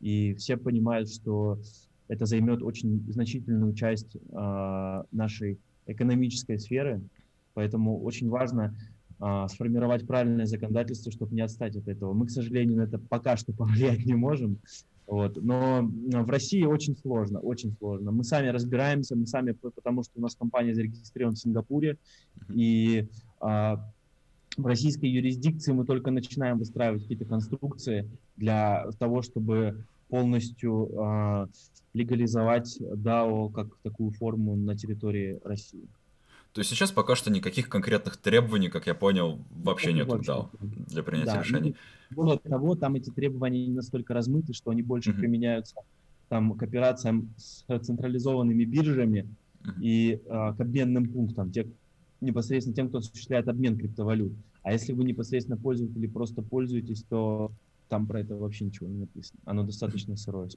И 0.00 0.34
все 0.34 0.56
понимают, 0.56 1.10
что 1.10 1.58
это 2.08 2.24
займет 2.24 2.62
очень 2.62 3.04
значительную 3.12 3.74
часть 3.74 4.16
э, 4.16 5.02
нашей 5.12 5.58
экономической 5.86 6.58
сферы, 6.58 7.00
поэтому 7.54 8.00
очень 8.02 8.28
важно 8.28 8.74
а, 9.18 9.48
сформировать 9.48 10.06
правильное 10.06 10.46
законодательство, 10.46 11.12
чтобы 11.12 11.34
не 11.34 11.42
отстать 11.42 11.76
от 11.76 11.86
этого. 11.88 12.12
Мы, 12.12 12.26
к 12.26 12.30
сожалению, 12.30 12.78
на 12.78 12.82
это 12.82 12.98
пока 12.98 13.36
что 13.36 13.52
повлиять 13.56 14.04
не 14.04 14.14
можем, 14.14 14.58
вот. 15.06 15.36
Но 15.42 15.82
в 15.82 16.30
России 16.30 16.64
очень 16.64 16.96
сложно, 16.96 17.40
очень 17.40 17.74
сложно. 17.78 18.12
Мы 18.12 18.24
сами 18.24 18.48
разбираемся, 18.48 19.16
мы 19.16 19.26
сами, 19.26 19.52
потому 19.52 20.02
что 20.04 20.12
у 20.16 20.22
нас 20.22 20.34
компания 20.34 20.74
зарегистрирована 20.74 21.36
в 21.36 21.40
Сингапуре, 21.40 21.98
и 22.48 23.08
а, 23.40 23.92
в 24.56 24.66
российской 24.66 25.06
юрисдикции 25.06 25.72
мы 25.72 25.84
только 25.84 26.10
начинаем 26.10 26.58
выстраивать 26.58 27.02
какие-то 27.02 27.24
конструкции 27.24 28.08
для 28.36 28.86
того, 28.98 29.22
чтобы 29.22 29.84
полностью 30.08 30.90
э, 30.92 31.46
легализовать 31.94 32.78
DAO 32.80 33.52
как 33.52 33.76
такую 33.82 34.10
форму 34.12 34.56
на 34.56 34.76
территории 34.76 35.40
России. 35.44 35.88
То 36.52 36.60
есть 36.60 36.70
сейчас 36.70 36.92
пока 36.92 37.16
что 37.16 37.30
никаких 37.30 37.68
конкретных 37.68 38.18
требований, 38.18 38.68
как 38.68 38.86
я 38.86 38.94
понял, 38.94 39.40
вообще 39.50 39.92
нет 39.92 40.06
к 40.08 40.16
DAO 40.16 40.48
для 40.60 41.02
принятия 41.02 41.32
да, 41.32 41.42
решений. 41.42 41.76
Более 42.10 42.38
того, 42.38 42.74
там 42.74 42.94
эти 42.94 43.10
требования 43.10 43.66
не 43.66 43.72
настолько 43.72 44.12
размыты, 44.12 44.52
что 44.52 44.70
они 44.70 44.82
больше 44.82 45.10
mm-hmm. 45.10 45.18
применяются 45.18 45.76
там, 46.28 46.54
к 46.54 46.62
операциям 46.62 47.30
с 47.36 47.64
централизованными 47.66 48.64
биржами 48.64 49.28
mm-hmm. 49.62 49.80
и 49.80 50.12
э, 50.14 50.18
к 50.28 50.60
обменным 50.60 51.08
пунктам, 51.08 51.50
те, 51.52 51.66
непосредственно 52.20 52.76
тем, 52.76 52.88
кто 52.88 52.98
осуществляет 52.98 53.48
обмен 53.48 53.78
криптовалют. 53.78 54.32
А 54.62 54.72
если 54.72 54.92
вы 54.92 55.04
непосредственно 55.04 55.56
пользователь 55.56 55.98
или 55.98 56.06
просто 56.06 56.42
пользуетесь, 56.42 57.02
то 57.02 57.50
там 57.88 58.06
про 58.06 58.20
это 58.20 58.36
вообще 58.36 58.66
ничего 58.66 58.88
не 58.88 59.00
написано. 59.00 59.40
Оно 59.44 59.64
достаточно 59.64 60.16
сырое. 60.16 60.48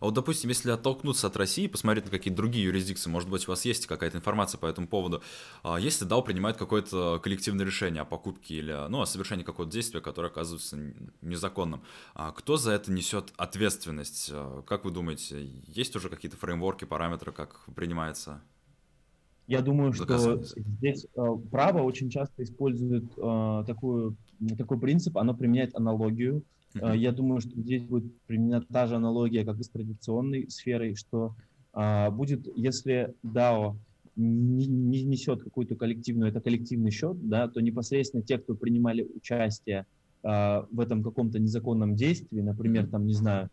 А 0.00 0.06
вот, 0.06 0.14
допустим, 0.14 0.48
если 0.48 0.70
оттолкнуться 0.70 1.26
от 1.26 1.36
России, 1.36 1.66
посмотреть 1.66 2.06
на 2.06 2.10
какие-то 2.10 2.36
другие 2.38 2.64
юрисдикции, 2.64 3.10
может 3.10 3.28
быть, 3.28 3.46
у 3.46 3.50
вас 3.50 3.66
есть 3.66 3.86
какая-то 3.86 4.16
информация 4.16 4.58
по 4.58 4.64
этому 4.64 4.88
поводу, 4.88 5.22
а 5.62 5.78
если 5.78 6.08
DAO 6.08 6.24
принимает 6.24 6.56
какое-то 6.56 7.20
коллективное 7.22 7.66
решение 7.66 8.00
о 8.00 8.06
покупке 8.06 8.54
или 8.56 8.88
ну, 8.88 9.02
о 9.02 9.06
совершении 9.06 9.44
какого-то 9.44 9.72
действия, 9.72 10.00
которое 10.00 10.28
оказывается 10.28 10.78
незаконным, 11.20 11.82
а 12.14 12.32
кто 12.32 12.56
за 12.56 12.72
это 12.72 12.90
несет 12.90 13.34
ответственность? 13.36 14.32
Как 14.66 14.86
вы 14.86 14.90
думаете, 14.90 15.46
есть 15.66 15.94
уже 15.94 16.08
какие-то 16.08 16.38
фреймворки, 16.38 16.86
параметры, 16.86 17.30
как 17.30 17.64
принимается 17.76 18.42
я 19.46 19.62
думаю, 19.62 19.92
что 19.92 20.40
здесь 20.44 21.08
право 21.50 21.82
очень 21.82 22.08
часто 22.08 22.44
использует 22.44 23.12
такую, 23.66 24.16
такой 24.56 24.78
принцип, 24.78 25.18
оно 25.18 25.34
применяет 25.34 25.74
аналогию. 25.74 26.44
Э, 26.74 26.96
я 26.96 27.12
думаю, 27.12 27.40
что 27.40 27.50
здесь 27.60 27.82
будет 27.82 28.12
применена 28.26 28.62
та 28.72 28.86
же 28.86 28.96
аналогия, 28.96 29.44
как 29.44 29.58
и 29.58 29.62
с 29.62 29.68
традиционной 29.68 30.48
сферой, 30.50 30.94
что 30.94 31.34
э, 31.74 32.10
будет, 32.10 32.46
если 32.56 33.14
DAO 33.24 33.76
не, 34.16 34.66
не 34.66 35.02
несет 35.02 35.42
какую-то 35.42 35.76
коллективную, 35.76 36.30
это 36.30 36.40
коллективный 36.40 36.90
счет, 36.90 37.16
да, 37.28 37.48
то 37.48 37.60
непосредственно 37.60 38.22
те, 38.22 38.38
кто 38.38 38.54
принимали 38.54 39.02
участие 39.02 39.86
э, 40.22 40.28
в 40.70 40.80
этом 40.80 41.02
каком-то 41.02 41.38
незаконном 41.38 41.96
действии, 41.96 42.40
например, 42.40 42.88
там, 42.88 43.06
не 43.06 43.14
знаю, 43.14 43.50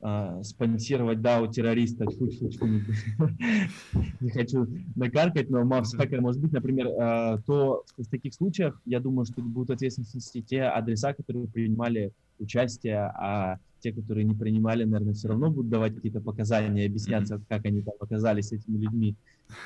а, 0.00 0.42
спонсировать 0.44 1.18
DAO 1.18 1.50
террориста, 1.50 2.04
не 4.20 4.30
хочу 4.30 4.66
накаркать, 4.94 5.50
но 5.50 5.82
всякое 5.82 6.20
может 6.20 6.40
быть, 6.40 6.52
например, 6.52 6.88
а, 7.00 7.38
то 7.38 7.84
в 7.96 8.06
таких 8.06 8.34
случаях, 8.34 8.80
я 8.84 9.00
думаю, 9.00 9.26
что 9.26 9.42
будут 9.42 9.70
ответственности 9.70 10.42
те 10.42 10.62
адреса, 10.62 11.14
которые 11.14 11.48
принимали 11.48 12.12
участие, 12.38 12.98
а 12.98 13.58
те, 13.80 13.92
которые 13.92 14.24
не 14.24 14.34
принимали, 14.34 14.84
наверное, 14.84 15.14
все 15.14 15.28
равно 15.28 15.50
будут 15.50 15.70
давать 15.70 15.96
какие-то 15.96 16.20
показания, 16.20 16.86
объясняться, 16.86 17.40
как 17.48 17.64
они 17.64 17.82
там 17.82 17.94
оказались 17.98 18.52
этими 18.52 18.78
людьми. 18.78 19.16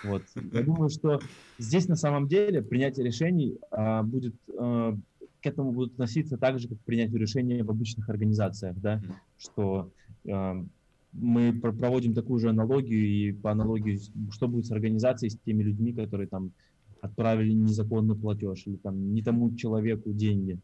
Вот. 0.05 0.23
Я 0.53 0.63
думаю, 0.63 0.89
что 0.89 1.21
здесь 1.59 1.89
на 1.89 1.97
самом 1.97 2.29
деле 2.29 2.63
принятие 2.63 3.05
решений 3.05 3.59
а, 3.71 4.03
будет 4.03 4.35
а, 4.59 4.97
к 5.43 5.47
этому 5.47 5.73
будут 5.73 5.95
относиться 5.95 6.39
так 6.39 6.59
же, 6.59 6.69
как 6.69 6.79
к 6.79 6.85
принятию 6.85 7.19
решения 7.19 7.65
в 7.65 7.71
обычных 7.71 8.09
организациях, 8.09 8.77
да, 8.77 9.03
что 9.39 9.91
мы 10.25 11.53
проводим 11.53 12.15
такую 12.15 12.41
же 12.41 12.49
аналогию, 12.49 13.07
и 13.07 13.33
по 13.33 13.51
аналогии, 13.51 14.01
что 14.31 14.49
будет 14.49 14.67
с 14.67 14.71
организацией, 14.71 15.31
с 15.31 15.37
теми 15.37 15.63
людьми, 15.63 15.93
которые 15.93 16.27
там 16.27 16.53
отправили 17.01 17.53
незаконный 17.53 18.15
платеж, 18.15 18.63
или 18.67 18.77
там 18.77 19.15
не 19.15 19.23
тому 19.23 19.55
человеку 19.57 20.13
деньги. 20.13 20.59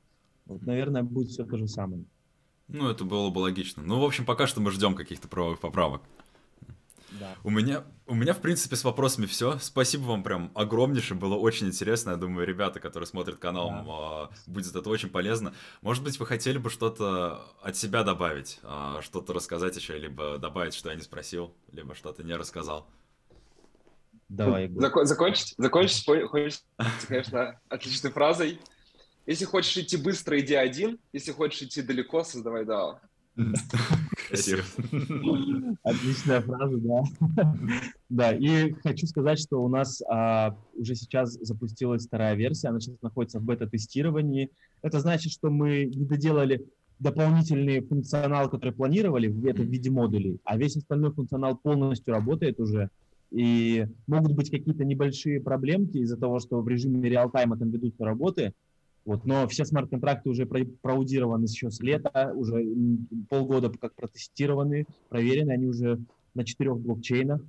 Вот, 0.47 0.65
наверное, 0.65 1.03
будет 1.03 1.29
все 1.29 1.45
то 1.45 1.57
же 1.59 1.69
самое. 1.69 2.05
Ну, 2.69 2.89
это 2.89 3.05
было 3.05 3.31
бы 3.31 3.41
логично. 3.41 3.83
Ну, 3.83 4.01
в 4.01 4.05
общем, 4.05 4.25
пока 4.25 4.47
что 4.47 4.61
мы 4.61 4.71
ждем 4.71 4.95
каких-то 4.95 5.29
правовых 5.29 5.61
поправок. 5.61 6.03
Да. 7.19 7.35
У 7.45 7.51
меня, 7.51 7.85
у 8.07 8.15
меня, 8.15 8.35
в 8.35 8.41
принципе, 8.41 8.77
с 8.77 8.85
вопросами 8.85 9.27
все. 9.27 9.59
Спасибо 9.59 10.03
вам 10.03 10.23
прям 10.23 10.51
огромнейшее, 10.55 11.19
было 11.19 11.35
очень 11.35 11.69
интересно. 11.69 12.11
Я 12.11 12.17
думаю, 12.17 12.47
ребята, 12.47 12.81
которые 12.81 13.07
смотрят 13.07 13.39
канал, 13.39 13.71
да. 13.71 13.85
А, 13.89 14.31
будет 14.47 14.75
это 14.75 14.89
очень 14.89 15.09
полезно. 15.09 15.55
Может 15.83 16.05
быть, 16.05 16.19
вы 16.19 16.27
хотели 16.27 16.59
бы 16.59 16.71
что-то 16.71 17.43
от 17.63 17.77
себя 17.77 18.05
добавить, 18.05 18.61
а, 18.63 19.01
что-то 19.03 19.33
рассказать 19.33 19.77
еще, 19.77 19.99
либо 19.99 20.39
добавить, 20.39 20.75
что 20.75 20.91
я 20.91 20.95
не 20.95 21.03
спросил, 21.03 21.55
либо 21.73 21.95
что-то 21.95 22.23
не 22.23 22.35
рассказал. 22.35 22.87
Давай. 24.29 24.71
Закон, 24.77 25.07
закончить? 25.07 25.55
Закончить, 25.57 26.05
хочется, 26.05 26.63
конечно, 27.09 27.61
отличной 27.69 28.11
фразой. 28.11 28.61
Если 29.27 29.45
хочешь 29.45 29.77
идти 29.77 29.97
быстро, 29.97 30.39
иди 30.41 30.55
один. 30.55 30.99
Если 31.13 31.33
хочешь 31.33 31.63
идти 31.63 31.83
далеко, 31.83 32.25
создавай 32.25 32.65
DAO. 32.65 32.99
Отличная 35.83 36.41
фраза, 36.41 36.77
да. 36.77 37.03
Да, 38.09 38.33
и 38.33 38.73
хочу 38.73 39.07
сказать, 39.07 39.39
что 39.39 39.63
у 39.63 39.69
нас 39.69 40.03
а, 40.09 40.57
уже 40.75 40.95
сейчас 40.95 41.35
запустилась 41.35 42.07
вторая 42.07 42.35
версия, 42.35 42.69
она 42.69 42.81
сейчас 42.81 43.01
находится 43.03 43.39
в 43.39 43.43
бета-тестировании. 43.43 44.51
Это 44.83 45.01
значит, 45.01 45.33
что 45.33 45.51
мы 45.51 45.85
не 45.85 46.07
доделали 46.07 46.67
дополнительный 46.99 47.81
функционал, 47.81 48.49
который 48.49 48.73
планировали, 48.73 49.29
это 49.49 49.63
в 49.63 49.67
виде 49.67 49.91
модулей, 49.91 50.41
а 50.45 50.57
весь 50.57 50.77
остальной 50.77 51.13
функционал 51.13 51.57
полностью 51.57 52.15
работает 52.15 52.59
уже. 52.59 52.91
И 53.31 53.87
могут 54.07 54.33
быть 54.33 54.51
какие-то 54.51 54.85
небольшие 54.85 55.41
проблемки 55.41 55.99
из-за 55.99 56.17
того, 56.17 56.41
что 56.41 56.61
в 56.61 56.69
режиме 56.69 57.09
реал-тайма 57.09 57.59
там 57.59 57.71
ведутся 57.71 58.05
работы, 58.05 58.55
вот, 59.09 59.25
но 59.25 59.49
все 59.49 59.65
смарт-контракты 59.65 60.29
уже 60.29 60.45
проаудированы 60.45 61.45
еще 61.45 61.71
с 61.71 61.81
лета, 61.81 62.31
уже 62.35 62.63
полгода 63.31 63.71
как 63.71 63.95
протестированы, 63.95 64.85
проверены, 65.09 65.53
они 65.53 65.65
уже 65.65 65.99
на 66.35 66.45
четырех 66.45 66.79
блокчейнах. 66.79 67.41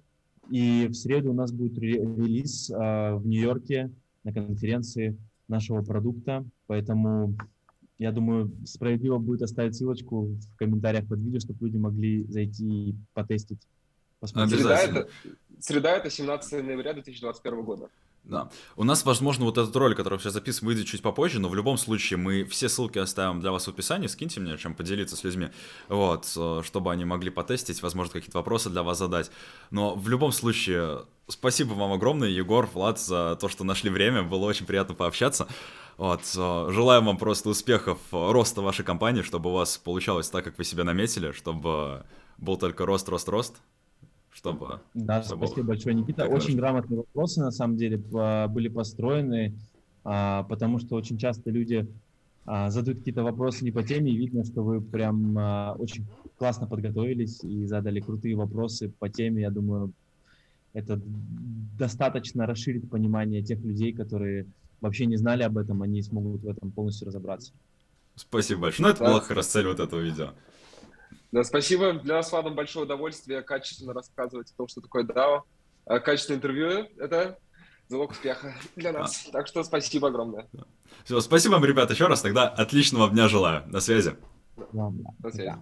И 0.50 0.88
в 0.88 0.94
среду 0.94 1.32
у 1.32 1.34
нас 1.34 1.52
будет 1.52 1.78
релиз 1.78 2.70
э, 2.70 2.74
в 3.14 3.28
Нью-Йорке 3.28 3.92
на 4.24 4.32
конференции 4.32 5.18
нашего 5.50 5.82
продукта, 5.82 6.46
поэтому 6.66 7.36
я 7.98 8.14
думаю, 8.14 8.54
справедливо 8.64 9.18
будет 9.18 9.42
оставить 9.42 9.76
ссылочку 9.76 10.28
в 10.28 10.56
комментариях 10.56 11.10
под 11.10 11.20
видео, 11.20 11.42
чтобы 11.42 11.66
люди 11.66 11.76
могли 11.76 12.24
зайти 12.30 12.92
и 12.92 12.96
потестить. 13.14 13.60
Посмотреть. 14.22 14.62
Среда 14.62 14.80
это, 14.80 15.10
среда 15.60 15.98
это 15.98 16.10
17 16.10 16.64
ноября 16.64 16.94
2021 16.94 17.64
года. 17.64 17.90
Да. 18.30 18.52
У 18.76 18.84
нас, 18.84 19.06
возможно, 19.06 19.46
вот 19.46 19.58
этот 19.58 19.76
ролик, 19.76 19.98
который 19.98 20.20
сейчас 20.20 20.34
записан, 20.34 20.68
выйдет 20.68 20.86
чуть 20.86 21.02
попозже, 21.02 21.40
но 21.40 21.50
в 21.50 21.56
любом 21.56 21.80
случае 21.80 22.18
мы 22.18 22.44
все 22.46 22.70
ссылки 22.70 23.00
оставим 23.00 23.42
для 23.42 23.52
вас 23.52 23.66
в 23.66 23.70
описании, 23.70 24.06
скиньте 24.06 24.40
мне, 24.40 24.56
чем 24.60 24.76
поделиться 24.76 25.16
с 25.16 25.24
людьми, 25.24 25.50
вот, 25.88 26.32
э, 26.38 26.62
чтобы 26.64 26.92
они 26.92 27.06
могли 27.06 27.32
потестить, 27.32 27.82
возможно, 27.82 28.14
какие-то 28.14 28.38
вопросы 28.38 28.70
для 28.70 28.84
вас 28.84 29.00
задать. 29.00 29.32
Но 29.72 29.96
в 29.96 30.08
любом 30.10 30.32
случае, 30.32 31.06
спасибо 31.28 31.74
вам 31.74 31.92
огромное, 31.92 32.30
Егор, 32.30 32.68
Влад, 32.68 33.00
за 33.00 33.36
то, 33.42 33.50
что 33.50 33.64
нашли 33.64 33.90
время, 33.90 34.22
было 34.22 34.46
очень 34.46 34.68
приятно 34.68 34.94
пообщаться. 34.94 35.48
Вот, 35.98 36.22
э, 36.22 36.70
желаем 36.72 37.06
вам 37.06 37.18
просто 37.18 37.50
успехов, 37.50 37.98
э, 38.12 38.32
роста 38.32 38.62
вашей 38.62 38.86
компании, 38.86 39.24
чтобы 39.24 39.50
у 39.50 39.54
вас 39.54 39.80
получалось 39.80 40.30
так, 40.30 40.44
как 40.44 40.60
вы 40.60 40.66
себя 40.66 40.84
наметили, 40.84 41.32
чтобы 41.32 42.06
был 42.38 42.58
только 42.58 42.86
рост, 42.86 43.10
рост, 43.10 43.28
рост, 43.28 43.56
чтобы... 44.32 44.80
Да, 44.94 45.24
чтобы 45.24 45.48
спасибо 45.48 45.68
большое, 45.68 45.96
Никита. 45.96 46.24
Очень 46.24 46.32
хорошо. 46.32 46.58
грамотные 46.58 46.98
вопросы, 46.98 47.42
на 47.42 47.52
самом 47.52 47.78
деле, 47.78 47.98
были 47.98 48.68
построены, 48.68 49.56
а, 50.04 50.44
потому 50.44 50.80
что 50.80 50.96
очень 50.96 51.18
часто 51.18 51.50
люди 51.50 51.88
а, 52.46 52.70
задают 52.70 53.00
какие-то 53.00 53.24
вопросы 53.24 53.64
не 53.64 53.72
по 53.72 53.84
теме, 53.84 54.12
и 54.12 54.18
видно, 54.18 54.44
что 54.44 54.64
вы 54.64 54.82
прям 54.82 55.38
а, 55.38 55.76
очень 55.78 56.06
классно 56.38 56.68
подготовились 56.68 57.44
и 57.44 57.66
задали 57.66 58.00
крутые 58.00 58.36
вопросы 58.36 58.90
по 59.00 59.10
теме. 59.10 59.42
Я 59.42 59.52
думаю, 59.52 59.94
это 60.74 61.00
достаточно 61.78 62.46
расширит 62.46 62.90
понимание 62.90 63.42
тех 63.42 63.60
людей, 63.62 63.94
которые 63.94 64.46
вообще 64.82 65.06
не 65.06 65.18
знали 65.18 65.44
об 65.44 65.58
этом, 65.58 65.82
они 65.82 66.02
смогут 66.02 66.42
в 66.44 66.48
этом 66.48 66.72
полностью 66.72 67.08
разобраться. 67.08 67.54
Спасибо 68.16 68.62
большое. 68.62 68.88
Ну, 68.88 68.94
это 68.94 69.04
да, 69.04 69.10
была 69.12 69.20
как 69.20 69.32
раз 69.32 69.48
цель 69.48 69.68
вот 69.68 69.80
этого 69.80 70.00
видео. 70.00 70.32
Да, 71.32 71.44
спасибо. 71.44 71.94
Для 71.94 72.16
нас, 72.16 72.32
Владом, 72.32 72.56
большое 72.56 72.86
удовольствие 72.86 73.42
качественно 73.42 73.94
рассказывать 73.94 74.52
о 74.52 74.58
том, 74.58 74.68
что 74.68 74.82
такое 74.82 75.04
DAO. 75.04 75.42
А 75.86 76.00
качественное 76.00 76.38
интервью— 76.38 76.88
это 76.98 77.38
залог 77.88 78.12
успеха 78.12 78.56
для 78.76 78.92
нас. 78.92 79.26
А. 79.28 79.32
Так 79.32 79.48
что 79.48 79.64
спасибо 79.64 80.08
огромное. 80.10 80.48
Все, 81.04 81.20
спасибо 81.22 81.54
вам, 81.54 81.66
ребята, 81.66 81.94
еще 81.94 82.08
раз. 82.08 82.22
Тогда 82.22 82.48
отличного 82.48 83.10
дня 83.10 83.28
желаю. 83.28 83.64
До 83.68 83.80
связи. 83.80 84.16
До 84.72 85.32
связи. 85.32 85.56